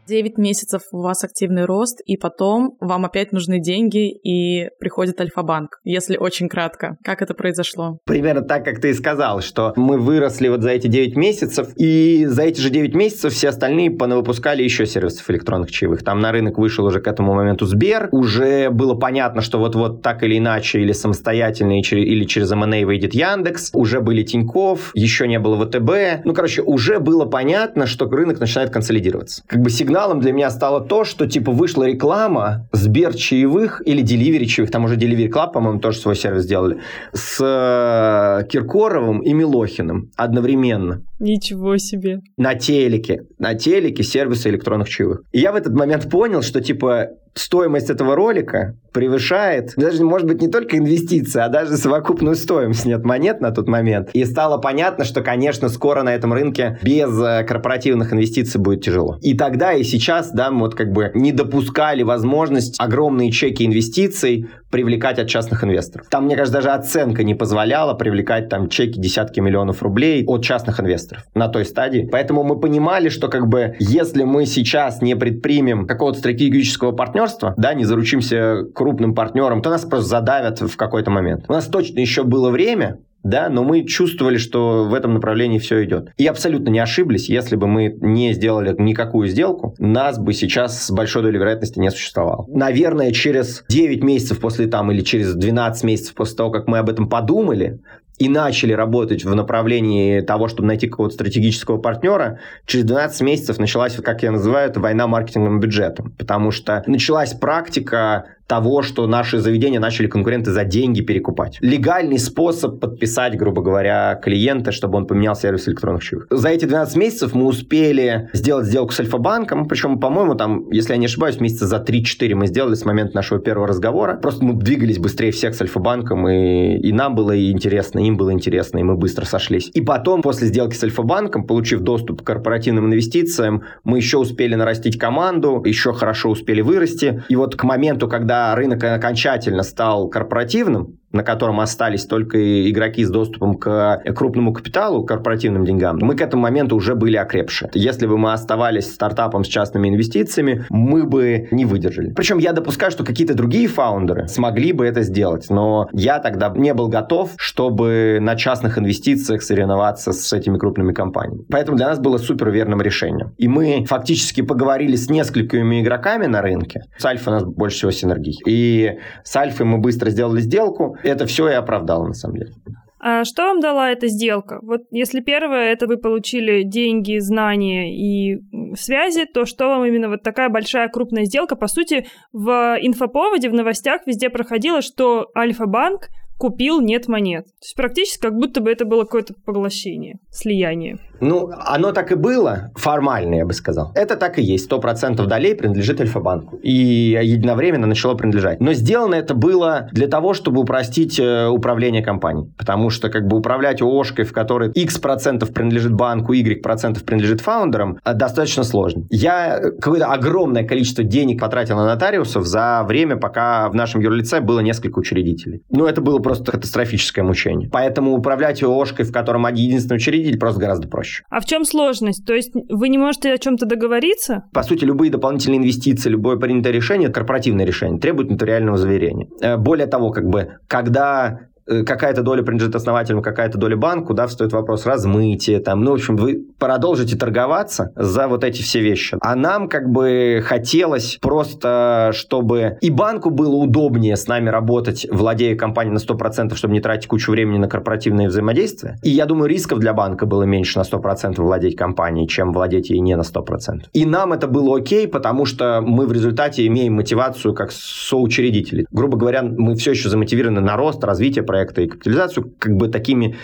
9 0.09 0.39
месяцев 0.39 0.83
у 0.91 1.03
вас 1.03 1.23
активный 1.23 1.67
рост, 1.67 2.01
и 2.07 2.17
потом 2.17 2.77
вам 2.81 3.05
опять 3.05 3.33
нужны 3.33 3.61
деньги, 3.61 4.11
и 4.11 4.69
приходит 4.81 5.21
Альфа-банк, 5.21 5.81
если 5.85 6.17
очень 6.17 6.49
кратко. 6.49 6.97
Как 7.05 7.21
это 7.21 7.35
произошло? 7.35 7.99
Примерно 8.07 8.41
так, 8.41 8.65
как 8.65 8.81
ты 8.81 8.91
и 8.91 8.95
сказал, 8.95 9.43
что 9.43 9.75
мы 9.77 9.99
выросли 9.99 10.49
вот 10.49 10.63
за 10.63 10.71
эти 10.71 10.87
9 10.87 11.17
месяцев, 11.17 11.69
и 11.77 12.25
за 12.27 12.43
эти 12.45 12.61
же 12.61 12.71
9 12.71 12.95
месяцев 12.95 13.35
все 13.35 13.49
остальные 13.49 13.91
понавыпускали 13.91 14.63
еще 14.63 14.87
сервисов 14.87 15.29
электронных 15.31 15.71
чаевых. 15.71 16.03
Там 16.03 16.21
на 16.21 16.33
рынок 16.33 16.57
вышел 16.57 16.87
уже 16.87 17.01
к 17.01 17.07
этому 17.07 17.35
моменту 17.35 17.67
Сбер, 17.67 18.09
уже 18.13 18.71
было 18.71 18.95
понятно, 18.95 19.43
что 19.43 19.59
вот-вот 19.59 20.01
так 20.01 20.23
или 20.23 20.39
иначе, 20.39 20.81
или 20.81 20.93
самостоятельно, 20.93 21.81
или 21.81 22.25
через 22.25 22.51
M&A 22.51 22.87
выйдет 22.87 23.13
Яндекс, 23.13 23.73
уже 23.75 24.01
были 24.01 24.23
Тиньков, 24.23 24.91
еще 24.95 25.29
не 25.29 25.39
было 25.39 25.63
ВТБ. 25.67 26.25
Ну, 26.25 26.33
короче, 26.33 26.63
уже 26.63 26.99
было 26.99 27.27
понятно, 27.27 27.87
что 27.87 28.09
рынок 28.09 28.41
начинает 28.41 28.71
консолидироваться. 28.71 29.43
Как 29.47 29.61
бы 29.61 29.69
сигнал 29.69 29.98
сигналом 29.99 30.21
для 30.21 30.33
меня 30.33 30.51
стало 30.51 30.81
то, 30.81 31.05
что 31.05 31.27
типа 31.27 31.51
вышла 31.51 31.83
реклама 31.83 32.69
Сбер 32.73 33.15
чаевых 33.15 33.83
или 33.85 34.05
Delivery 34.05 34.45
чаевых, 34.45 34.71
там 34.71 34.85
уже 34.85 34.95
Delivery 34.95 35.29
Club, 35.29 35.53
по-моему, 35.53 35.81
тоже 35.81 35.99
свой 35.99 36.15
сервис 36.15 36.45
сделали, 36.45 36.79
с 37.13 37.41
э, 37.41 38.47
Киркоровым 38.47 39.21
и 39.23 39.33
Милохиным 39.33 40.11
одновременно. 40.17 41.03
Ничего 41.19 41.79
себе. 41.79 42.21
На 42.37 42.55
телеке. 42.55 43.23
На 43.39 43.55
телеке 43.55 44.05
сервисы 44.05 44.51
электронных 44.51 44.89
чаевых. 44.89 45.23
И 45.33 45.41
я 45.41 45.51
в 45.51 45.57
этот 45.57 45.75
момент 45.75 46.09
понял, 46.09 46.43
что 46.43 46.61
типа 46.61 47.09
стоимость 47.35 47.91
этого 47.91 48.15
ролика 48.17 48.75
превышает, 48.93 49.75
даже, 49.77 50.03
может 50.05 50.27
быть, 50.27 50.41
не 50.41 50.49
только 50.49 50.77
инвестиции, 50.77 51.41
а 51.41 51.49
даже 51.49 51.77
совокупную 51.77 52.35
стоимость 52.35 52.85
нет 52.85 53.05
монет 53.05 53.41
на 53.41 53.51
тот 53.51 53.69
момент. 53.69 54.11
И 54.13 54.25
стало 54.25 54.59
понятно, 54.59 55.05
что, 55.05 55.21
конечно, 55.23 55.69
скоро 55.69 56.03
на 56.03 56.15
этом 56.15 56.33
рынке 56.33 56.79
без 56.83 57.11
э, 57.23 57.45
корпоративных 57.45 58.13
инвестиций 58.13 58.61
будет 58.61 58.83
тяжело. 58.83 59.19
И 59.23 59.35
тогда, 59.35 59.73
и 59.73 59.85
сейчас, 59.85 60.33
да, 60.33 60.51
мы 60.51 60.61
вот 60.61 60.75
как 60.75 60.93
бы 60.93 61.11
не 61.15 61.33
допускали 61.33 62.03
возможность 62.03 62.75
огромные 62.81 63.31
чеки 63.31 63.65
инвестиций 63.65 64.49
привлекать 64.71 65.19
от 65.19 65.29
частных 65.29 65.65
инвесторов. 65.65 66.07
Там, 66.09 66.25
мне 66.25 66.37
кажется, 66.37 66.59
даже 66.59 66.71
оценка 66.71 67.25
не 67.25 67.35
позволяла 67.35 67.95
привлекать 67.95 68.49
там 68.49 68.69
чеки 68.69 69.01
десятки 69.01 69.41
миллионов 69.41 69.83
рублей 69.83 70.25
от 70.27 70.43
частных 70.43 70.81
инвесторов 70.81 71.25
на 71.35 71.49
той 71.49 71.65
стадии. 71.65 72.09
Поэтому 72.11 72.43
мы 72.43 72.59
понимали, 72.59 73.09
что 73.09 73.29
как 73.29 73.49
бы 73.49 73.77
если 73.79 74.25
мы 74.25 74.47
сейчас 74.47 75.01
не 75.01 75.17
предпримем 75.17 75.87
какого-то 75.87 76.19
стратегического 76.19 76.93
партнерства, 77.19 77.55
да, 77.57 77.75
не 77.75 77.85
заручимся 77.85 78.65
крупным 78.75 79.15
партнером, 79.15 79.63
то 79.63 79.71
нас 79.71 79.85
просто 79.85 80.09
задавят 80.09 80.61
в 80.61 80.77
какой-то 80.77 81.11
момент. 81.11 81.45
У 81.49 81.53
нас 81.53 81.67
точно 81.67 82.01
еще 82.01 82.23
было 82.23 82.51
время, 82.51 82.99
да, 83.25 83.49
но 83.49 83.65
мы 83.65 83.85
чувствовали, 83.85 84.37
что 84.37 84.85
в 84.85 84.95
этом 84.95 85.15
направлении 85.15 85.59
все 85.59 85.85
идет. 85.85 86.11
И 86.17 86.27
абсолютно 86.27 86.71
не 86.71 86.79
ошиблись, 86.79 87.29
если 87.29 87.57
бы 87.57 87.67
мы 87.67 87.97
не 88.01 88.33
сделали 88.33 88.75
никакую 88.79 89.29
сделку, 89.29 89.75
нас 89.79 90.19
бы 90.19 90.33
сейчас 90.33 90.85
с 90.85 90.91
большой 90.93 91.23
долей 91.23 91.39
вероятности 91.39 91.81
не 91.81 91.91
существовало. 91.91 92.47
Наверное, 92.49 93.11
через 93.11 93.65
9 93.69 94.05
месяцев 94.05 94.41
после 94.41 94.69
там 94.69 94.93
или 94.93 95.01
через 95.01 95.35
12 95.35 95.85
месяцев 95.85 96.15
после 96.15 96.37
того, 96.37 96.51
как 96.51 96.69
мы 96.69 96.79
об 96.79 96.89
этом 96.89 97.09
подумали, 97.09 97.81
и 98.19 98.29
начали 98.29 98.73
работать 98.73 99.25
в 99.25 99.35
направлении 99.35 100.21
того, 100.21 100.49
чтобы 100.49 100.69
найти 100.69 100.89
какого-то 100.89 101.15
стратегического 101.15 101.79
партнера, 101.79 102.41
через 102.67 102.85
12 102.85 103.21
месяцев 103.23 103.59
началась, 103.59 103.95
как 103.97 104.23
я 104.23 104.31
называю, 104.31 104.69
это 104.71 104.81
война 104.81 105.07
маркетинговым 105.07 105.61
бюджетом. 105.61 106.15
Потому 106.19 106.51
что 106.51 106.83
началась 106.87 107.33
практика 107.35 108.27
того, 108.49 108.81
что 108.83 109.07
наши 109.07 109.39
заведения 109.39 109.79
начали 109.79 110.07
конкуренты 110.07 110.51
за 110.53 110.65
деньги 110.65 111.03
перекупать. 111.03 111.59
Легальный 111.61 112.19
способ 112.19 112.81
подписать, 112.81 113.37
грубо 113.37 113.61
говоря, 113.61 114.19
клиента, 114.23 114.73
чтобы 114.73 114.97
он 114.97 115.07
поменял 115.07 115.37
сервис 115.37 115.69
электронных 115.69 116.03
чаевых. 116.03 116.27
За 116.31 116.49
эти 116.49 116.65
12 116.65 116.97
месяцев 116.97 117.35
мы 117.35 117.45
успели 117.45 118.31
сделать 118.33 118.67
сделку 118.67 118.93
с 118.93 119.01
Альфа-банком, 119.01 119.69
причем, 119.69 120.01
по-моему, 120.01 120.35
там, 120.35 120.71
если 120.71 120.95
я 120.95 120.99
не 120.99 121.07
ошибаюсь, 121.07 121.41
месяца 121.41 121.67
за 121.67 121.77
3-4 121.77 122.35
мы 122.35 122.47
сделали 122.47 122.75
с 122.75 122.87
момента 122.87 123.15
нашего 123.15 123.39
первого 123.39 123.69
разговора. 123.69 124.17
Просто 124.17 124.43
мы 124.43 124.55
двигались 124.55 124.99
быстрее 124.99 125.31
всех 125.31 125.55
с 125.55 125.61
Альфа-банком, 125.61 126.27
и, 126.27 126.79
и 126.79 126.93
нам 126.93 127.15
было 127.15 127.33
и 127.33 127.53
интересно, 127.53 127.99
им 127.99 128.17
было 128.17 128.33
интересно, 128.33 128.79
и 128.79 128.83
мы 128.83 128.97
быстро 128.97 129.27
сошлись. 129.27 129.71
И 129.75 129.83
потом, 129.83 130.23
после 130.23 130.47
сделки 130.47 130.75
с 130.75 130.83
Альфа-банком, 130.83 131.45
получив 131.45 131.81
доступ 131.81 132.23
к 132.23 132.25
корпоративным 132.25 132.87
инвестициям, 132.87 133.65
мы 133.85 133.99
еще 133.99 134.17
успели 134.17 134.55
нарастить 134.55 134.99
команду, 134.99 135.63
еще 135.67 135.93
хорошо 135.93 136.31
успели 136.31 136.63
вырасти. 136.63 137.23
И 137.29 137.37
вот 137.37 137.55
к 137.55 137.65
моменту, 137.65 138.09
когда 138.09 138.38
рынок 138.55 138.83
окончательно 138.85 139.63
стал 139.63 140.09
корпоративным, 140.09 140.99
на 141.13 141.23
котором 141.23 141.61
остались 141.61 142.07
только 142.07 142.69
игроки 142.71 143.05
с 143.05 143.11
доступом 143.11 143.55
к 143.55 144.03
крупному 144.15 144.53
капиталу, 144.53 145.05
корпоративным 145.05 145.65
деньгам, 145.65 145.99
мы 146.01 146.17
к 146.17 146.21
этому 146.21 146.43
моменту 146.43 146.77
уже 146.77 146.95
были 146.95 147.17
окрепшие. 147.17 147.71
Если 147.75 148.07
бы 148.07 148.19
мы 148.19 148.33
оставались 148.33 148.93
стартапом 148.93 149.45
с 149.45 149.49
частными 149.49 149.89
инвестициями, 149.89 150.65
мы 150.71 151.05
бы 151.05 151.49
не 151.51 151.65
выдержали. 151.65 152.13
Причем 152.13 152.39
я 152.39 152.53
допускаю, 152.53 152.93
что 152.93 153.05
какие-то 153.05 153.35
другие 153.35 153.69
фаундеры 153.69 154.29
смогли 154.29 154.73
бы 154.73 154.87
это 154.87 155.03
сделать, 155.03 155.47
но 155.51 155.89
я 155.93 156.19
тогда 156.19 156.53
не 156.55 156.75
был 156.75 156.89
готов, 156.89 157.33
чтобы 157.37 158.19
на 158.21 158.37
частных 158.37 158.79
инвестициях 158.79 159.43
соревноваться 159.43 160.13
с 160.13 160.33
этими 160.33 160.59
крупными 160.59 160.93
компаниями. 160.93 161.45
Поэтому 161.51 161.77
для 161.77 161.89
нас 161.89 161.99
было 161.99 162.19
супер 162.19 162.51
верным 162.51 162.83
решением. 162.83 163.33
И 163.39 163.49
мы 163.49 163.85
фактически 163.87 164.43
поговорили 164.43 164.97
с 164.97 165.09
несколькими 165.09 165.81
игроками 165.81 166.27
на 166.27 166.43
рынке. 166.43 166.83
С 166.99 167.05
Альфа 167.05 167.31
у 167.31 167.33
нас 167.33 167.45
больше 167.45 167.79
всего 167.79 167.91
синергий. 167.91 168.39
И 168.47 168.99
с 169.25 169.35
Альфой 169.37 169.67
мы 169.67 169.79
быстро 169.79 170.11
сделали 170.11 170.41
сделку, 170.41 170.98
это 171.03 171.27
все 171.27 171.49
и 171.49 171.55
оправдало, 171.55 172.07
на 172.07 172.15
самом 172.15 172.37
деле. 172.37 172.53
А 173.01 173.25
что 173.25 173.45
вам 173.45 173.61
дала 173.61 173.91
эта 173.93 174.09
сделка? 174.09 174.59
Вот 174.63 174.83
если 174.91 175.21
первое, 175.21 175.73
это 175.73 175.87
вы 175.87 175.99
получили 175.99 176.63
деньги, 176.65 177.19
знания 177.19 177.95
и 177.95 178.41
связи, 178.77 179.25
то 179.25 179.45
что 179.45 179.69
вам 179.69 179.85
именно 179.85 180.09
вот 180.09 180.23
такая 180.23 180.49
большая 180.49 180.89
крупная 180.89 181.25
сделка? 181.25 181.55
По 181.55 181.69
сути, 181.69 182.07
в 182.33 182.77
инфоповоде, 182.81 183.51
в 183.51 183.55
новостях 183.55 184.03
везде 184.07 184.31
проходило, 184.31 184.83
что 184.83 185.29
Альфа-банк 185.37 186.09
купил 186.39 186.81
нет 186.81 187.07
монет. 187.09 187.45
То 187.45 187.65
есть 187.65 187.77
практически 187.77 188.21
как 188.21 188.35
будто 188.35 188.61
бы 188.61 188.71
это 188.71 188.85
было 188.85 189.05
какое-то 189.05 189.35
поглощение, 189.45 190.19
слияние. 190.31 190.99
Ну, 191.21 191.51
оно 191.59 191.93
так 191.93 192.13
и 192.13 192.15
было, 192.15 192.71
формально, 192.75 193.37
я 193.37 193.47
бы 193.47 193.53
сказал. 193.53 193.93
Это 193.95 194.17
так 194.17 194.39
и 194.39 194.43
есть. 194.43 194.71
100% 194.71 195.25
долей 195.27 195.55
принадлежит 195.55 196.01
Альфа-банку. 196.01 196.57
И 196.63 197.19
единовременно 197.23 197.87
начало 197.87 198.15
принадлежать. 198.15 198.61
Но 198.61 198.73
сделано 198.73 199.15
это 199.15 199.35
было 199.35 199.89
для 199.93 200.09
того, 200.09 200.35
чтобы 200.35 200.61
упростить 200.61 201.19
э, 201.19 201.47
управление 201.47 202.03
компанией. 202.03 202.51
Потому 202.57 202.91
что 202.91 203.09
как 203.09 203.27
бы 203.27 203.39
управлять 203.39 203.83
ООшкой, 203.83 204.25
в 204.25 204.33
которой 204.33 204.71
X 204.73 204.99
процентов 204.99 205.53
принадлежит 205.53 205.93
банку, 205.93 206.33
Y 206.33 206.63
процентов 206.63 207.05
принадлежит 207.05 207.41
фаундерам, 207.41 207.99
э, 208.05 208.15
достаточно 208.15 208.63
сложно. 208.63 209.05
Я 209.11 209.61
какое-то 209.81 210.07
огромное 210.07 210.65
количество 210.65 211.05
денег 211.05 211.41
потратил 211.41 211.77
на 211.77 211.87
нотариусов 211.87 212.47
за 212.47 212.85
время, 212.87 213.17
пока 213.17 213.69
в 213.69 213.75
нашем 213.75 214.01
юрлице 214.01 214.41
было 214.41 214.61
несколько 214.61 214.99
учредителей. 214.99 215.63
Ну, 215.71 215.87
это 215.87 216.01
было 216.01 216.19
просто 216.19 216.53
катастрофическое 216.53 217.25
мучение. 217.25 217.69
Поэтому 217.71 218.13
управлять 218.13 218.63
ООшкой, 218.63 219.05
в 219.05 219.13
котором 219.13 219.47
один 219.47 219.69
единственный 219.69 219.97
учредитель, 219.97 220.39
просто 220.39 220.61
гораздо 220.61 220.89
проще 220.89 221.08
проще. 221.09 221.25
А 221.31 221.41
в 221.41 221.45
чем 221.45 221.65
сложность? 221.65 222.25
То 222.27 222.35
есть 222.35 222.53
вы 222.69 222.89
не 222.89 222.99
можете 222.99 223.33
о 223.33 223.39
чем-то 223.39 223.67
договориться? 223.67 224.45
По 224.53 224.63
сути, 224.63 224.85
любые 224.85 225.11
дополнительные 225.11 225.59
инвестиции, 225.59 226.11
любое 226.11 226.37
принятое 226.37 226.73
решение, 226.73 227.09
корпоративное 227.09 227.65
решение, 227.65 228.01
требует 228.01 228.31
нотариального 228.31 228.77
заверения. 228.77 229.29
Э, 229.41 229.57
более 229.57 229.87
того, 229.87 230.11
как 230.11 230.29
бы, 230.29 230.59
когда 230.67 231.41
какая-то 231.87 232.23
доля 232.23 232.43
принадлежит 232.43 232.75
основателям, 232.75 233.23
какая-то 233.23 233.59
доля 233.59 233.77
банку, 233.77 234.15
да, 234.15 234.27
встает 234.27 234.53
вопрос 234.53 234.87
размытия, 234.87 235.61
там, 235.61 235.83
ну, 235.83 235.93
в 235.93 235.95
общем, 235.95 236.17
вы 236.17 236.45
продолжите 236.59 237.17
торговаться 237.17 237.93
за 237.97 238.29
вот 238.29 238.45
эти 238.45 238.63
все 238.63 238.81
вещи. 238.81 239.17
А 239.21 239.35
нам 239.35 239.69
как 239.69 239.91
бы 239.91 240.43
хотелось 240.45 241.19
просто, 241.21 242.11
чтобы 242.13 242.79
и 242.81 242.91
банку 242.91 243.31
было 243.31 243.55
удобнее 243.55 244.17
с 244.17 244.27
нами 244.27 244.49
работать, 244.49 245.07
владея 245.11 245.57
компанией 245.57 245.95
на 245.95 245.99
100%, 245.99 246.55
чтобы 246.55 246.75
не 246.75 246.81
тратить 246.81 247.09
кучу 247.09 247.33
времени 247.33 247.59
на 247.59 247.69
корпоративные 247.69 248.29
взаимодействия. 248.29 248.97
И 249.03 249.11
я 249.11 249.27
думаю, 249.27 249.49
рисков 249.49 249.79
для 249.79 249.93
банка 249.93 250.27
было 250.27 250.45
меньше 250.45 250.79
на 250.79 250.83
100% 250.83 251.41
владеть 251.41 251.77
компанией, 251.77 252.29
чем 252.29 252.53
владеть 252.53 252.91
ей 252.91 253.01
не 253.01 253.17
на 253.17 253.23
100%. 253.23 253.85
И 253.93 254.07
нам 254.07 254.33
это 254.33 254.47
было 254.47 254.79
окей, 254.79 255.07
потому 255.09 255.45
что 255.45 255.81
мы 255.85 256.07
в 256.07 256.13
результате 256.13 256.67
имеем 256.67 256.95
мотивацию 256.95 257.55
как 257.55 257.73
соучредители. 257.73 258.87
Грубо 258.91 259.17
говоря, 259.17 259.43
мы 259.43 259.75
все 259.75 259.91
еще 259.91 260.09
замотивированы 260.09 260.61
на 260.61 260.77
рост, 260.77 261.03
развитие 261.05 261.45
проекта, 261.45 261.58
проекта 261.59 261.83
и 261.83 261.89
капитализацию 261.89 262.55
как 262.59 262.77
бы 262.77 262.89
такими 262.89 263.37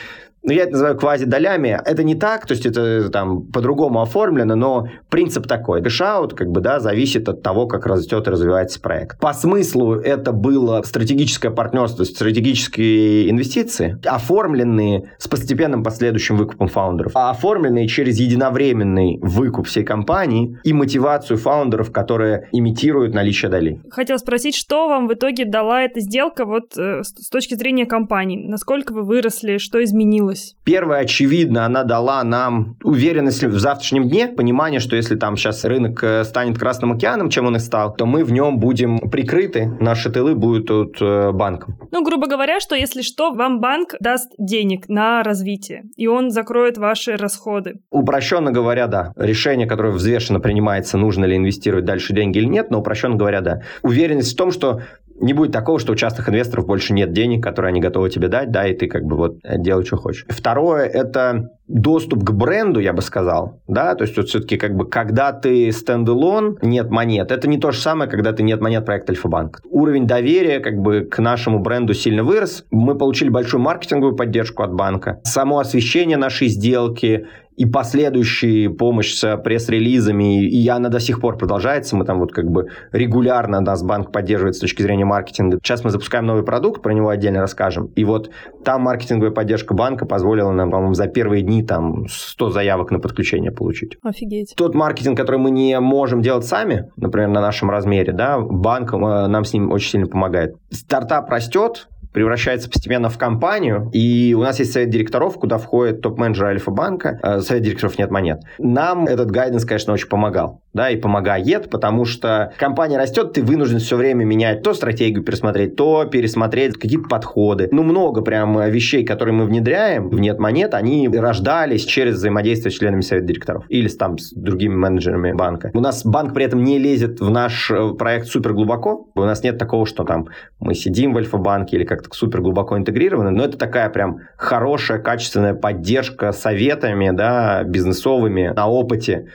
ну, 0.45 0.53
я 0.53 0.65
это 0.65 0.73
называю 0.73 0.97
квази-долями. 0.99 1.81
Это 1.85 2.05
не 2.05 2.15
так, 2.15 2.47
то 2.47 2.53
есть 2.53 2.67
это 2.67 3.09
там 3.11 3.47
по-другому 3.47 4.03
оформлено, 4.03 4.55
но 4.55 4.89
принцип 5.09 5.47
такой. 5.47 5.83
Cash-out, 5.83 6.35
как 6.35 6.49
бы, 6.49 6.61
да, 6.61 6.81
зависит 6.81 7.29
от 7.29 7.43
того, 7.43 7.67
как 7.67 7.87
растет 7.87 8.27
и 8.27 8.31
развивается 8.31 8.81
проект. 8.81 9.19
По 9.19 9.33
смыслу 9.33 9.95
это 9.95 10.33
было 10.33 10.83
стратегическое 10.83 11.51
партнерство, 11.51 12.05
стратегические 12.05 13.31
инвестиции, 13.31 13.99
оформленные 14.05 15.13
с 15.19 15.29
постепенным 15.29 15.83
последующим 15.83 16.37
выкупом 16.37 16.69
фаундеров, 16.69 17.13
а 17.15 17.31
оформленные 17.31 17.89
через 17.89 18.19
единовременный 18.19 19.19
выкуп 19.23 19.67
всей 19.67 19.85
компании 19.85 20.59
и 20.63 20.75
мотивацию 20.75 21.39
фаундеров, 21.39 21.91
которые 21.91 22.49
имитируют 22.53 23.15
наличие 23.15 23.51
долей. 23.51 23.81
Хотел 23.91 24.19
спросить, 24.19 24.55
что 24.55 24.89
вам 24.89 25.09
в 25.09 25.15
итоге 25.15 25.47
дала 25.47 25.83
эта 25.83 26.01
сделка 26.01 26.45
вот 26.45 26.77
э, 26.77 27.03
с 27.03 27.31
точки 27.31 27.55
зрения 27.55 27.87
компании? 27.87 28.47
Насколько 28.47 28.93
вы 28.93 29.05
выросли, 29.05 29.57
что 29.57 29.83
изменилось? 29.83 30.34
Изменилось? 30.35 30.57
Первое, 30.65 30.99
очевидно, 31.01 31.67
она 31.67 31.85
дала 31.85 32.23
нам 32.25 32.77
уверенность 32.83 33.43
в 33.45 33.59
завтрашнем 33.59 34.09
дне, 34.09 34.29
понимание, 34.29 34.81
что 34.81 34.97
если 34.97 35.17
там 35.17 35.37
сейчас 35.37 35.65
рынок 35.65 36.03
э, 36.03 36.25
станет 36.25 36.59
Красным 36.59 36.93
океаном, 36.93 37.31
чем 37.31 37.47
он 37.47 37.57
и 37.57 37.59
стал, 37.59 37.95
то 37.95 38.07
мы 38.07 38.25
в 38.25 38.33
нем 38.33 38.59
будем 38.59 38.99
прикрыты, 38.99 39.67
наши 39.81 40.11
тылы 40.11 40.35
будут 40.35 40.67
тут 40.67 40.97
э, 41.01 41.33
банком. 41.33 41.79
Ну, 41.91 42.03
грубо 42.03 42.27
говоря, 42.27 42.61
что 42.61 42.75
если 42.75 43.03
что, 43.03 43.33
вам 43.33 43.61
банк 43.61 43.95
даст 44.01 44.31
денег 44.39 44.89
на 44.89 45.23
развитие, 45.23 45.85
и 45.97 46.07
он 46.07 46.31
закроет 46.31 46.79
ваши 46.79 47.17
расходы. 47.17 47.81
Упрощенно 47.91 48.51
говоря, 48.51 48.87
да. 48.87 49.13
Решение, 49.17 49.67
которое 49.67 49.93
взвешенно 49.93 50.41
принимается, 50.41 50.97
нужно 50.99 51.25
ли 51.25 51.37
инвестировать 51.37 51.85
дальше 51.85 52.15
деньги 52.15 52.39
или 52.39 52.47
нет, 52.47 52.71
но 52.71 52.81
упрощенно 52.81 53.17
говоря, 53.17 53.41
да. 53.41 53.61
Уверенность 53.83 54.33
в 54.33 54.37
том, 54.37 54.51
что 54.51 54.81
не 55.21 55.33
будет 55.33 55.53
такого, 55.53 55.79
что 55.79 55.93
у 55.93 55.97
частных 55.97 56.29
инвесторов 56.29 56.67
больше 56.67 56.93
нет 56.93 57.13
денег, 57.13 57.43
которые 57.43 57.71
они 57.71 57.81
готовы 57.81 58.11
тебе 58.11 58.29
дать, 58.29 58.51
да, 58.51 58.67
и 58.67 58.75
ты 58.75 58.89
как 58.89 59.05
бы 59.05 59.17
вот 59.17 59.39
делай, 59.43 59.85
что 59.85 59.97
хочешь. 59.97 60.27
Второе– 60.29 60.85
это 60.87 61.51
доступ 61.67 62.25
к 62.25 62.31
бренду, 62.31 62.81
я 62.81 62.93
бы 62.93 63.03
сказал, 63.03 63.61
да, 63.67 63.95
то 63.95 64.05
есть 64.05 64.17
вот 64.17 64.29
все-таки 64.29 64.57
как 64.57 64.77
бы 64.77 64.87
когда 64.87 65.33
ты 65.33 65.73
стендалон, 65.73 66.59
нет 66.63 66.91
монет, 66.91 67.31
это 67.31 67.49
не 67.49 67.59
то 67.59 67.71
же 67.71 67.79
самое, 67.79 68.11
когда 68.11 68.33
ты 68.33 68.43
нет 68.43 68.61
монет 68.61 68.85
проекта 68.85 69.13
Альфа-банк. 69.13 69.61
Уровень 69.71 70.07
доверия 70.07 70.61
как 70.61 70.77
бы 70.77 71.01
к 71.03 71.19
нашему 71.19 71.61
бренду 71.61 71.95
сильно 71.95 72.23
вырос, 72.23 72.65
мы 72.71 72.97
получили 72.97 73.31
большую 73.31 73.63
маркетинговую 73.63 74.17
поддержку 74.17 74.63
от 74.63 74.75
банка, 74.75 75.21
само 75.25 75.59
освещение 75.59 76.17
нашей 76.17 76.49
сделки, 76.49 77.27
и 77.57 77.67
последующая 77.67 78.69
помощь 78.69 79.15
с 79.15 79.37
пресс-релизами, 79.37 80.45
и 80.45 80.69
она 80.69 80.89
до 80.89 80.99
сих 81.01 81.21
пор 81.21 81.37
продолжается. 81.39 81.97
Мы 81.97 82.05
там 82.05 82.19
вот 82.19 82.33
как 82.33 82.51
бы 82.51 82.69
регулярно 82.93 83.61
нас 83.61 83.83
банк 83.83 84.13
поддерживает 84.13 84.57
с 84.57 84.59
точки 84.59 84.83
зрения 84.83 85.05
маркетинга. 85.05 85.59
Сейчас 85.63 85.85
мы 85.85 85.91
запускаем 85.91 86.27
новый 86.27 86.43
продукт, 86.43 86.83
про 86.83 86.93
него 86.93 87.09
отдельно 87.09 87.41
расскажем. 87.41 87.87
И 87.95 88.05
вот 88.05 88.31
там 88.65 88.83
маркетинговая 88.83 89.31
поддержка 89.31 89.75
банка 89.75 90.07
позволила 90.07 90.51
нам, 90.51 90.71
по-моему, 90.71 90.95
за 90.95 91.07
первые 91.07 91.43
дни 91.43 91.54
там 91.63 92.07
100 92.09 92.51
заявок 92.51 92.91
на 92.91 92.99
подключение 92.99 93.53
получить. 93.53 93.97
Офигеть. 94.03 94.55
Тот 94.57 94.75
маркетинг, 94.75 95.17
который 95.17 95.41
мы 95.41 95.51
не 95.51 95.79
можем 95.81 96.23
делать 96.23 96.45
сами, 96.45 96.91
например, 96.97 97.29
на 97.29 97.41
нашем 97.41 97.71
размере, 97.71 98.13
да, 98.13 98.39
банк 98.39 98.93
э, 98.93 98.97
нам 98.97 99.45
с 99.45 99.53
ним 99.53 99.71
очень 99.71 99.91
сильно 99.91 100.07
помогает. 100.07 100.57
Стартап 100.71 101.31
растет, 101.31 101.89
превращается 102.15 102.71
постепенно 102.71 103.11
в 103.11 103.19
компанию, 103.19 103.91
и 103.93 104.35
у 104.35 104.41
нас 104.41 104.61
есть 104.61 104.73
совет 104.73 104.89
директоров, 104.89 105.35
куда 105.35 105.59
входит 105.59 106.01
топ-менеджер 106.01 106.47
Альфа-банка, 106.47 107.19
э, 107.23 107.41
совет 107.41 107.63
директоров 107.65 107.99
нет 107.99 108.11
монет. 108.11 108.41
Нам 108.59 109.07
этот 109.07 109.31
гайденс, 109.31 109.65
конечно, 109.65 109.93
очень 109.93 110.09
помогал, 110.09 110.63
да, 110.73 110.91
и 110.91 110.97
помогает, 110.97 111.69
потому 111.71 112.05
что 112.05 112.53
компания 112.57 112.97
растет, 112.97 113.33
ты 113.33 113.43
вынужден 113.43 113.81
все 113.81 113.97
время 113.97 114.25
менять 114.25 114.63
то 114.63 114.75
стратегию 114.75 115.25
пересмотреть, 115.25 115.75
то 115.75 116.05
пересмотреть 116.05 116.75
какие-то 116.75 117.09
подходы. 117.09 117.69
Ну, 117.73 117.83
много 117.83 118.23
прям 118.23 118.61
вещей, 118.71 119.05
которые 119.05 119.35
мы 119.35 119.45
внедряем 119.47 120.09
в 120.09 120.21
нет 120.21 120.39
монет, 120.39 120.75
они 120.75 121.09
рождались 121.09 121.85
через 121.85 122.15
взаимодействие 122.15 122.71
с 122.71 122.77
членами 122.77 123.01
совета 123.01 123.27
директоров 123.27 123.65
или 123.69 123.89
с, 123.89 123.97
там 123.97 124.19
с 124.19 124.33
другими 124.33 124.75
менеджерами 124.75 125.33
банка. 125.33 125.73
У 125.75 125.81
нас 125.81 126.05
банк 126.07 126.33
при 126.33 126.45
этом 126.45 126.63
не 126.63 126.79
лезет 126.79 127.21
в 127.21 127.29
наш 127.29 127.73
э, 127.73 127.95
проект 127.99 128.29
супер 128.29 128.53
глубоко, 128.53 129.09
у 129.17 129.21
нас 129.23 129.43
нет 129.43 129.59
такого, 129.59 129.85
что 129.85 130.05
там 130.05 130.29
мы 130.61 130.75
сидим 130.75 131.13
в 131.13 131.19
Альфа-банке 131.19 131.77
или 131.77 131.85
как 131.85 132.04
супер 132.13 132.41
глубоко 132.41 132.77
интегрированы, 132.77 133.31
но 133.31 133.45
это 133.45 133.57
такая 133.57 133.89
прям 133.91 134.21
хорошая, 134.37 134.99
качественная 134.99 135.55
поддержка 135.55 136.33
советами, 136.33 137.11
да, 137.11 137.63
бизнесовыми 137.65 138.53
на 138.55 138.67
опыте 138.69 139.29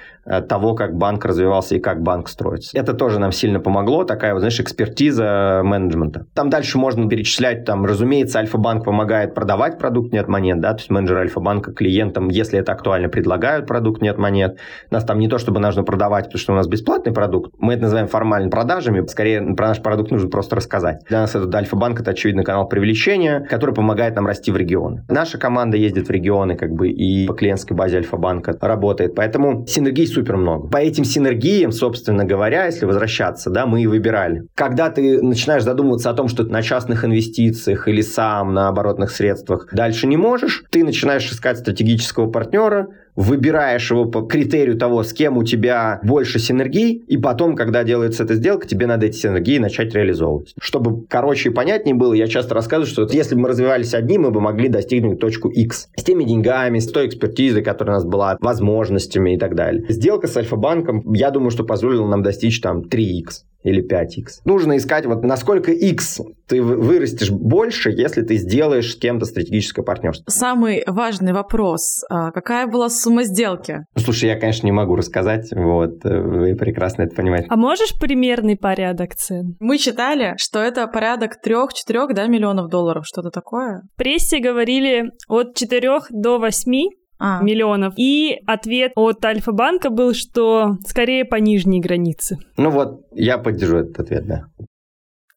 того, 0.48 0.76
как 0.76 0.96
банк 0.96 1.26
развивался 1.26 1.76
и 1.76 1.80
как 1.80 2.02
банк 2.02 2.30
строится. 2.30 2.78
Это 2.78 2.94
тоже 2.94 3.20
нам 3.20 3.32
сильно 3.32 3.60
помогло, 3.60 4.04
такая, 4.04 4.34
вот, 4.34 4.40
знаешь, 4.40 4.60
экспертиза 4.60 5.62
менеджмента. 5.64 6.26
Там 6.34 6.50
дальше 6.50 6.78
можно 6.78 7.08
перечислять, 7.10 7.66
там, 7.66 7.86
разумеется, 7.86 8.40
Альфа-банк 8.40 8.86
помогает 8.86 9.34
продавать 9.34 9.80
продукт 9.80 10.14
нет 10.14 10.28
монет, 10.28 10.60
да, 10.60 10.74
то 10.74 10.80
есть 10.80 10.90
менеджеры 10.90 11.22
Альфа-банка 11.22 11.72
клиентам, 11.72 12.30
если 12.30 12.60
это 12.60 12.72
актуально, 12.72 13.10
предлагают 13.10 13.68
продукт 13.68 14.02
нет 14.02 14.18
монет. 14.18 14.58
Нас 14.92 15.04
там 15.04 15.20
не 15.20 15.28
то, 15.28 15.38
чтобы 15.38 15.60
нужно 15.60 15.84
продавать, 15.84 16.26
потому 16.26 16.40
что 16.40 16.54
у 16.54 16.56
нас 16.56 16.68
бесплатный 16.68 17.14
продукт, 17.14 17.54
мы 17.58 17.74
это 17.74 17.84
называем 17.84 18.08
формально 18.08 18.50
продажами, 18.50 19.06
скорее 19.08 19.42
про 19.56 19.70
наш 19.70 19.82
продукт 19.82 20.12
нужно 20.12 20.30
просто 20.30 20.56
рассказать. 20.56 21.04
Для 21.10 21.22
нас 21.22 21.36
этот 21.36 21.54
Альфа-банк 21.54 22.00
это, 22.02 22.12
очевидно, 22.12 22.44
канал 22.44 22.68
привлечения, 22.68 23.42
который 23.50 23.74
помогает 23.74 24.16
нам 24.16 24.28
расти 24.28 24.52
в 24.52 24.58
регионы. 24.58 25.04
Наша 25.10 25.38
команда 25.38 25.78
ездит 25.78 26.08
в 26.08 26.12
регионы, 26.12 26.56
как 26.56 26.72
бы, 26.72 26.90
и 26.90 27.28
по 27.28 27.34
клиентской 27.34 27.76
базе 27.76 27.98
Альфа-банка 27.98 28.58
работает, 28.62 29.16
поэтому 29.16 29.66
синергии 29.66 30.06
супер 30.20 30.36
много. 30.36 30.68
По 30.68 30.78
этим 30.78 31.06
синергиям, 31.06 31.72
собственно 31.72 32.26
говоря, 32.26 32.66
если 32.66 32.86
возвращаться, 32.86 33.50
да, 33.50 33.66
мы 33.66 33.84
и 33.84 33.88
выбирали. 33.88 34.44
Когда 34.54 34.90
ты 34.90 35.22
начинаешь 35.22 35.64
задумываться 35.64 36.10
о 36.10 36.14
том, 36.14 36.28
что 36.28 36.44
на 36.44 36.62
частных 36.62 37.06
инвестициях 37.06 37.88
или 37.88 38.02
сам 38.02 38.54
на 38.54 38.68
оборотных 38.68 39.12
средствах 39.12 39.68
дальше 39.72 40.08
не 40.08 40.18
можешь, 40.18 40.64
ты 40.72 40.84
начинаешь 40.84 41.32
искать 41.32 41.60
стратегического 41.60 42.30
партнера, 42.30 42.88
выбираешь 43.20 43.92
его 43.92 44.06
по 44.06 44.22
критерию 44.22 44.78
того, 44.78 45.04
с 45.04 45.12
кем 45.12 45.38
у 45.38 45.44
тебя 45.44 46.00
больше 46.04 46.40
синергий, 46.40 47.04
и 47.06 47.18
потом, 47.18 47.58
когда 47.58 47.84
делается 47.84 48.24
эта 48.24 48.36
сделка, 48.36 48.66
тебе 48.66 48.88
надо 48.88 49.08
эти 49.08 49.18
синергии 49.18 49.58
начать 49.58 49.94
реализовывать. 49.94 50.54
Чтобы 50.62 51.06
короче 51.06 51.50
и 51.50 51.52
понятнее 51.52 51.96
было, 51.96 52.14
я 52.14 52.28
часто 52.28 52.56
рассказываю, 52.56 52.88
что 52.88 53.08
если 53.14 53.36
бы 53.36 53.42
мы 53.42 53.50
развивались 53.50 53.94
одни, 53.94 54.18
мы 54.18 54.32
бы 54.32 54.40
могли 54.40 54.70
достигнуть 54.70 55.20
точку 55.20 55.50
X. 55.50 55.90
С 55.98 56.04
теми 56.04 56.24
деньгами, 56.24 56.80
с 56.80 56.90
той 56.90 57.08
экспертизой, 57.08 57.62
которая 57.62 57.98
у 57.98 58.00
нас 58.00 58.06
была, 58.06 58.38
возможностями 58.40 59.36
и 59.36 59.38
так 59.38 59.54
далее. 59.54 59.84
Сделка 59.90 60.28
с 60.28 60.38
Альфа-банком, 60.38 61.12
я 61.12 61.30
думаю, 61.32 61.52
что 61.52 61.66
позволила 61.66 62.08
нам 62.08 62.24
достичь 62.24 62.62
там 62.62 62.84
3X. 62.84 63.44
Или 63.64 63.84
5x. 63.84 64.42
Нужно 64.46 64.78
искать, 64.78 65.06
вот 65.06 65.24
насколько 65.24 65.72
x 65.72 66.22
ты 66.48 66.62
вырастешь 66.64 67.30
больше, 67.30 67.92
если 67.92 68.22
ты 68.24 68.38
сделаешь 68.38 68.94
с 68.94 68.96
кем-то 68.96 69.26
стратегическое 69.26 69.84
партнерство. 69.84 70.30
Самый 70.30 70.84
важный 70.88 71.34
вопрос. 71.34 72.04
А 72.10 72.32
какая 72.32 72.68
была 72.68 72.90
сумма 72.90 73.24
сделки? 73.24 73.80
Ну, 73.96 74.02
слушай, 74.02 74.30
я, 74.30 74.40
конечно, 74.40 74.66
не 74.66 74.72
могу 74.72 74.96
рассказать, 74.96 75.50
вот, 75.52 76.04
э, 76.06 76.22
вы 76.22 76.56
прекрасно 76.56 77.04
это 77.04 77.16
понимаете. 77.16 77.48
А 77.50 77.56
можешь 77.56 77.94
примерный 78.00 78.58
порядок 78.58 79.16
цен? 79.16 79.56
Мы 79.60 79.78
читали, 79.78 80.34
что 80.38 80.60
это 80.60 80.88
порядок 80.88 81.34
3-4 81.46 82.14
да, 82.14 82.28
миллионов 82.28 82.70
долларов, 82.70 83.04
что-то 83.06 83.30
такое. 83.30 83.84
В 83.94 83.98
прессе 83.98 84.40
говорили 84.40 85.12
от 85.28 85.56
4 85.56 86.00
до 86.12 86.40
8 86.40 86.99
а. 87.20 87.44
миллионов. 87.44 87.94
И 87.98 88.42
ответ 88.48 88.94
от 88.96 89.24
Альфа-банка 89.24 89.90
был, 89.90 90.14
что 90.14 90.78
скорее 90.86 91.26
по 91.26 91.36
нижней 91.36 91.82
границе. 91.82 92.38
Ну 92.58 92.70
вот, 92.70 93.02
я 93.12 93.38
поддержу 93.38 93.78
этот 93.78 94.00
ответ, 94.00 94.26
да. 94.26 94.46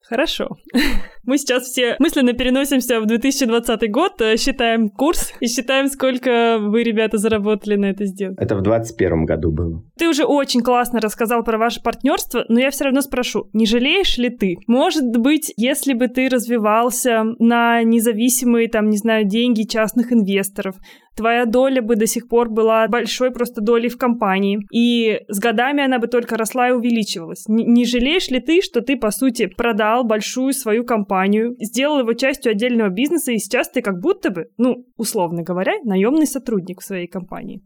Хорошо. 0.00 0.56
Мы 1.24 1.38
сейчас 1.38 1.64
все 1.64 1.96
мысленно 1.98 2.32
переносимся 2.32 3.00
в 3.00 3.06
2020 3.06 3.90
год, 3.90 4.20
э, 4.20 4.36
считаем 4.36 4.88
курс 4.88 5.32
и 5.40 5.46
считаем, 5.46 5.86
сколько 5.88 6.58
вы, 6.58 6.82
ребята, 6.82 7.18
заработали 7.18 7.76
на 7.76 7.86
это 7.86 8.06
сделать. 8.06 8.36
Это 8.38 8.56
в 8.56 8.62
2021 8.62 9.24
году 9.24 9.52
было. 9.52 9.82
Ты 9.96 10.08
уже 10.08 10.24
очень 10.24 10.62
классно 10.62 11.00
рассказал 11.00 11.44
про 11.44 11.58
ваше 11.58 11.80
партнерство, 11.80 12.44
но 12.48 12.60
я 12.60 12.70
все 12.70 12.84
равно 12.84 13.02
спрошу, 13.02 13.48
не 13.52 13.66
жалеешь 13.66 14.18
ли 14.18 14.30
ты? 14.30 14.56
Может 14.66 15.16
быть, 15.16 15.52
если 15.56 15.92
бы 15.92 16.08
ты 16.08 16.28
развивался 16.28 17.22
на 17.38 17.82
независимые, 17.82 18.68
там, 18.68 18.88
не 18.88 18.96
знаю, 18.96 19.24
деньги 19.24 19.62
частных 19.62 20.12
инвесторов, 20.12 20.76
твоя 21.16 21.44
доля 21.44 21.82
бы 21.82 21.96
до 21.96 22.06
сих 22.06 22.28
пор 22.28 22.50
была 22.50 22.88
большой 22.88 23.30
просто 23.30 23.60
долей 23.60 23.88
в 23.88 23.98
компании. 23.98 24.60
И 24.72 25.20
с 25.28 25.38
годами 25.38 25.84
она 25.84 25.98
бы 25.98 26.06
только 26.06 26.36
росла 26.36 26.68
и 26.68 26.72
увеличивалась. 26.72 27.44
Н- 27.48 27.72
не 27.72 27.84
жалеешь 27.84 28.28
ли 28.28 28.40
ты, 28.40 28.60
что 28.60 28.80
ты, 28.80 28.96
по 28.96 29.10
сути, 29.10 29.46
продал 29.46 30.04
большую 30.04 30.52
свою 30.52 30.84
компанию, 30.84 31.11
сделал 31.60 32.00
его 32.00 32.12
частью 32.14 32.52
отдельного 32.52 32.88
бизнеса, 32.88 33.32
и 33.32 33.38
сейчас 33.38 33.68
ты 33.70 33.82
как 33.82 34.00
будто 34.00 34.30
бы, 34.30 34.46
ну, 34.58 34.84
условно 34.96 35.42
говоря, 35.42 35.72
наемный 35.84 36.26
сотрудник 36.26 36.80
в 36.80 36.84
своей 36.84 37.06
компании? 37.06 37.62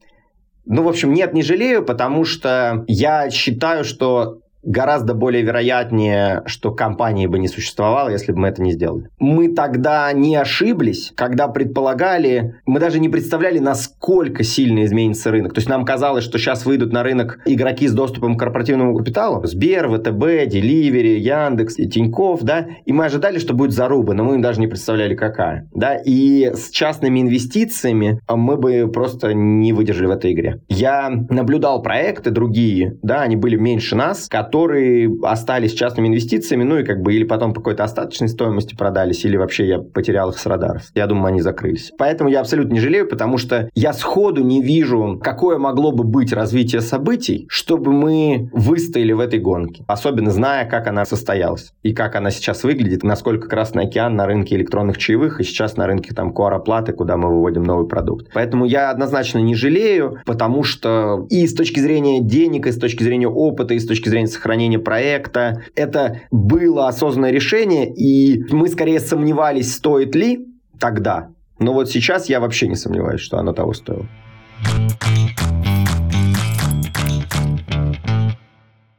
Ну, 0.64 0.82
в 0.82 0.88
общем, 0.88 1.12
нет, 1.12 1.32
не 1.32 1.42
жалею, 1.42 1.84
потому 1.84 2.24
что 2.24 2.84
я 2.88 3.30
считаю, 3.30 3.84
что 3.84 4.40
гораздо 4.66 5.14
более 5.14 5.42
вероятнее, 5.42 6.42
что 6.46 6.72
компании 6.72 7.26
бы 7.26 7.38
не 7.38 7.48
существовало, 7.48 8.10
если 8.10 8.32
бы 8.32 8.40
мы 8.40 8.48
это 8.48 8.60
не 8.60 8.72
сделали. 8.72 9.08
Мы 9.18 9.54
тогда 9.54 10.12
не 10.12 10.36
ошиблись, 10.36 11.12
когда 11.14 11.48
предполагали, 11.48 12.56
мы 12.66 12.80
даже 12.80 12.98
не 12.98 13.08
представляли, 13.08 13.60
насколько 13.60 14.42
сильно 14.42 14.84
изменится 14.84 15.30
рынок. 15.30 15.54
То 15.54 15.58
есть 15.58 15.68
нам 15.68 15.84
казалось, 15.84 16.24
что 16.24 16.38
сейчас 16.38 16.66
выйдут 16.66 16.92
на 16.92 17.02
рынок 17.02 17.38
игроки 17.46 17.86
с 17.86 17.92
доступом 17.92 18.36
к 18.36 18.40
корпоративному 18.40 18.96
капиталу. 18.96 19.46
Сбер, 19.46 19.88
ВТБ, 19.88 20.50
Деливери, 20.50 21.20
Яндекс, 21.20 21.76
Тиньков, 21.76 22.42
да, 22.42 22.66
и 22.84 22.92
мы 22.92 23.04
ожидали, 23.04 23.38
что 23.38 23.54
будет 23.54 23.70
заруба, 23.70 24.14
но 24.14 24.24
мы 24.24 24.38
даже 24.42 24.60
не 24.60 24.66
представляли, 24.66 25.14
какая. 25.14 25.68
Да, 25.72 25.94
и 25.94 26.52
с 26.54 26.70
частными 26.70 27.20
инвестициями 27.20 28.20
мы 28.28 28.56
бы 28.56 28.90
просто 28.92 29.32
не 29.32 29.72
выдержали 29.72 30.06
в 30.06 30.10
этой 30.10 30.32
игре. 30.32 30.60
Я 30.68 31.08
наблюдал 31.30 31.82
проекты 31.82 32.30
другие, 32.30 32.98
да, 33.02 33.22
они 33.22 33.36
были 33.36 33.56
меньше 33.56 33.94
нас, 33.94 34.26
которые 34.28 34.55
которые 34.56 35.10
остались 35.22 35.74
частными 35.74 36.08
инвестициями, 36.08 36.64
ну 36.64 36.78
и 36.78 36.82
как 36.82 37.02
бы 37.02 37.12
или 37.12 37.24
потом 37.24 37.52
по 37.52 37.60
какой-то 37.60 37.84
остаточной 37.84 38.30
стоимости 38.30 38.74
продались, 38.74 39.22
или 39.26 39.36
вообще 39.36 39.68
я 39.68 39.80
потерял 39.80 40.30
их 40.30 40.38
с 40.38 40.46
радаров. 40.46 40.84
Я 40.94 41.06
думаю, 41.06 41.26
они 41.26 41.42
закрылись. 41.42 41.92
Поэтому 41.98 42.30
я 42.30 42.40
абсолютно 42.40 42.72
не 42.72 42.80
жалею, 42.80 43.06
потому 43.06 43.36
что 43.36 43.68
я 43.74 43.92
сходу 43.92 44.42
не 44.42 44.62
вижу, 44.62 45.20
какое 45.22 45.58
могло 45.58 45.92
бы 45.92 46.04
быть 46.04 46.32
развитие 46.32 46.80
событий, 46.80 47.44
чтобы 47.50 47.92
мы 47.92 48.48
выстояли 48.50 49.12
в 49.12 49.20
этой 49.20 49.40
гонке. 49.40 49.84
Особенно 49.88 50.30
зная, 50.30 50.64
как 50.64 50.86
она 50.86 51.04
состоялась 51.04 51.74
и 51.82 51.92
как 51.92 52.16
она 52.16 52.30
сейчас 52.30 52.64
выглядит, 52.64 53.02
насколько 53.02 53.48
Красный 53.48 53.84
океан 53.84 54.16
на 54.16 54.26
рынке 54.26 54.56
электронных 54.56 54.96
чаевых 54.96 55.38
и 55.38 55.44
сейчас 55.44 55.76
на 55.76 55.86
рынке 55.86 56.14
там 56.14 56.32
QR-оплаты, 56.32 56.94
куда 56.94 57.18
мы 57.18 57.28
выводим 57.28 57.62
новый 57.62 57.86
продукт. 57.86 58.28
Поэтому 58.32 58.64
я 58.64 58.88
однозначно 58.88 59.38
не 59.38 59.54
жалею, 59.54 60.20
потому 60.24 60.62
что 60.62 61.26
и 61.28 61.46
с 61.46 61.54
точки 61.54 61.78
зрения 61.78 62.22
денег, 62.22 62.66
и 62.66 62.72
с 62.72 62.78
точки 62.78 63.02
зрения 63.02 63.28
опыта, 63.28 63.74
и 63.74 63.78
с 63.78 63.86
точки 63.86 64.08
зрения 64.08 64.28
сохранения 64.28 64.45
сохранения 64.46 64.78
проекта. 64.78 65.64
Это 65.74 66.20
было 66.30 66.86
осознанное 66.86 67.32
решение, 67.32 67.92
и 67.92 68.44
мы 68.52 68.68
скорее 68.68 69.00
сомневались, 69.00 69.74
стоит 69.74 70.14
ли 70.14 70.46
тогда. 70.78 71.30
Но 71.58 71.72
вот 71.72 71.90
сейчас 71.90 72.28
я 72.28 72.38
вообще 72.38 72.68
не 72.68 72.76
сомневаюсь, 72.76 73.20
что 73.20 73.38
оно 73.38 73.52
того 73.52 73.72
стоило. 73.74 74.06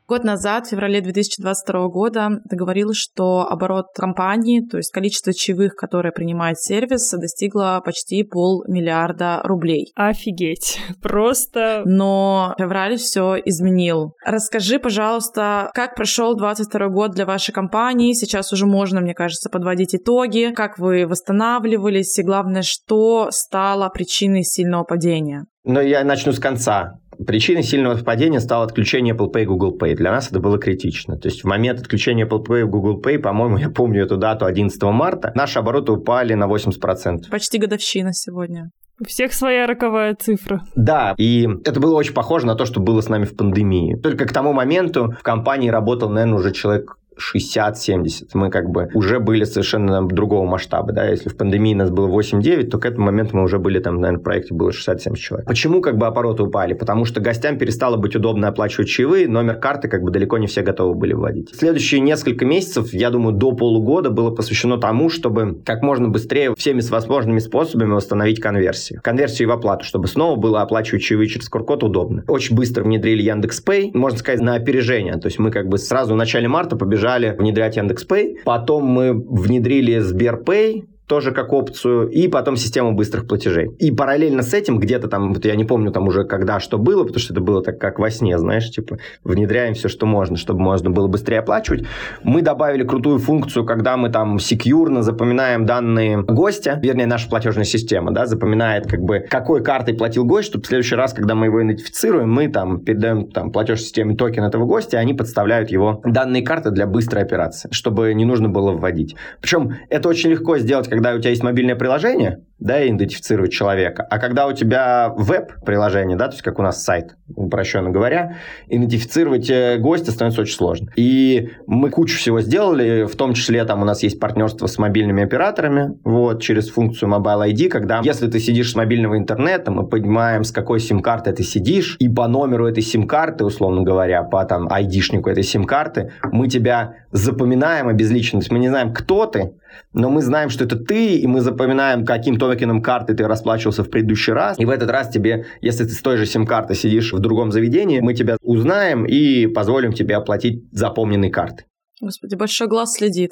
Год 0.07 0.23
назад, 0.23 0.65
в 0.65 0.69
феврале 0.69 1.01
2022 1.01 1.87
года, 1.89 2.29
ты 2.49 2.55
говорил, 2.55 2.91
что 2.93 3.45
оборот 3.49 3.87
компании, 3.93 4.61
то 4.61 4.77
есть 4.77 4.89
количество 4.89 5.33
чаевых, 5.33 5.75
которые 5.75 6.13
принимает 6.13 6.57
сервис, 6.61 7.11
достигло 7.11 7.81
почти 7.83 8.23
полмиллиарда 8.23 9.41
рублей. 9.43 9.91
Офигеть. 9.95 10.79
Просто... 11.01 11.81
Но 11.83 12.55
февраль 12.57 12.95
все 12.95 13.35
изменил. 13.43 14.13
Расскажи, 14.25 14.79
пожалуйста, 14.79 15.71
как 15.73 15.95
прошел 15.95 16.37
22 16.37 16.87
год 16.87 17.11
для 17.11 17.25
вашей 17.25 17.51
компании? 17.51 18.13
Сейчас 18.13 18.53
уже 18.53 18.65
можно, 18.65 19.01
мне 19.01 19.13
кажется, 19.13 19.49
подводить 19.49 19.93
итоги. 19.93 20.53
Как 20.55 20.79
вы 20.79 21.05
восстанавливались? 21.05 22.17
И 22.17 22.23
главное, 22.23 22.61
что 22.61 23.27
стало 23.31 23.89
причиной 23.89 24.43
сильного 24.43 24.85
падения? 24.85 25.47
Но 25.65 25.81
я 25.81 26.05
начну 26.05 26.31
с 26.31 26.39
конца. 26.39 26.93
Причиной 27.25 27.63
сильного 27.63 27.97
падения 28.03 28.39
стало 28.39 28.65
отключение 28.65 29.15
Apple 29.15 29.31
Pay 29.31 29.43
и 29.43 29.45
Google 29.45 29.77
Pay. 29.77 29.95
Для 29.95 30.11
нас 30.11 30.29
это 30.29 30.39
было 30.39 30.57
критично. 30.57 31.17
То 31.17 31.27
есть 31.27 31.43
в 31.43 31.47
момент 31.47 31.79
отключения 31.79 32.25
Apple 32.25 32.45
Pay 32.45 32.61
и 32.61 32.63
Google 32.63 33.01
Pay, 33.01 33.19
по-моему, 33.19 33.57
я 33.57 33.69
помню 33.69 34.03
эту 34.03 34.17
дату 34.17 34.45
11 34.45 34.81
марта, 34.83 35.31
наши 35.35 35.59
обороты 35.59 35.91
упали 35.91 36.33
на 36.33 36.45
80%. 36.45 37.29
Почти 37.29 37.57
годовщина 37.57 38.13
сегодня. 38.13 38.71
У 38.99 39.05
всех 39.05 39.33
своя 39.33 39.67
роковая 39.67 40.15
цифра. 40.15 40.63
Да, 40.75 41.13
и 41.17 41.47
это 41.65 41.79
было 41.79 41.95
очень 41.95 42.13
похоже 42.13 42.47
на 42.47 42.55
то, 42.55 42.65
что 42.65 42.79
было 42.79 43.01
с 43.01 43.09
нами 43.09 43.25
в 43.25 43.35
пандемии. 43.35 43.95
Только 43.95 44.25
к 44.25 44.33
тому 44.33 44.53
моменту 44.53 45.13
в 45.19 45.23
компании 45.23 45.69
работал, 45.69 46.09
наверное, 46.09 46.39
уже 46.39 46.51
человек 46.51 46.97
60-70. 47.17 48.29
Мы 48.33 48.49
как 48.49 48.69
бы 48.69 48.89
уже 48.93 49.19
были 49.19 49.43
совершенно 49.43 50.07
другого 50.07 50.45
масштаба, 50.45 50.93
да, 50.93 51.05
если 51.05 51.29
в 51.29 51.37
пандемии 51.37 51.73
нас 51.73 51.89
было 51.89 52.07
8-9, 52.07 52.67
то 52.67 52.77
к 52.77 52.85
этому 52.85 53.07
моменту 53.07 53.37
мы 53.37 53.43
уже 53.43 53.59
были 53.59 53.79
там, 53.79 53.99
наверное, 53.99 54.19
в 54.19 54.23
проекте 54.23 54.53
было 54.53 54.69
60-70 54.69 55.15
человек. 55.15 55.47
Почему 55.47 55.81
как 55.81 55.97
бы 55.97 56.07
обороты 56.07 56.43
упали? 56.43 56.73
Потому 56.73 57.05
что 57.05 57.19
гостям 57.19 57.57
перестало 57.57 57.97
быть 57.97 58.15
удобно 58.15 58.47
оплачивать 58.47 58.89
чаевые, 58.89 59.27
номер 59.27 59.55
карты 59.55 59.87
как 59.87 60.01
бы 60.03 60.11
далеко 60.11 60.37
не 60.37 60.47
все 60.47 60.61
готовы 60.61 60.95
были 60.95 61.13
вводить. 61.13 61.55
Следующие 61.55 62.01
несколько 62.01 62.45
месяцев, 62.45 62.93
я 62.93 63.09
думаю, 63.09 63.35
до 63.35 63.51
полугода 63.53 64.09
было 64.09 64.31
посвящено 64.31 64.77
тому, 64.77 65.09
чтобы 65.09 65.61
как 65.65 65.81
можно 65.81 66.07
быстрее 66.09 66.53
всеми 66.55 66.81
возможными 66.89 67.39
способами 67.39 67.93
восстановить 67.93 68.39
конверсию. 68.39 69.01
Конверсию 69.03 69.49
в 69.49 69.51
оплату, 69.51 69.83
чтобы 69.83 70.07
снова 70.07 70.35
было 70.37 70.61
оплачивать 70.61 71.03
чаевые 71.03 71.27
через 71.27 71.49
Куркот 71.49 71.83
удобно. 71.83 72.23
Очень 72.27 72.55
быстро 72.55 72.83
внедрили 72.83 73.23
Яндекс.Пэй, 73.23 73.91
можно 73.93 74.19
сказать, 74.19 74.41
на 74.41 74.55
опережение. 74.55 75.15
То 75.17 75.27
есть 75.27 75.39
мы 75.39 75.51
как 75.51 75.67
бы 75.67 75.77
сразу 75.77 76.13
в 76.13 76.17
начале 76.17 76.47
марта 76.47 76.75
побежали 76.75 77.06
побежали 77.07 77.35
внедрять 77.37 77.77
Яндекс.Пэй. 77.77 78.39
Потом 78.43 78.85
мы 78.85 79.13
внедрили 79.13 79.99
Сберпэй, 79.99 80.85
тоже 81.07 81.31
как 81.31 81.53
опцию, 81.53 82.09
и 82.09 82.27
потом 82.27 82.57
систему 82.57 82.93
быстрых 82.93 83.27
платежей. 83.27 83.69
И 83.79 83.91
параллельно 83.91 84.43
с 84.43 84.53
этим, 84.53 84.77
где-то 84.79 85.07
там, 85.07 85.33
вот 85.33 85.45
я 85.45 85.55
не 85.55 85.63
помню 85.63 85.91
там 85.91 86.07
уже 86.07 86.25
когда 86.25 86.59
что 86.59 86.77
было, 86.77 87.03
потому 87.03 87.19
что 87.19 87.33
это 87.33 87.41
было 87.41 87.63
так 87.63 87.79
как 87.79 87.97
во 87.97 88.11
сне, 88.11 88.37
знаешь, 88.37 88.69
типа 88.69 88.97
внедряем 89.23 89.73
все, 89.73 89.87
что 89.87 90.05
можно, 90.05 90.35
чтобы 90.35 90.61
можно 90.61 90.89
было 90.89 91.07
быстрее 91.07 91.39
оплачивать. 91.39 91.85
Мы 92.23 92.41
добавили 92.41 92.83
крутую 92.83 93.19
функцию, 93.19 93.65
когда 93.65 93.95
мы 93.95 94.09
там 94.09 94.37
секьюрно 94.39 95.01
запоминаем 95.01 95.65
данные 95.65 96.21
гостя, 96.23 96.79
вернее, 96.81 97.07
наша 97.07 97.29
платежная 97.29 97.63
система, 97.63 98.11
да, 98.11 98.25
запоминает 98.25 98.87
как 98.87 99.01
бы, 99.01 99.19
какой 99.19 99.63
картой 99.63 99.93
платил 99.93 100.25
гость, 100.25 100.49
чтобы 100.49 100.65
в 100.65 100.67
следующий 100.67 100.95
раз, 100.95 101.13
когда 101.13 101.35
мы 101.35 101.45
его 101.45 101.63
идентифицируем, 101.63 102.31
мы 102.31 102.49
там 102.49 102.81
передаем 102.81 103.31
там 103.31 103.51
платежной 103.51 103.83
системе 103.85 104.15
токен 104.15 104.43
этого 104.43 104.65
гостя, 104.65 104.97
они 104.97 105.13
подставляют 105.13 105.71
его 105.71 106.01
данные 106.03 106.43
карты 106.43 106.71
для 106.71 106.85
быстрой 106.85 107.23
операции, 107.23 107.69
чтобы 107.71 108.13
не 108.13 108.25
нужно 108.25 108.49
было 108.49 108.71
вводить. 108.71 109.15
Причем 109.39 109.75
это 109.89 110.09
очень 110.09 110.31
легко 110.31 110.57
сделать, 110.57 110.89
когда 110.97 111.13
у 111.13 111.19
тебя 111.19 111.29
есть 111.29 111.43
мобильное 111.43 111.75
приложение, 111.75 112.39
да, 112.57 112.83
идентифицировать 112.83 113.51
человека. 113.51 114.01
А 114.09 114.17
когда 114.17 114.47
у 114.47 114.53
тебя 114.53 115.13
веб-приложение, 115.15 116.17
да, 116.17 116.25
то 116.25 116.31
есть 116.31 116.41
как 116.41 116.57
у 116.57 116.63
нас 116.63 116.83
сайт, 116.83 117.15
упрощенно 117.35 117.91
говоря, 117.91 118.37
идентифицировать 118.67 119.47
э, 119.47 119.77
гостя 119.77 120.09
становится 120.09 120.41
очень 120.41 120.55
сложно. 120.55 120.91
И 120.95 121.51
мы 121.67 121.91
кучу 121.91 122.17
всего 122.17 122.41
сделали, 122.41 123.03
в 123.03 123.15
том 123.15 123.35
числе 123.35 123.63
там 123.63 123.83
у 123.83 123.85
нас 123.85 124.01
есть 124.01 124.19
партнерство 124.19 124.65
с 124.65 124.79
мобильными 124.79 125.21
операторами, 125.21 125.99
вот, 126.03 126.41
через 126.41 126.71
функцию 126.71 127.11
Mobile 127.11 127.47
ID, 127.51 127.69
когда 127.69 128.01
если 128.03 128.27
ты 128.27 128.39
сидишь 128.39 128.71
с 128.71 128.75
мобильного 128.75 129.19
интернета, 129.19 129.69
мы 129.69 129.85
понимаем, 129.85 130.43
с 130.43 130.51
какой 130.51 130.79
сим-карты 130.79 131.31
ты 131.31 131.43
сидишь, 131.43 131.95
и 131.99 132.09
по 132.09 132.27
номеру 132.27 132.65
этой 132.65 132.81
сим-карты, 132.81 133.45
условно 133.45 133.83
говоря, 133.83 134.23
по 134.23 134.43
там 134.45 134.67
ID-шнику 134.67 135.29
этой 135.29 135.43
сим-карты, 135.43 136.11
мы 136.31 136.47
тебя 136.47 136.95
запоминаем 137.11 137.87
обезличенно, 137.87 138.41
то 138.41 138.45
есть 138.45 138.51
мы 138.51 138.57
не 138.57 138.69
знаем, 138.69 138.93
кто 138.93 139.27
ты, 139.27 139.51
но 139.93 140.09
мы 140.09 140.21
знаем, 140.21 140.49
что 140.49 140.63
это 140.63 140.75
ты, 140.75 141.17
и 141.17 141.27
мы 141.27 141.41
запоминаем, 141.41 142.05
каким 142.05 142.37
токеном 142.37 142.81
карты 142.81 143.13
ты 143.13 143.27
расплачивался 143.27 143.83
в 143.83 143.89
предыдущий 143.89 144.33
раз, 144.33 144.59
и 144.59 144.65
в 144.65 144.69
этот 144.69 144.89
раз 144.89 145.09
тебе, 145.09 145.45
если 145.61 145.83
ты 145.83 145.91
с 145.91 146.01
той 146.01 146.17
же 146.17 146.25
сим-карты 146.25 146.75
сидишь 146.75 147.13
в 147.13 147.19
другом 147.19 147.51
заведении, 147.51 147.99
мы 147.99 148.13
тебя 148.13 148.37
узнаем 148.41 149.05
и 149.05 149.47
позволим 149.47 149.93
тебе 149.93 150.15
оплатить 150.15 150.63
запомненной 150.71 151.29
картой. 151.29 151.65
Господи, 151.99 152.35
большой 152.35 152.67
глаз 152.67 152.93
следит. 152.93 153.31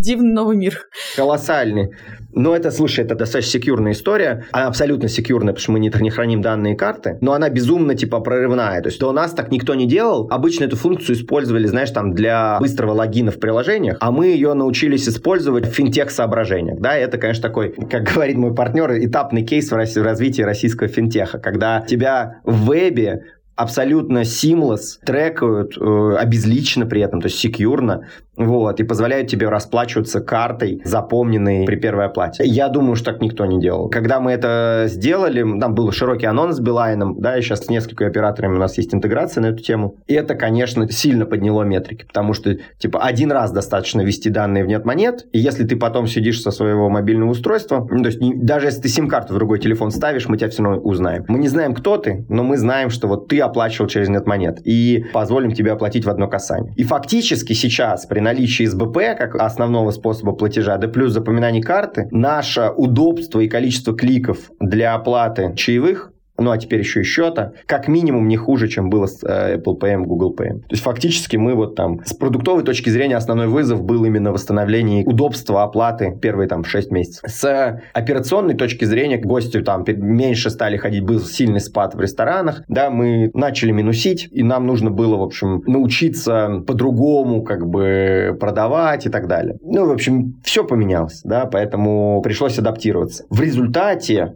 Дивный 0.00 0.32
новый 0.32 0.56
мир. 0.56 0.88
Колоссальный. 1.14 1.90
Но 2.32 2.56
это, 2.56 2.70
слушай, 2.70 3.04
это 3.04 3.14
достаточно 3.14 3.52
секьюрная 3.52 3.92
история. 3.92 4.46
Она 4.50 4.68
абсолютно 4.68 5.08
секьюрная, 5.08 5.52
потому 5.52 5.62
что 5.62 5.72
мы 5.72 5.78
не, 5.78 5.92
не 6.00 6.10
храним 6.10 6.40
данные 6.40 6.74
карты. 6.74 7.18
Но 7.20 7.34
она 7.34 7.50
безумно, 7.50 7.94
типа, 7.94 8.20
прорывная. 8.20 8.80
То 8.80 8.88
есть, 8.88 9.02
у 9.02 9.12
нас 9.12 9.32
так 9.32 9.50
никто 9.50 9.74
не 9.74 9.86
делал. 9.86 10.26
Обычно 10.30 10.64
эту 10.64 10.76
функцию 10.76 11.16
использовали, 11.16 11.66
знаешь, 11.66 11.90
там, 11.90 12.14
для 12.14 12.58
быстрого 12.60 12.92
логина 12.92 13.30
в 13.30 13.38
приложениях. 13.38 13.98
А 14.00 14.10
мы 14.10 14.28
ее 14.28 14.54
научились 14.54 15.06
использовать 15.06 15.66
в 15.66 15.72
финтех-соображениях. 15.72 16.80
Да, 16.80 16.96
это, 16.96 17.18
конечно, 17.18 17.42
такой, 17.42 17.72
как 17.72 18.04
говорит 18.04 18.38
мой 18.38 18.54
партнер, 18.54 19.04
этапный 19.04 19.44
кейс 19.44 19.70
в 19.70 19.76
развитии 19.76 20.40
российского 20.40 20.88
финтеха. 20.88 21.38
Когда 21.38 21.82
тебя 21.82 22.40
в 22.44 22.70
вебе 22.70 23.24
абсолютно 23.60 24.20
seamless, 24.22 24.98
трекают, 25.04 25.76
э, 25.78 26.16
обезлично 26.16 26.86
при 26.86 27.02
этом, 27.02 27.20
то 27.20 27.26
есть 27.26 27.38
секьюрно, 27.38 28.06
вот, 28.36 28.80
и 28.80 28.84
позволяют 28.84 29.28
тебе 29.28 29.48
расплачиваться 29.48 30.20
картой, 30.20 30.80
запомненной 30.84 31.66
при 31.66 31.76
первой 31.76 32.06
оплате. 32.06 32.44
Я 32.46 32.68
думаю, 32.68 32.94
что 32.96 33.12
так 33.12 33.20
никто 33.20 33.44
не 33.44 33.60
делал. 33.60 33.90
Когда 33.90 34.18
мы 34.18 34.32
это 34.32 34.84
сделали, 34.86 35.42
там 35.60 35.74
был 35.74 35.92
широкий 35.92 36.24
анонс 36.24 36.56
с 36.56 36.60
Билайном, 36.60 37.20
да, 37.20 37.36
и 37.36 37.42
сейчас 37.42 37.66
с 37.66 37.68
несколькими 37.68 38.08
операторами 38.08 38.54
у 38.54 38.58
нас 38.58 38.78
есть 38.78 38.94
интеграция 38.94 39.42
на 39.42 39.46
эту 39.48 39.62
тему. 39.62 39.96
И 40.06 40.14
это, 40.14 40.34
конечно, 40.34 40.90
сильно 40.90 41.26
подняло 41.26 41.64
метрики, 41.64 42.06
потому 42.06 42.32
что, 42.32 42.56
типа, 42.78 43.00
один 43.02 43.30
раз 43.30 43.52
достаточно 43.52 44.00
ввести 44.00 44.30
данные 44.30 44.64
в 44.64 44.68
нет 44.68 44.86
монет, 44.86 45.26
и 45.32 45.38
если 45.38 45.64
ты 45.64 45.76
потом 45.76 46.06
сидишь 46.06 46.40
со 46.40 46.50
своего 46.50 46.88
мобильного 46.88 47.32
устройства, 47.32 47.86
ну, 47.90 48.02
то 48.02 48.08
есть 48.08 48.22
не, 48.22 48.34
даже 48.34 48.68
если 48.68 48.80
ты 48.80 48.88
сим-карту 48.88 49.34
в 49.34 49.36
другой 49.36 49.58
телефон 49.58 49.90
ставишь, 49.90 50.28
мы 50.28 50.38
тебя 50.38 50.48
все 50.48 50.62
равно 50.62 50.80
узнаем. 50.80 51.26
Мы 51.28 51.40
не 51.40 51.48
знаем, 51.48 51.74
кто 51.74 51.98
ты, 51.98 52.24
но 52.30 52.42
мы 52.42 52.56
знаем, 52.56 52.88
что 52.88 53.06
вот 53.06 53.28
ты 53.28 53.40
оплачивал 53.50 53.88
через 53.88 54.08
монет, 54.26 54.60
и 54.64 55.04
позволим 55.12 55.52
тебе 55.52 55.72
оплатить 55.72 56.04
в 56.04 56.10
одно 56.10 56.28
касание. 56.28 56.72
И 56.76 56.84
фактически 56.84 57.52
сейчас 57.52 58.06
при 58.06 58.20
наличии 58.20 58.64
СБП 58.64 58.98
как 59.18 59.34
основного 59.36 59.90
способа 59.90 60.32
платежа, 60.32 60.76
да 60.78 60.88
плюс 60.88 61.12
запоминание 61.12 61.62
карты, 61.62 62.08
наше 62.10 62.70
удобство 62.76 63.40
и 63.40 63.48
количество 63.48 63.94
кликов 63.94 64.50
для 64.60 64.94
оплаты 64.94 65.52
чаевых 65.56 66.12
ну 66.40 66.50
а 66.50 66.58
теперь 66.58 66.80
еще 66.80 67.00
и 67.00 67.04
счета, 67.04 67.52
как 67.66 67.88
минимум 67.88 68.28
не 68.28 68.36
хуже, 68.36 68.68
чем 68.68 68.90
было 68.90 69.06
с 69.06 69.22
э, 69.22 69.56
Apple 69.56 69.78
Pay, 69.78 69.96
Google 70.04 70.34
Pay. 70.34 70.60
То 70.60 70.70
есть 70.70 70.82
фактически 70.82 71.36
мы 71.36 71.54
вот 71.54 71.74
там 71.74 72.00
с 72.04 72.14
продуктовой 72.14 72.64
точки 72.64 72.90
зрения 72.90 73.16
основной 73.16 73.48
вызов 73.48 73.82
был 73.82 74.04
именно 74.04 74.32
восстановление 74.32 75.04
удобства 75.04 75.62
оплаты 75.62 76.16
первые 76.20 76.48
там 76.48 76.64
6 76.64 76.90
месяцев. 76.90 77.22
С 77.30 77.80
операционной 77.92 78.54
точки 78.54 78.84
зрения 78.84 79.18
гости 79.18 79.60
там 79.60 79.84
меньше 79.86 80.50
стали 80.50 80.76
ходить, 80.76 81.04
был 81.04 81.20
сильный 81.20 81.60
спад 81.60 81.94
в 81.94 82.00
ресторанах, 82.00 82.62
да, 82.68 82.90
мы 82.90 83.30
начали 83.34 83.72
минусить, 83.72 84.28
и 84.30 84.42
нам 84.42 84.66
нужно 84.66 84.90
было, 84.90 85.16
в 85.16 85.22
общем, 85.22 85.62
научиться 85.66 86.62
по-другому 86.66 87.42
как 87.42 87.66
бы 87.66 88.36
продавать 88.40 89.06
и 89.06 89.10
так 89.10 89.28
далее. 89.28 89.58
Ну, 89.62 89.86
в 89.86 89.92
общем, 89.92 90.40
все 90.42 90.64
поменялось, 90.64 91.20
да, 91.24 91.46
поэтому 91.46 92.20
пришлось 92.22 92.58
адаптироваться. 92.58 93.24
В 93.30 93.40
результате 93.40 94.34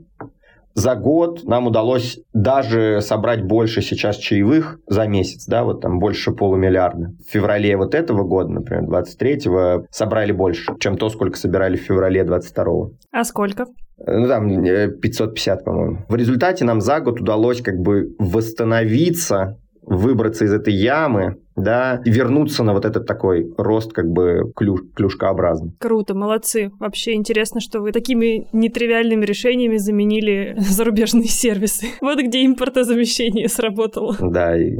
за 0.75 0.97
год 0.97 1.45
нам 1.45 1.69
удалось 1.69 2.19
даже 2.33 3.01
собрать 3.01 3.45
больше 3.45 3.81
сейчас 3.81 4.17
чаевых 4.17 4.81
за 4.89 5.07
месяц, 5.07 5.47
да, 5.47 5.65
вот 5.65 5.81
там 5.81 5.99
больше 5.99 6.33
полумиллиарда. 6.33 7.13
В 7.27 7.31
феврале 7.31 7.77
вот 7.77 7.95
этого 7.95 8.25
года, 8.25 8.51
например, 8.51 8.85
23-го, 8.85 9.87
собрали 9.91 10.33
больше, 10.33 10.75
чем 10.81 10.99
то, 10.99 11.09
сколько 11.09 11.39
собирали 11.39 11.77
в 11.77 11.81
феврале 11.83 12.23
22-го. 12.23 12.91
А 13.13 13.25
сколько? 13.25 13.67
Ну, 13.99 14.27
там 14.27 14.49
550, 14.49 15.61
э, 15.61 15.65
по-моему. 15.65 15.99
В 16.09 16.17
результате 16.17 16.65
нам 16.65 16.81
за 16.81 17.01
год 17.01 17.21
удалось 17.21 17.63
как 17.63 17.79
бы 17.79 18.15
восстановиться, 18.19 19.59
выбраться 19.83 20.45
из 20.45 20.53
этой 20.53 20.75
ямы, 20.75 21.37
да, 21.57 22.03
и 22.05 22.11
вернуться 22.11 22.65
на 22.65 22.73
вот 22.73 22.85
этот 22.85 23.07
такой 23.07 23.53
рост 23.57 23.93
как 23.93 24.09
бы 24.09 24.53
клюш, 24.57 24.81
клюшкообразный. 24.95 25.73
Круто, 25.79 26.15
молодцы. 26.15 26.71
Вообще 26.81 27.15
интересно, 27.15 27.61
что 27.61 27.81
вы 27.81 27.93
такими 27.93 28.49
нетривиальными 28.53 29.25
решениями 29.25 29.77
заменили 29.77 30.57
зарубежные 30.59 31.29
сервисы. 31.29 31.87
Вот 32.01 32.21
где 32.21 32.45
импортозамещение 32.45 33.49
сработало. 33.49 34.17
Да, 34.21 34.57
и, 34.57 34.77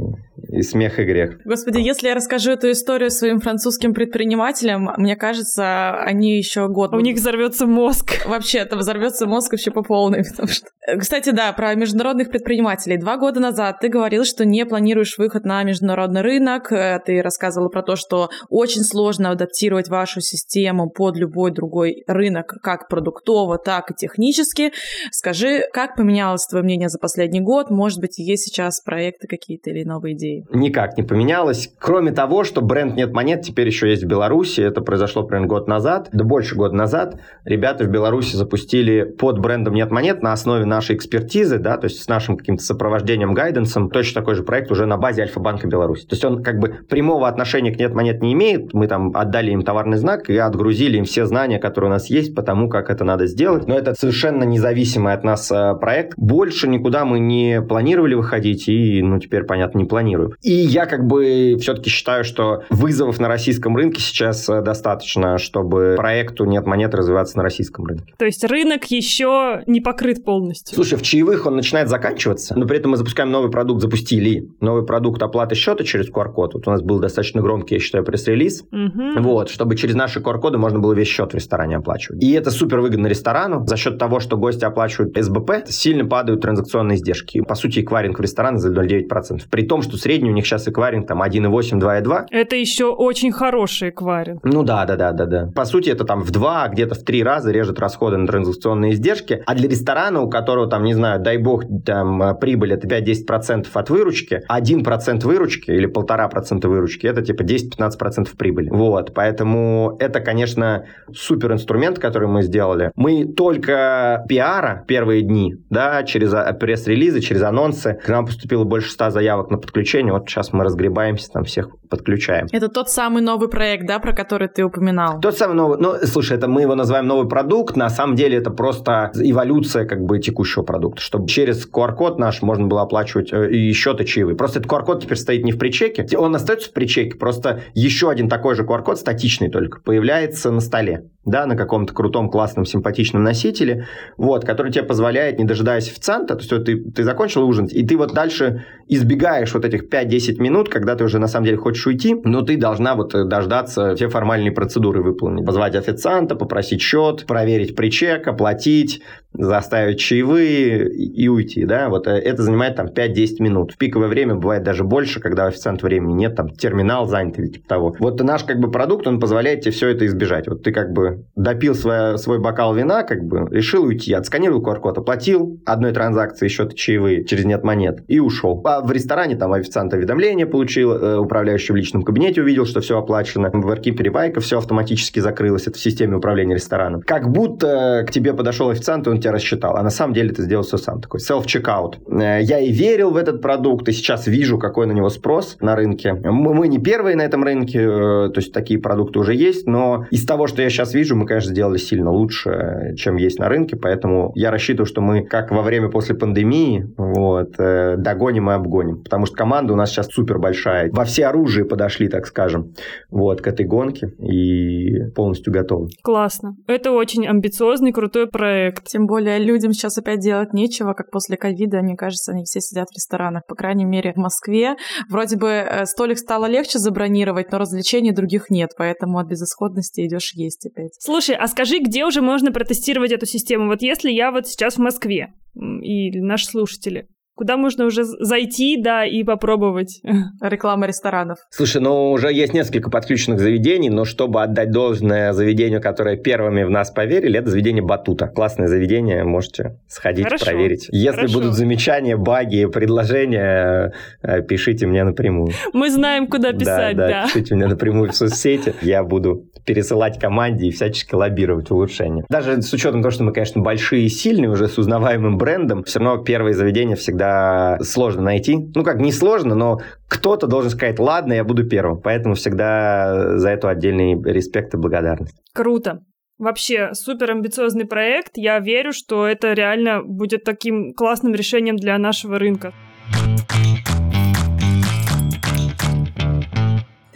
и 0.49 0.61
смех, 0.61 0.99
и 0.99 1.03
грех. 1.03 1.39
Господи, 1.43 1.79
если 1.79 2.07
я 2.07 2.15
расскажу 2.15 2.51
эту 2.51 2.71
историю 2.71 3.09
своим 3.09 3.39
французским 3.39 3.93
предпринимателям, 3.93 4.89
мне 4.97 5.15
кажется, 5.15 5.95
они 5.97 6.37
еще 6.37 6.67
год... 6.67 6.93
У 6.93 6.99
них 6.99 7.15
взорвется 7.15 7.65
мозг. 7.65 8.11
Вообще, 8.25 8.59
это 8.59 8.77
взорвется 8.77 9.25
мозг 9.25 9.51
вообще 9.51 9.71
по 9.71 9.81
полной, 9.81 10.23
потому 10.23 10.47
что... 10.47 10.67
Кстати, 10.99 11.31
да, 11.31 11.51
про 11.53 11.73
международных 11.75 12.29
предпринимателей. 12.29 12.97
Два 12.97 13.17
года 13.17 13.39
назад 13.39 13.79
ты 13.79 13.89
говорил, 13.89 14.23
что 14.23 14.45
не 14.45 14.65
планируешь 14.65 15.17
выход 15.17 15.45
на 15.45 15.63
международный 15.63 16.21
рынок, 16.21 16.64
как 16.65 16.71
э, 16.71 16.99
ты 17.05 17.21
рассказывала 17.21 17.69
про 17.69 17.81
то, 17.81 17.95
что 17.95 18.29
очень 18.49 18.83
сложно 18.83 19.31
адаптировать 19.31 19.89
вашу 19.89 20.21
систему 20.21 20.89
под 20.89 21.17
любой 21.17 21.51
другой 21.51 22.03
рынок, 22.07 22.55
как 22.61 22.87
продуктово, 22.87 23.57
так 23.57 23.91
и 23.91 23.93
технически. 23.93 24.71
Скажи, 25.11 25.63
как 25.73 25.95
поменялось 25.95 26.45
твое 26.47 26.63
мнение 26.63 26.89
за 26.89 26.99
последний 26.99 27.41
год? 27.41 27.69
Может 27.69 27.99
быть, 27.99 28.17
есть 28.17 28.45
сейчас 28.45 28.81
проекты 28.81 29.27
какие-то 29.27 29.69
или 29.69 29.83
новые 29.83 30.15
идеи? 30.15 30.45
Никак 30.51 30.97
не 30.97 31.03
поменялось. 31.03 31.69
Кроме 31.79 32.11
того, 32.11 32.43
что 32.43 32.61
бренд 32.61 32.95
«Нет 32.95 33.11
монет» 33.11 33.41
теперь 33.43 33.67
еще 33.67 33.89
есть 33.89 34.03
в 34.03 34.07
Беларуси. 34.07 34.61
Это 34.61 34.81
произошло 34.81 35.23
примерно 35.23 35.47
год 35.47 35.67
назад, 35.67 36.09
да 36.11 36.23
больше 36.23 36.55
года 36.55 36.75
назад. 36.75 37.19
Ребята 37.43 37.83
в 37.83 37.87
Беларуси 37.87 38.35
запустили 38.35 39.03
под 39.03 39.39
брендом 39.39 39.73
«Нет 39.73 39.91
монет» 39.91 40.21
на 40.21 40.33
основе 40.33 40.65
нашей 40.65 40.95
экспертизы, 40.95 41.59
да, 41.59 41.77
то 41.77 41.85
есть 41.85 42.01
с 42.01 42.07
нашим 42.07 42.37
каким-то 42.37 42.63
сопровождением, 42.63 43.33
гайденсом, 43.33 43.89
точно 43.89 44.21
такой 44.21 44.35
же 44.35 44.43
проект 44.43 44.71
уже 44.71 44.85
на 44.85 44.97
базе 44.97 45.23
Альфа-банка 45.23 45.67
Беларуси. 45.67 46.05
То 46.05 46.13
есть 46.13 46.23
он 46.25 46.43
как 46.43 46.54
как 46.55 46.59
бы 46.59 46.85
прямого 46.87 47.27
отношения 47.27 47.71
к 47.71 47.79
нет 47.79 47.93
монет 47.93 48.21
не 48.21 48.33
имеет. 48.33 48.73
Мы 48.73 48.87
там 48.87 49.11
отдали 49.13 49.51
им 49.51 49.63
товарный 49.63 49.97
знак 49.97 50.29
и 50.29 50.37
отгрузили 50.37 50.97
им 50.97 51.05
все 51.05 51.25
знания, 51.25 51.59
которые 51.59 51.89
у 51.89 51.93
нас 51.93 52.09
есть 52.09 52.33
по 52.33 52.41
тому, 52.41 52.69
как 52.69 52.89
это 52.89 53.03
надо 53.03 53.27
сделать. 53.27 53.67
Но 53.67 53.77
это 53.77 53.93
совершенно 53.93 54.43
независимый 54.43 55.13
от 55.13 55.23
нас 55.23 55.51
э, 55.51 55.75
проект. 55.75 56.13
Больше 56.17 56.67
никуда 56.67 57.03
мы 57.05 57.19
не 57.19 57.61
планировали 57.61 58.15
выходить 58.15 58.69
и, 58.69 59.01
ну, 59.01 59.19
теперь, 59.19 59.43
понятно, 59.43 59.79
не 59.79 59.85
планируем. 59.85 60.33
И 60.41 60.51
я 60.51 60.85
как 60.85 61.05
бы 61.05 61.57
все-таки 61.59 61.89
считаю, 61.89 62.23
что 62.23 62.63
вызовов 62.69 63.19
на 63.19 63.27
российском 63.27 63.75
рынке 63.75 63.99
сейчас 63.99 64.47
э, 64.47 64.61
достаточно, 64.61 65.37
чтобы 65.37 65.95
проекту 65.97 66.45
нет 66.45 66.65
монет 66.65 66.95
развиваться 66.95 67.37
на 67.37 67.43
российском 67.43 67.85
рынке. 67.85 68.13
То 68.17 68.25
есть 68.25 68.43
рынок 68.45 68.85
еще 68.85 69.63
не 69.67 69.81
покрыт 69.81 70.23
полностью. 70.23 70.75
Слушай, 70.75 70.97
в 70.97 71.01
чаевых 71.01 71.45
он 71.45 71.55
начинает 71.55 71.89
заканчиваться, 71.89 72.57
но 72.57 72.65
при 72.65 72.77
этом 72.77 72.91
мы 72.91 72.97
запускаем 72.97 73.31
новый 73.31 73.51
продукт, 73.51 73.81
запустили 73.81 74.49
новый 74.61 74.85
продукт 74.85 75.21
оплаты 75.21 75.55
счета 75.55 75.83
через 75.83 76.09
QR-код, 76.09 76.44
QR-код. 76.45 76.53
Вот 76.53 76.67
у 76.67 76.71
нас 76.71 76.81
был 76.81 76.99
достаточно 76.99 77.41
громкий, 77.41 77.75
я 77.75 77.79
считаю, 77.79 78.03
пресс-релиз. 78.03 78.63
Угу. 78.71 79.21
Вот, 79.21 79.49
чтобы 79.49 79.75
через 79.75 79.95
наши 79.95 80.19
QR-коды 80.19 80.57
можно 80.57 80.79
было 80.79 80.93
весь 80.93 81.07
счет 81.07 81.31
в 81.31 81.35
ресторане 81.35 81.77
оплачивать. 81.77 82.23
И 82.23 82.31
это 82.31 82.51
супер 82.51 82.79
выгодно 82.79 83.07
ресторану. 83.07 83.65
За 83.65 83.77
счет 83.77 83.97
того, 83.97 84.19
что 84.19 84.37
гости 84.37 84.65
оплачивают 84.65 85.15
СБП, 85.17 85.67
сильно 85.67 86.05
падают 86.05 86.41
транзакционные 86.41 86.97
издержки. 86.97 87.41
По 87.41 87.55
сути, 87.55 87.79
эквайринг 87.79 88.19
в 88.19 88.21
ресторане 88.21 88.57
за 88.59 88.71
0,9%. 88.71 89.41
При 89.49 89.63
том, 89.63 89.81
что 89.81 89.97
средний 89.97 90.29
у 90.29 90.33
них 90.33 90.45
сейчас 90.45 90.67
эквайринг 90.67 91.07
там 91.07 91.21
1,8, 91.21 91.79
2,2. 91.79 92.25
Это 92.31 92.55
еще 92.55 92.85
очень 92.85 93.31
хороший 93.31 93.89
эквайринг. 93.89 94.43
Ну 94.43 94.63
да, 94.63 94.85
да, 94.85 94.95
да, 94.95 95.11
да, 95.11 95.25
да. 95.25 95.51
По 95.55 95.65
сути, 95.65 95.89
это 95.89 96.05
там 96.05 96.21
в 96.21 96.31
два, 96.31 96.67
где-то 96.67 96.95
в 96.95 97.03
три 97.03 97.23
раза 97.23 97.51
режет 97.51 97.79
расходы 97.79 98.17
на 98.17 98.27
транзакционные 98.27 98.93
издержки. 98.93 99.41
А 99.45 99.55
для 99.55 99.69
ресторана, 99.69 100.21
у 100.21 100.29
которого 100.29 100.67
там, 100.67 100.83
не 100.83 100.93
знаю, 100.93 101.21
дай 101.21 101.37
бог, 101.37 101.63
там 101.85 102.37
прибыль 102.39 102.73
это 102.73 102.87
5-10% 102.87 103.67
от 103.73 103.89
выручки, 103.89 104.41
1% 104.49 105.25
выручки 105.25 105.71
или 105.71 105.85
полтора 105.85 106.27
2% 106.35 106.67
выручки, 106.67 107.07
это 107.07 107.21
типа 107.21 107.43
10-15% 107.43 108.35
прибыли. 108.37 108.69
Вот, 108.69 109.13
поэтому 109.13 109.95
это, 109.99 110.19
конечно, 110.19 110.85
супер 111.13 111.53
инструмент, 111.53 111.99
который 111.99 112.27
мы 112.27 112.43
сделали. 112.43 112.91
Мы 112.95 113.25
только 113.25 114.25
пиара 114.27 114.83
первые 114.87 115.21
дни, 115.21 115.55
да, 115.69 116.03
через 116.03 116.33
а, 116.33 116.51
пресс-релизы, 116.53 117.21
через 117.21 117.41
анонсы, 117.43 117.99
к 118.03 118.09
нам 118.09 118.25
поступило 118.25 118.63
больше 118.63 118.91
100 118.91 119.11
заявок 119.11 119.51
на 119.51 119.57
подключение, 119.57 120.13
вот 120.13 120.29
сейчас 120.29 120.53
мы 120.53 120.63
разгребаемся, 120.63 121.29
там 121.31 121.43
всех 121.43 121.69
подключаем. 121.89 122.47
Это 122.51 122.67
тот 122.67 122.89
самый 122.89 123.21
новый 123.21 123.49
проект, 123.49 123.85
да, 123.87 123.99
про 123.99 124.13
который 124.13 124.47
ты 124.47 124.63
упоминал? 124.63 125.19
Тот 125.19 125.37
самый 125.37 125.55
новый, 125.55 125.77
ну, 125.79 125.95
слушай, 126.03 126.37
это 126.37 126.47
мы 126.47 126.61
его 126.61 126.75
называем 126.75 127.07
новый 127.07 127.27
продукт, 127.27 127.75
на 127.75 127.89
самом 127.89 128.15
деле 128.15 128.37
это 128.37 128.51
просто 128.51 129.11
эволюция 129.15 129.85
как 129.85 130.01
бы 130.01 130.19
текущего 130.19 130.63
продукта, 130.63 131.01
чтобы 131.01 131.27
через 131.27 131.67
QR-код 131.69 132.19
наш 132.19 132.41
можно 132.41 132.67
было 132.67 132.81
оплачивать 132.81 133.31
э, 133.31 133.51
и 133.51 133.73
счеты 133.73 134.05
чаевые. 134.05 134.35
Просто 134.35 134.59
этот 134.59 134.71
QR-код 134.71 135.03
теперь 135.03 135.17
стоит 135.17 135.43
не 135.43 135.51
в 135.51 135.57
причеке, 135.57 136.03
он 136.25 136.35
остается 136.35 136.69
в 136.69 136.73
причеке, 136.73 137.17
просто 137.17 137.61
еще 137.73 138.09
один 138.09 138.29
такой 138.29 138.55
же 138.55 138.63
QR-код, 138.63 138.99
статичный 138.99 139.49
только, 139.49 139.81
появляется 139.81 140.51
на 140.51 140.61
столе, 140.61 141.09
да, 141.25 141.45
на 141.45 141.55
каком-то 141.55 141.93
крутом, 141.93 142.29
классном, 142.29 142.65
симпатичном 142.65 143.23
носителе, 143.23 143.87
вот, 144.17 144.45
который 144.45 144.71
тебе 144.71 144.83
позволяет, 144.83 145.39
не 145.39 145.45
дожидаясь 145.45 145.87
официанта, 145.87 146.35
то 146.35 146.41
есть 146.41 146.51
вот 146.51 146.65
ты, 146.65 146.77
ты 146.91 147.03
закончил 147.03 147.47
ужин, 147.47 147.65
и 147.65 147.85
ты 147.85 147.97
вот 147.97 148.13
дальше 148.13 148.65
избегаешь 148.87 149.53
вот 149.53 149.65
этих 149.65 149.89
5-10 149.89 150.41
минут, 150.41 150.69
когда 150.69 150.95
ты 150.95 151.03
уже 151.03 151.19
на 151.19 151.27
самом 151.27 151.45
деле 151.45 151.57
хочешь 151.57 151.85
уйти, 151.87 152.15
но 152.23 152.41
ты 152.41 152.57
должна 152.57 152.95
вот 152.95 153.13
дождаться 153.27 153.95
все 153.95 154.09
формальные 154.09 154.51
процедуры 154.51 155.01
выполнить. 155.01 155.45
Позвать 155.45 155.75
официанта, 155.75 156.35
попросить 156.35 156.81
счет, 156.81 157.25
проверить 157.25 157.75
причек, 157.75 158.27
оплатить, 158.27 159.01
заставить 159.33 159.99
чаевые 159.99 160.89
и 160.89 161.27
уйти, 161.27 161.65
да, 161.65 161.89
вот 161.89 162.07
э, 162.07 162.11
это 162.11 162.41
занимает 162.41 162.75
там 162.75 162.87
5-10 162.87 163.41
минут. 163.41 163.73
В 163.73 163.77
пиковое 163.77 164.07
время 164.07 164.35
бывает 164.35 164.63
даже 164.63 164.83
больше, 164.83 165.19
когда 165.19 165.45
у 165.45 165.47
официанта 165.47 165.85
времени 165.85 166.13
нет, 166.17 166.35
там 166.35 166.49
терминал 166.49 167.07
занят 167.07 167.37
или 167.39 167.47
типа 167.47 167.67
того. 167.67 167.95
Вот 167.99 168.21
наш 168.21 168.43
как 168.43 168.59
бы 168.59 168.71
продукт, 168.71 169.07
он 169.07 169.19
позволяет 169.19 169.61
тебе 169.61 169.71
все 169.71 169.89
это 169.89 170.05
избежать. 170.05 170.47
Вот 170.47 170.63
ты 170.63 170.71
как 170.71 170.91
бы 170.91 171.25
допил 171.35 171.75
свой, 171.75 172.17
свой 172.17 172.39
бокал 172.39 172.73
вина, 172.73 173.03
как 173.03 173.23
бы 173.23 173.47
решил 173.51 173.83
уйти, 173.83 174.13
отсканировал 174.13 174.61
QR-код, 174.61 174.97
оплатил 174.97 175.59
одной 175.65 175.91
транзакции 175.91 176.47
счет 176.47 176.75
чаевые 176.75 177.25
через 177.25 177.45
нет 177.45 177.63
монет 177.63 178.03
и 178.07 178.19
ушел. 178.19 178.61
А 178.65 178.81
в 178.81 178.91
ресторане 178.91 179.35
там 179.35 179.53
официант 179.53 179.93
уведомление 179.93 180.45
получил, 180.45 180.93
э, 180.93 181.17
управляющий 181.17 181.73
в 181.73 181.75
личном 181.75 182.03
кабинете 182.03 182.41
увидел, 182.41 182.65
что 182.65 182.81
все 182.81 182.97
оплачено. 182.97 183.49
В 183.51 183.69
Аркипе 183.69 184.09
Байка 184.09 184.39
все 184.39 184.57
автоматически 184.57 185.19
закрылось, 185.19 185.67
это 185.67 185.77
в 185.77 185.81
системе 185.81 186.17
управления 186.17 186.55
рестораном. 186.55 187.01
Как 187.01 187.29
будто 187.29 188.05
к 188.07 188.11
тебе 188.11 188.33
подошел 188.33 188.69
официант, 188.69 189.07
и 189.07 189.09
он 189.09 189.19
тебя 189.19 189.31
рассчитал. 189.31 189.75
А 189.75 189.83
на 189.83 189.89
самом 189.89 190.13
деле 190.13 190.31
ты 190.31 190.43
сделал 190.43 190.63
все 190.63 190.77
сам. 190.77 191.01
Такой 191.01 191.19
self-checkout. 191.19 191.95
Э, 192.07 192.41
я 192.41 192.59
и 192.59 192.71
верил 192.71 193.11
в 193.11 193.17
этот 193.17 193.41
продукт, 193.41 193.87
и 193.89 193.91
сейчас 193.91 194.27
вижу, 194.27 194.57
какой 194.57 194.87
на 194.87 194.91
него 194.91 195.09
спрос 195.09 195.57
на 195.59 195.75
рынке. 195.75 196.04
Мы, 196.13 196.53
мы 196.53 196.67
не 196.67 196.79
первые 196.79 197.15
на 197.15 197.21
этом 197.21 197.43
рынке, 197.43 197.79
э, 197.79 198.29
то 198.29 198.37
есть 198.37 198.53
такие 198.53 198.79
продукты 198.79 199.19
уже 199.19 199.33
есть, 199.33 199.67
но 199.67 200.05
из 200.11 200.25
того, 200.25 200.47
что 200.47 200.61
я 200.61 200.69
сейчас 200.69 200.93
вижу, 200.93 201.15
мы, 201.15 201.25
конечно, 201.25 201.51
сделали 201.51 201.77
сильно 201.77 202.11
лучше, 202.11 202.93
чем 202.97 203.15
есть 203.15 203.39
на 203.39 203.49
рынке, 203.49 203.75
поэтому 203.75 204.31
я 204.35 204.51
рассчитываю, 204.51 204.85
что 204.85 205.01
мы, 205.01 205.23
как 205.23 205.51
во 205.51 205.61
время 205.61 205.89
после 205.89 206.15
пандемии, 206.15 206.93
вот, 206.97 207.59
э, 207.59 207.95
догоним 207.97 208.49
и 208.49 208.53
обгоним. 208.53 209.03
Потому 209.03 209.25
что 209.25 209.35
команда 209.35 209.73
у 209.73 209.75
нас 209.75 209.89
сейчас 209.89 210.07
супер 210.07 210.39
большая. 210.39 210.89
Во 210.91 211.05
все 211.05 211.27
оружие 211.27 211.65
подошли, 211.65 212.07
так 212.07 212.25
скажем, 212.27 212.73
вот, 213.09 213.41
к 213.41 213.47
этой 213.47 213.65
гонке 213.65 214.07
и 214.19 215.09
полностью 215.15 215.53
готовы. 215.53 215.89
Классно. 216.03 216.55
Это 216.67 216.91
очень 216.91 217.27
амбициозный, 217.27 217.91
крутой 217.91 218.27
проект. 218.27 218.85
Тем 218.85 219.05
более 219.05 219.39
людям 219.39 219.73
сейчас 219.73 219.97
опять 219.97 220.19
делать 220.19 220.53
нечего, 220.53 220.93
как 220.93 221.11
после 221.11 221.37
ковида, 221.37 221.81
мне 221.81 221.95
кажется, 221.95 222.31
они 222.31 222.43
все 222.43 222.59
сидят 222.59 222.87
в 222.89 222.95
ресторанах, 222.95 223.43
по 223.47 223.55
крайней 223.55 223.85
мере, 223.85 224.13
в 224.13 224.17
Москве. 224.17 224.75
Вроде 225.09 225.37
бы 225.37 225.49
э, 225.49 225.84
столик 225.85 226.17
стало 226.17 226.45
легче 226.45 226.79
забронировать, 226.79 227.51
но 227.51 227.57
развлечений 227.57 228.11
других 228.11 228.49
нет, 228.49 228.71
поэтому 228.77 229.19
от 229.19 229.27
безысходности 229.27 230.05
идешь 230.05 230.33
есть 230.33 230.65
опять. 230.65 230.95
Слушай, 230.99 231.35
а 231.35 231.47
скажи, 231.47 231.79
где 231.79 232.05
уже 232.05 232.21
можно 232.21 232.51
протестировать 232.51 233.11
эту 233.11 233.25
систему? 233.25 233.67
Вот 233.67 233.81
если 233.81 234.11
я 234.11 234.31
вот 234.31 234.47
сейчас 234.47 234.75
в 234.75 234.79
Москве, 234.79 235.33
и 235.55 236.19
наши 236.19 236.45
слушатели, 236.45 237.07
Куда 237.35 237.57
можно 237.57 237.85
уже 237.85 238.05
зайти, 238.05 238.81
да, 238.81 239.05
и 239.05 239.23
попробовать. 239.23 240.01
Реклама 240.41 240.87
ресторанов. 240.87 241.39
Слушай, 241.49 241.81
ну 241.81 242.11
уже 242.11 242.31
есть 242.31 242.53
несколько 242.53 242.89
подключенных 242.89 243.39
заведений, 243.39 243.89
но 243.89 244.05
чтобы 244.05 244.41
отдать 244.41 244.71
должное 244.71 245.33
заведению, 245.33 245.81
которое 245.81 246.15
первыми 246.15 246.63
в 246.63 246.69
нас 246.69 246.91
поверили, 246.91 247.37
это 247.37 247.49
заведение 247.49 247.83
Батута. 247.83 248.27
Классное 248.27 248.67
заведение, 248.67 249.25
можете 249.25 249.77
сходить, 249.87 250.23
Хорошо. 250.25 250.45
проверить. 250.45 250.87
Если 250.91 251.15
Хорошо. 251.15 251.33
будут 251.39 251.53
замечания, 251.55 252.15
баги, 252.15 252.65
предложения, 252.67 253.91
э, 254.21 254.41
пишите 254.41 254.87
мне 254.87 255.03
напрямую. 255.03 255.51
Мы 255.73 255.91
знаем, 255.91 256.27
куда 256.27 256.53
писать, 256.53 256.95
да. 256.95 257.07
да. 257.07 257.23
пишите 257.25 257.55
мне 257.55 257.67
напрямую 257.67 258.11
в 258.11 258.15
соцсети. 258.15 258.73
Я 258.81 259.03
буду 259.03 259.45
пересылать 259.65 260.19
команде 260.19 260.67
и 260.67 260.71
всячески 260.71 261.15
лоббировать 261.15 261.71
улучшения. 261.71 262.23
Даже 262.29 262.61
с 262.61 262.71
учетом 262.73 263.01
того, 263.01 263.11
что 263.11 263.23
мы, 263.23 263.33
конечно, 263.33 263.61
большие 263.61 264.05
и 264.05 264.09
сильные, 264.09 264.49
уже 264.49 264.67
с 264.67 264.77
узнаваемым 264.77 265.37
брендом, 265.37 265.83
все 265.83 265.99
равно 265.99 266.23
первые 266.23 266.53
заведения 266.53 266.95
всегда 266.95 267.77
сложно 267.81 268.21
найти. 268.21 268.57
Ну, 268.73 268.83
как 268.83 268.99
не 268.99 269.11
сложно, 269.11 269.55
но 269.55 269.79
кто-то 270.07 270.47
должен 270.47 270.71
сказать, 270.71 270.99
ладно, 270.99 271.33
я 271.33 271.43
буду 271.43 271.67
первым. 271.67 271.99
Поэтому 272.01 272.35
всегда 272.35 273.37
за 273.37 273.49
это 273.49 273.69
отдельный 273.69 274.21
респект 274.31 274.73
и 274.73 274.77
благодарность. 274.77 275.35
Круто. 275.53 276.01
Вообще, 276.37 276.89
супер 276.93 277.31
амбициозный 277.31 277.85
проект. 277.85 278.31
Я 278.35 278.59
верю, 278.59 278.91
что 278.91 279.25
это 279.25 279.53
реально 279.53 280.03
будет 280.03 280.43
таким 280.43 280.93
классным 280.93 281.33
решением 281.33 281.77
для 281.77 281.97
нашего 281.97 282.37
рынка. 282.37 282.73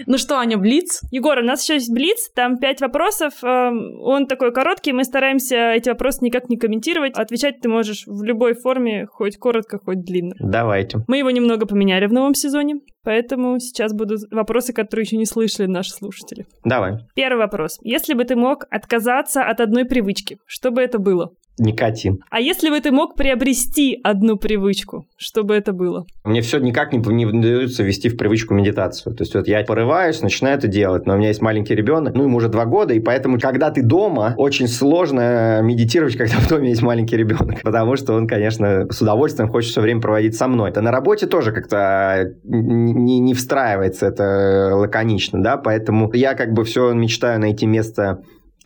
Ну 0.06 0.18
что, 0.18 0.38
Аня, 0.39 0.58
Блиц? 0.58 1.02
Егор, 1.12 1.38
у 1.38 1.43
нас 1.43 1.64
еще 1.64 1.76
есть 1.76 1.93
Блиц, 1.93 2.30
там 2.34 2.58
пять 2.58 2.82
вопросов. 2.82 3.34
Эм, 3.43 4.00
он 4.02 4.28
такой 4.28 4.52
короткий, 4.52 4.93
мы 4.93 5.04
стараемся 5.04 5.72
эти 5.72 5.89
вопросы 5.89 6.20
никак 6.22 6.50
не 6.50 6.58
комментировать. 6.58 7.18
Отвечать 7.18 7.62
ты 7.62 7.70
можешь 7.70 8.04
в 8.06 8.24
любой 8.24 8.54
форме, 8.54 9.08
хоть 9.08 9.38
коротко, 9.38 9.80
хоть 9.80 10.04
длинно. 10.04 10.36
Давайте. 10.39 11.00
Мы 11.08 11.18
его 11.18 11.30
немного 11.30 11.66
поменяли 11.66 12.06
в 12.06 12.14
новом 12.14 12.34
сезоне, 12.34 12.76
поэтому 13.04 13.60
сейчас 13.60 13.93
будут 13.93 14.22
вопросы, 14.32 14.74
которые 14.74 15.04
еще 15.04 15.18
не 15.18 15.26
слышали 15.26 15.68
наши 15.68 15.91
слушатели. 15.91 16.45
Давай. 16.64 16.97
Первый 17.16 17.39
вопрос. 17.39 17.78
Если 17.82 18.14
бы 18.14 18.24
ты 18.24 18.36
мог 18.36 18.66
отказаться 18.70 19.43
от 19.43 19.60
одной 19.60 19.86
привычки, 19.86 20.38
что 20.45 20.72
бы 20.72 20.82
это 20.82 21.00
было? 21.00 21.32
Никотин. 21.60 22.20
А 22.30 22.39
если 22.39 22.70
бы 22.70 22.80
ты 22.80 22.91
мог 22.91 23.16
приобрести 23.16 23.99
одну 24.03 24.38
привычку, 24.38 25.05
что 25.18 25.43
бы 25.43 25.55
это 25.55 25.74
было? 25.74 26.05
Мне 26.24 26.41
все 26.41 26.60
никак 26.60 26.93
не, 26.93 26.99
не 26.99 27.26
удается 27.26 27.84
ввести 27.84 28.10
в 28.10 28.18
привычку 28.18 28.53
медитацию. 28.53 29.16
То 29.16 29.24
есть 29.24 29.36
вот 29.36 29.47
я 29.47 29.64
порываюсь, 29.64 30.22
начинаю 30.22 30.57
это 30.57 30.68
делать, 30.68 31.05
но 31.05 31.14
у 31.14 31.18
меня 31.18 31.30
есть 31.30 31.41
маленький 31.41 31.76
ребенок, 31.76 32.16
ну 32.16 32.24
ему 32.24 32.38
уже 32.38 32.49
два 32.49 32.66
года, 32.66 32.93
и 32.93 32.99
поэтому, 32.99 33.39
когда 33.39 33.72
ты 33.72 33.82
дома, 33.82 34.34
очень 34.38 34.68
сложно 34.68 35.62
медитировать, 35.62 36.16
когда 36.16 36.36
в 36.36 36.47
доме 36.47 36.70
есть 36.70 36.82
маленький 36.82 37.18
ребенок, 37.18 37.62
потому 37.64 37.95
что 37.95 38.14
он, 38.14 38.28
конечно, 38.28 38.88
с 38.89 39.01
удовольствием 39.01 39.49
хочет 39.49 39.72
все 39.72 39.82
время 39.82 40.01
проводить 40.01 40.36
со 40.36 40.47
мной. 40.47 40.70
Это 40.70 40.82
на 40.82 40.91
работе 40.91 41.28
тоже 41.28 41.51
как-то 41.51 42.34
не, 42.43 43.20
не 43.20 43.34
встраивается, 43.34 44.07
это 44.07 44.72
лаконично, 44.76 45.41
да, 45.43 45.57
поэтому 45.57 46.12
я 46.14 46.34
как 46.34 46.53
бы 46.53 46.64
все 46.64 46.93
мечтаю 46.93 47.39
найти 47.39 47.66
место 47.66 48.22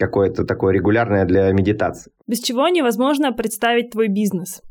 какое-то 0.06 0.44
такое 0.44 0.74
регулярное 0.74 1.26
для 1.26 1.52
медитации. 1.52 2.12
Без 2.28 2.40
чего 2.40 2.68
невозможно 2.68 3.32
представить 3.32 3.92
твой 3.92 4.08
бизнес? 4.08 4.62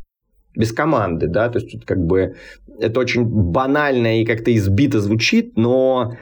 Без 0.54 0.72
команды, 0.72 1.28
да, 1.28 1.48
то 1.48 1.58
есть 1.58 1.72
тут 1.72 1.84
как 1.86 1.98
бы 1.98 2.34
это 2.78 3.00
очень 3.00 3.24
банально 3.24 4.20
и 4.20 4.26
как-то 4.26 4.54
избито 4.54 5.00
звучит, 5.00 5.56
но 5.56 6.12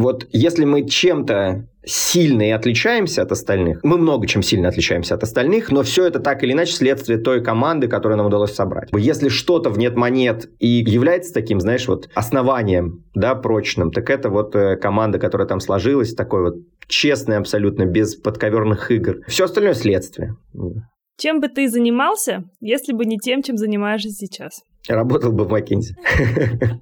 вот 0.00 0.26
если 0.32 0.64
мы 0.64 0.88
чем-то 0.88 1.66
сильно 1.84 2.42
и 2.42 2.50
отличаемся 2.50 3.22
от 3.22 3.32
остальных, 3.32 3.80
мы 3.82 3.96
много 3.98 4.26
чем 4.26 4.42
сильно 4.42 4.68
отличаемся 4.68 5.14
от 5.14 5.22
остальных, 5.22 5.70
но 5.70 5.82
все 5.82 6.06
это 6.06 6.20
так 6.20 6.42
или 6.42 6.52
иначе 6.52 6.72
следствие 6.72 7.18
той 7.18 7.42
команды, 7.42 7.88
которую 7.88 8.18
нам 8.18 8.26
удалось 8.26 8.54
собрать. 8.54 8.90
Если 8.92 9.28
что-то 9.28 9.70
в 9.70 9.78
нет 9.78 9.96
монет 9.96 10.50
и 10.58 10.66
является 10.66 11.32
таким, 11.32 11.60
знаешь, 11.60 11.88
вот 11.88 12.08
основанием, 12.14 13.04
да, 13.14 13.34
прочным, 13.34 13.90
так 13.90 14.10
это 14.10 14.28
вот 14.28 14.54
э, 14.54 14.76
команда, 14.76 15.18
которая 15.18 15.48
там 15.48 15.60
сложилась, 15.60 16.14
такой 16.14 16.42
вот 16.42 16.54
честный 16.86 17.36
абсолютно, 17.36 17.84
без 17.86 18.14
подковерных 18.16 18.90
игр. 18.90 19.20
Все 19.26 19.44
остальное 19.44 19.74
следствие. 19.74 20.36
Чем 21.16 21.40
бы 21.40 21.48
ты 21.48 21.68
занимался, 21.68 22.44
если 22.60 22.92
бы 22.92 23.04
не 23.04 23.18
тем, 23.18 23.42
чем 23.42 23.56
занимаешься 23.56 24.10
сейчас? 24.10 24.62
Работал 24.88 25.32
бы 25.32 25.44
в 25.44 25.50
Маккензи. 25.50 25.94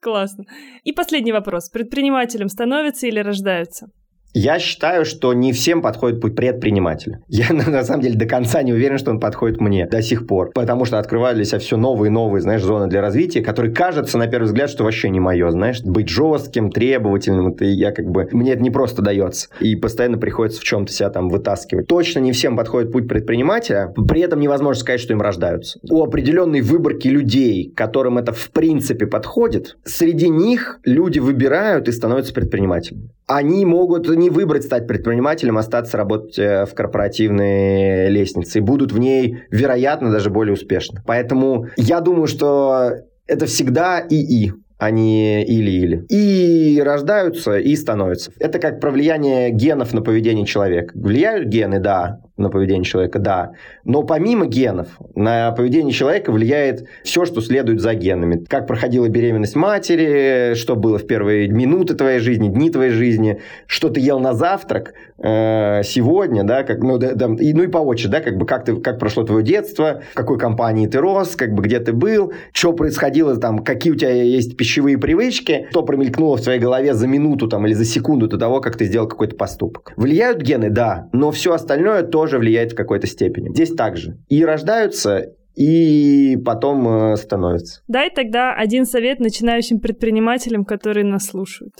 Классно. 0.00 0.44
И 0.84 0.92
последний 0.92 1.32
вопрос. 1.32 1.68
Предпринимателем 1.70 2.48
становятся 2.48 3.06
или 3.06 3.20
рождаются? 3.20 3.90
Я 4.36 4.58
считаю, 4.58 5.04
что 5.04 5.32
не 5.32 5.52
всем 5.52 5.80
подходит 5.80 6.20
путь 6.20 6.34
предпринимателя. 6.34 7.20
Я 7.28 7.52
на 7.52 7.84
самом 7.84 8.02
деле 8.02 8.16
до 8.16 8.26
конца 8.26 8.62
не 8.62 8.72
уверен, 8.72 8.98
что 8.98 9.12
он 9.12 9.20
подходит 9.20 9.60
мне 9.60 9.86
до 9.86 10.02
сих 10.02 10.26
пор. 10.26 10.50
Потому 10.52 10.84
что 10.84 10.98
открываю 10.98 11.36
для 11.36 11.44
себя 11.44 11.60
все 11.60 11.76
новые 11.76 12.08
и 12.08 12.10
новые, 12.10 12.42
знаешь, 12.42 12.62
зоны 12.62 12.88
для 12.88 13.00
развития, 13.00 13.42
которые 13.42 13.72
кажется 13.72 14.18
на 14.18 14.26
первый 14.26 14.46
взгляд, 14.46 14.70
что 14.70 14.82
вообще 14.82 15.08
не 15.08 15.20
мое, 15.20 15.48
знаешь. 15.50 15.80
Быть 15.82 16.08
жестким, 16.08 16.72
требовательным, 16.72 17.52
это 17.52 17.64
я 17.64 17.92
как 17.92 18.06
бы... 18.06 18.28
Мне 18.32 18.54
это 18.54 18.62
не 18.62 18.70
просто 18.70 19.02
дается. 19.02 19.48
И 19.60 19.76
постоянно 19.76 20.18
приходится 20.18 20.60
в 20.60 20.64
чем-то 20.64 20.92
себя 20.92 21.10
там 21.10 21.28
вытаскивать. 21.28 21.86
Точно 21.86 22.18
не 22.18 22.32
всем 22.32 22.56
подходит 22.56 22.90
путь 22.90 23.06
предпринимателя. 23.06 23.94
При 24.08 24.20
этом 24.20 24.40
невозможно 24.40 24.80
сказать, 24.80 25.00
что 25.00 25.12
им 25.12 25.22
рождаются. 25.22 25.78
У 25.88 26.02
определенной 26.02 26.60
выборки 26.60 27.06
людей, 27.06 27.72
которым 27.76 28.18
это 28.18 28.32
в 28.32 28.50
принципе 28.50 29.06
подходит, 29.06 29.76
среди 29.84 30.28
них 30.28 30.80
люди 30.82 31.20
выбирают 31.20 31.86
и 31.86 31.92
становятся 31.92 32.34
предпринимателями 32.34 33.10
они 33.26 33.64
могут 33.64 34.08
не 34.08 34.30
выбрать 34.30 34.64
стать 34.64 34.86
предпринимателем, 34.86 35.58
остаться 35.58 35.96
работать 35.96 36.38
э, 36.38 36.66
в 36.66 36.74
корпоративной 36.74 38.08
лестнице 38.10 38.58
и 38.58 38.62
будут 38.62 38.92
в 38.92 38.98
ней, 38.98 39.44
вероятно, 39.50 40.10
даже 40.10 40.30
более 40.30 40.54
успешны. 40.54 41.00
Поэтому 41.06 41.68
я 41.76 42.00
думаю, 42.00 42.26
что 42.26 42.92
это 43.26 43.46
всегда 43.46 44.00
и-и 44.00 44.52
а 44.76 44.90
не 44.90 45.44
или-или. 45.44 46.04
И 46.08 46.82
рождаются, 46.84 47.58
и 47.58 47.74
становятся. 47.76 48.32
Это 48.38 48.58
как 48.58 48.80
про 48.80 48.90
влияние 48.90 49.50
генов 49.50 49.94
на 49.94 50.02
поведение 50.02 50.44
человека. 50.44 50.92
Влияют 50.94 51.48
гены, 51.48 51.78
да. 51.78 52.20
На 52.36 52.50
поведение 52.50 52.84
человека, 52.84 53.18
да. 53.18 53.52
Но 53.84 54.02
помимо 54.02 54.46
генов, 54.46 54.88
на 55.14 55.52
поведение 55.52 55.92
человека 55.92 56.32
влияет 56.32 56.84
все, 57.04 57.24
что 57.24 57.40
следует 57.40 57.80
за 57.80 57.94
генами. 57.94 58.44
Как 58.44 58.66
проходила 58.66 59.08
беременность 59.08 59.54
матери, 59.54 60.54
что 60.54 60.74
было 60.74 60.98
в 60.98 61.06
первые 61.06 61.48
минуты 61.48 61.94
твоей 61.94 62.18
жизни, 62.18 62.48
дни 62.48 62.70
твоей 62.70 62.90
жизни, 62.90 63.40
что 63.66 63.88
ты 63.88 64.00
ел 64.00 64.18
на 64.18 64.32
завтрак 64.32 64.94
э, 65.18 65.82
сегодня, 65.84 66.42
да, 66.42 66.64
как, 66.64 66.80
ну, 66.80 66.98
да, 66.98 67.12
да, 67.14 67.26
и, 67.38 67.52
ну 67.52 67.62
и 67.62 67.66
по 67.68 67.78
очереди, 67.78 68.12
да, 68.12 68.20
как 68.20 68.36
бы 68.36 68.46
как, 68.46 68.64
ты, 68.64 68.76
как 68.76 68.98
прошло 68.98 69.22
твое 69.22 69.44
детство, 69.44 70.02
в 70.12 70.14
какой 70.14 70.38
компании 70.38 70.88
ты 70.88 70.98
рос, 70.98 71.36
как 71.36 71.52
бы 71.54 71.62
где 71.62 71.78
ты 71.78 71.92
был, 71.92 72.32
что 72.52 72.72
происходило 72.72 73.36
там, 73.36 73.60
какие 73.60 73.92
у 73.92 73.96
тебя 73.96 74.10
есть 74.10 74.56
пищевые 74.56 74.98
привычки, 74.98 75.68
что 75.70 75.82
промелькнуло 75.82 76.36
в 76.36 76.42
твоей 76.42 76.58
голове 76.58 76.94
за 76.94 77.06
минуту 77.06 77.46
там 77.46 77.64
или 77.66 77.74
за 77.74 77.84
секунду 77.84 78.26
до 78.26 78.38
того, 78.38 78.60
как 78.60 78.76
ты 78.76 78.86
сделал 78.86 79.06
какой-то 79.06 79.36
поступок. 79.36 79.92
Влияют 79.96 80.40
гены, 80.40 80.70
да, 80.70 81.08
но 81.12 81.30
все 81.30 81.52
остальное 81.52 82.02
тоже 82.24 82.38
влияет 82.38 82.72
в 82.72 82.74
какой-то 82.74 83.06
степени. 83.06 83.50
Здесь 83.50 83.74
также. 83.74 84.16
И 84.30 84.42
рождаются, 84.46 85.34
и 85.54 86.38
потом 86.42 86.88
э, 86.88 87.16
становятся. 87.16 87.82
Дай 87.86 88.08
тогда 88.08 88.54
один 88.54 88.86
совет 88.86 89.20
начинающим 89.20 89.78
предпринимателям, 89.78 90.64
которые 90.64 91.04
нас 91.04 91.26
слушают. 91.26 91.74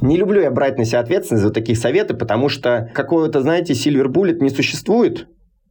Не 0.00 0.16
люблю 0.16 0.40
я 0.40 0.50
брать 0.50 0.78
на 0.78 0.86
себя 0.86 1.00
ответственность 1.00 1.44
за 1.44 1.52
такие 1.52 1.76
советы, 1.76 2.14
потому 2.14 2.48
что 2.48 2.90
какого-то, 2.94 3.42
знаете, 3.42 3.74
silver 3.74 4.06
bullet 4.06 4.38
не 4.40 4.48
существует 4.48 5.28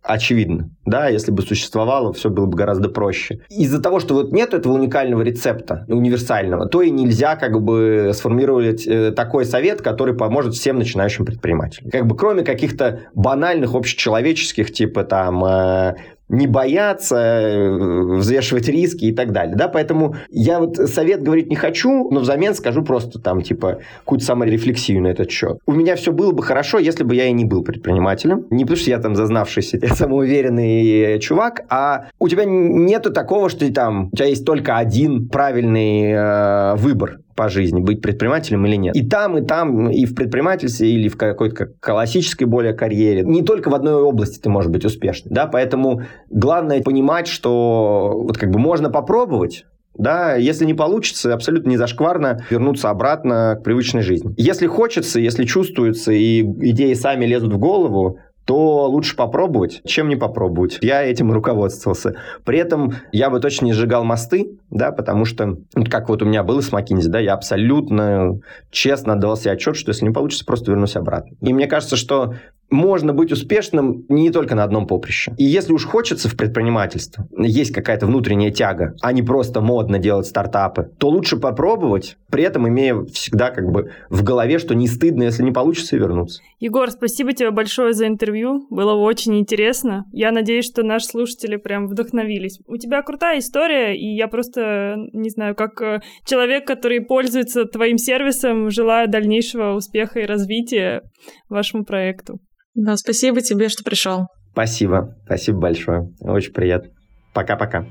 очевидно. 0.07 0.69
Да, 0.85 1.07
если 1.07 1.31
бы 1.31 1.41
существовало, 1.41 2.13
все 2.13 2.29
было 2.29 2.45
бы 2.45 2.57
гораздо 2.57 2.89
проще. 2.89 3.39
Из-за 3.49 3.81
того, 3.81 3.99
что 3.99 4.13
вот 4.13 4.31
нет 4.31 4.53
этого 4.53 4.73
уникального 4.73 5.21
рецепта, 5.21 5.85
универсального, 5.87 6.67
то 6.67 6.81
и 6.81 6.91
нельзя 6.91 7.35
как 7.35 7.61
бы 7.61 8.11
сформировать 8.13 8.85
э, 8.85 9.11
такой 9.11 9.45
совет, 9.45 9.81
который 9.81 10.15
поможет 10.15 10.53
всем 10.53 10.77
начинающим 10.77 11.25
предпринимателям. 11.25 11.89
Как 11.89 12.05
бы 12.05 12.15
кроме 12.15 12.43
каких-то 12.43 13.01
банальных 13.13 13.73
общечеловеческих, 13.73 14.71
типа 14.71 15.03
там 15.03 15.43
э, 15.43 15.95
не 16.29 16.47
бояться, 16.47 17.15
э, 17.17 18.17
взвешивать 18.17 18.67
риски 18.67 19.05
и 19.05 19.11
так 19.13 19.31
далее. 19.31 19.55
Да? 19.55 19.67
Поэтому 19.67 20.15
я 20.29 20.59
вот 20.59 20.77
совет 20.77 21.21
говорить 21.21 21.49
не 21.49 21.55
хочу, 21.55 22.09
но 22.09 22.19
взамен 22.19 22.55
скажу 22.55 22.83
просто 22.83 23.19
там, 23.19 23.41
типа, 23.41 23.79
какую-то 23.99 24.25
саморефлексию 24.25 25.01
на 25.01 25.07
этот 25.07 25.31
счет. 25.31 25.59
У 25.65 25.73
меня 25.73 25.95
все 25.95 26.11
было 26.11 26.31
бы 26.31 26.43
хорошо, 26.43 26.79
если 26.79 27.03
бы 27.03 27.15
я 27.15 27.27
и 27.27 27.31
не 27.31 27.45
был 27.45 27.63
предпринимателем. 27.63 28.45
Не 28.49 28.63
потому, 28.63 28.77
что 28.77 28.89
я 28.89 28.99
там 28.99 29.15
зазнавшийся, 29.15 29.79
самоуверенный 29.95 31.19
чувак, 31.19 31.63
а 31.69 32.07
у 32.19 32.27
тебя 32.27 32.45
нету 32.45 33.11
такого, 33.11 33.49
что 33.49 33.71
там, 33.73 34.09
у 34.11 34.15
тебя 34.15 34.27
есть 34.27 34.45
только 34.45 34.77
один 34.77 35.27
правильный 35.27 36.11
э, 36.11 36.75
выбор 36.75 37.19
по 37.35 37.49
жизни, 37.49 37.81
быть 37.81 38.01
предпринимателем 38.01 38.65
или 38.65 38.75
нет. 38.75 38.95
И 38.95 39.07
там, 39.07 39.37
и 39.37 39.41
там, 39.41 39.89
и 39.89 40.05
в 40.05 40.15
предпринимательстве, 40.15 40.89
или 40.89 41.09
в 41.09 41.17
какой-то 41.17 41.67
классической 41.79 42.45
более 42.45 42.73
карьере. 42.73 43.23
Не 43.23 43.43
только 43.43 43.69
в 43.69 43.75
одной 43.75 43.95
области 43.95 44.39
ты 44.39 44.49
можешь 44.49 44.71
быть 44.71 44.85
успешным, 44.85 45.33
да, 45.33 45.45
поэтому 45.45 46.03
главное 46.29 46.81
понимать, 46.81 47.27
что 47.27 48.13
вот 48.15 48.37
как 48.37 48.51
бы 48.51 48.59
можно 48.59 48.89
попробовать, 48.89 49.65
да, 49.97 50.35
если 50.35 50.65
не 50.65 50.73
получится, 50.73 51.33
абсолютно 51.33 51.69
не 51.69 51.77
зашкварно 51.77 52.45
вернуться 52.49 52.89
обратно 52.89 53.57
к 53.59 53.63
привычной 53.63 54.01
жизни. 54.01 54.33
Если 54.37 54.67
хочется, 54.67 55.19
если 55.19 55.45
чувствуется, 55.45 56.11
и 56.11 56.41
идеи 56.41 56.93
сами 56.93 57.25
лезут 57.25 57.53
в 57.53 57.57
голову, 57.57 58.19
то 58.45 58.87
лучше 58.87 59.15
попробовать, 59.15 59.81
чем 59.85 60.07
не 60.07 60.15
попробовать. 60.15 60.77
Я 60.81 61.03
этим 61.03 61.31
и 61.31 61.33
руководствовался. 61.33 62.15
При 62.43 62.59
этом 62.59 62.93
я 63.11 63.29
бы 63.29 63.39
точно 63.39 63.65
не 63.65 63.73
сжигал 63.73 64.03
мосты, 64.03 64.59
да, 64.69 64.91
потому 64.91 65.25
что, 65.25 65.57
как 65.89 66.09
вот 66.09 66.21
у 66.21 66.25
меня 66.25 66.43
было 66.43 66.61
с 66.61 66.71
McKinsey, 66.71 67.07
да, 67.07 67.19
я 67.19 67.33
абсолютно 67.33 68.39
честно 68.69 69.13
отдавал 69.13 69.37
себе 69.37 69.51
отчет, 69.51 69.75
что 69.75 69.89
если 69.89 70.05
не 70.05 70.13
получится, 70.13 70.45
просто 70.45 70.71
вернусь 70.71 70.95
обратно. 70.95 71.35
И 71.41 71.53
мне 71.53 71.67
кажется, 71.67 71.95
что 71.95 72.35
можно 72.69 73.13
быть 73.13 73.31
успешным 73.31 74.05
не 74.09 74.31
только 74.31 74.55
на 74.55 74.63
одном 74.63 74.87
поприще. 74.87 75.33
И 75.37 75.43
если 75.43 75.73
уж 75.73 75.85
хочется 75.85 76.29
в 76.29 76.35
предпринимательство, 76.35 77.27
есть 77.37 77.71
какая-то 77.71 78.05
внутренняя 78.05 78.51
тяга, 78.51 78.95
а 79.01 79.13
не 79.13 79.21
просто 79.21 79.61
модно 79.61 79.99
делать 79.99 80.27
стартапы, 80.27 80.89
то 80.97 81.09
лучше 81.09 81.37
попробовать, 81.37 82.17
при 82.29 82.43
этом 82.43 82.67
имея 82.67 83.03
всегда 83.05 83.51
как 83.51 83.71
бы 83.71 83.91
в 84.09 84.23
голове, 84.23 84.59
что 84.59 84.75
не 84.75 84.87
стыдно, 84.87 85.23
если 85.23 85.43
не 85.43 85.51
получится, 85.51 85.95
вернуться. 85.95 86.41
Егор, 86.59 86.89
спасибо 86.91 87.33
тебе 87.33 87.51
большое 87.51 87.93
за 87.93 88.07
интервью. 88.07 88.65
Было 88.69 88.93
очень 88.93 89.37
интересно. 89.37 90.05
Я 90.11 90.31
надеюсь, 90.31 90.65
что 90.65 90.83
наши 90.83 91.05
слушатели 91.05 91.57
прям 91.57 91.87
вдохновились. 91.87 92.59
У 92.67 92.77
тебя 92.77 93.01
крутая 93.01 93.39
история, 93.39 93.95
и 93.95 94.15
я 94.15 94.27
просто, 94.27 94.95
не 95.13 95.29
знаю, 95.29 95.55
как 95.55 95.81
э, 95.81 96.01
человек, 96.25 96.65
который 96.65 97.01
пользуется 97.01 97.65
твоим 97.65 97.97
сервисом, 97.97 98.69
желаю 98.69 99.07
дальнейшего 99.07 99.73
успеха 99.73 100.19
и 100.19 100.25
развития 100.25 101.03
вашему 101.49 101.85
проекту. 101.85 102.39
Да, 102.75 102.97
спасибо 102.97 103.41
тебе, 103.41 103.69
что 103.69 103.83
пришел. 103.83 104.27
Спасибо. 104.51 105.15
Спасибо 105.25 105.59
большое. 105.59 106.13
Очень 106.19 106.53
приятно. 106.53 106.91
Пока-пока. 107.33 107.85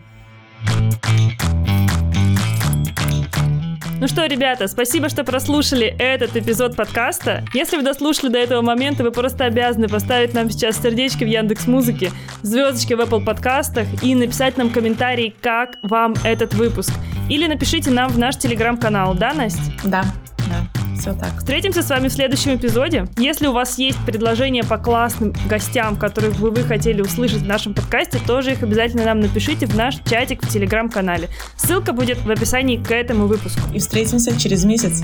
Ну 4.01 4.09
что, 4.09 4.27
ребята, 4.27 4.69
спасибо, 4.69 5.09
что 5.09 5.25
прослушали 5.25 5.87
этот 5.99 6.37
эпизод 6.37 6.77
подкаста. 6.77 7.43
Если 7.55 7.79
вы 7.79 7.83
дослушали 7.83 8.31
до 8.31 8.39
этого 8.39 8.61
момента, 8.61 9.03
вы 9.03 9.11
просто 9.11 9.47
обязаны 9.47 9.89
поставить 9.89 10.35
нам 10.35 10.51
сейчас 10.51 10.77
сердечки 10.83 11.25
в 11.25 11.29
Яндекс 11.29 11.67
Музыке, 11.67 12.11
звездочки 12.43 12.93
в 12.93 13.01
Apple 13.01 13.25
подкастах 13.25 13.87
и 14.03 14.15
написать 14.15 14.59
нам 14.59 14.69
комментарий, 14.69 15.35
как 15.41 15.77
вам 15.83 16.15
этот 16.23 16.53
выпуск. 16.53 16.93
Или 17.31 17.47
напишите 17.47 17.91
нам 17.91 18.11
в 18.11 18.19
наш 18.19 18.37
телеграм-канал, 18.37 19.15
да, 19.15 19.33
Настя? 19.33 19.73
Да, 19.85 20.05
да. 20.51 20.84
Все 20.99 21.13
так. 21.15 21.39
Встретимся 21.39 21.83
с 21.83 21.91
вами 21.91 22.09
в 22.09 22.13
следующем 22.13 22.57
эпизоде. 22.57 23.07
Если 23.19 23.47
у 23.47 23.53
вас 23.53 23.79
есть 23.79 23.99
предложения 24.07 24.65
по 24.65 24.79
классным 24.79 25.33
гостям, 25.49 25.97
которых 25.97 26.37
бы 26.39 26.51
вы 26.51 26.63
хотели 26.63 27.01
услышать 27.01 27.43
в 27.43 27.47
нашем 27.47 27.75
подкасте, 27.75 28.19
тоже 28.27 28.53
их 28.53 28.63
обязательно 28.63 29.05
нам 29.05 29.21
напишите 29.21 29.67
в 29.67 29.75
наш 29.77 29.97
чатик 30.05 30.43
в 30.43 30.49
телеграм-канале. 30.49 31.29
Ссылка 31.57 31.93
будет 31.93 32.19
в 32.19 32.31
описании 32.31 32.77
к 32.77 32.91
этому 32.91 33.27
выпуску. 33.27 33.61
И 33.73 33.79
встретимся 33.79 34.39
через 34.39 34.65
месяц. 34.65 35.03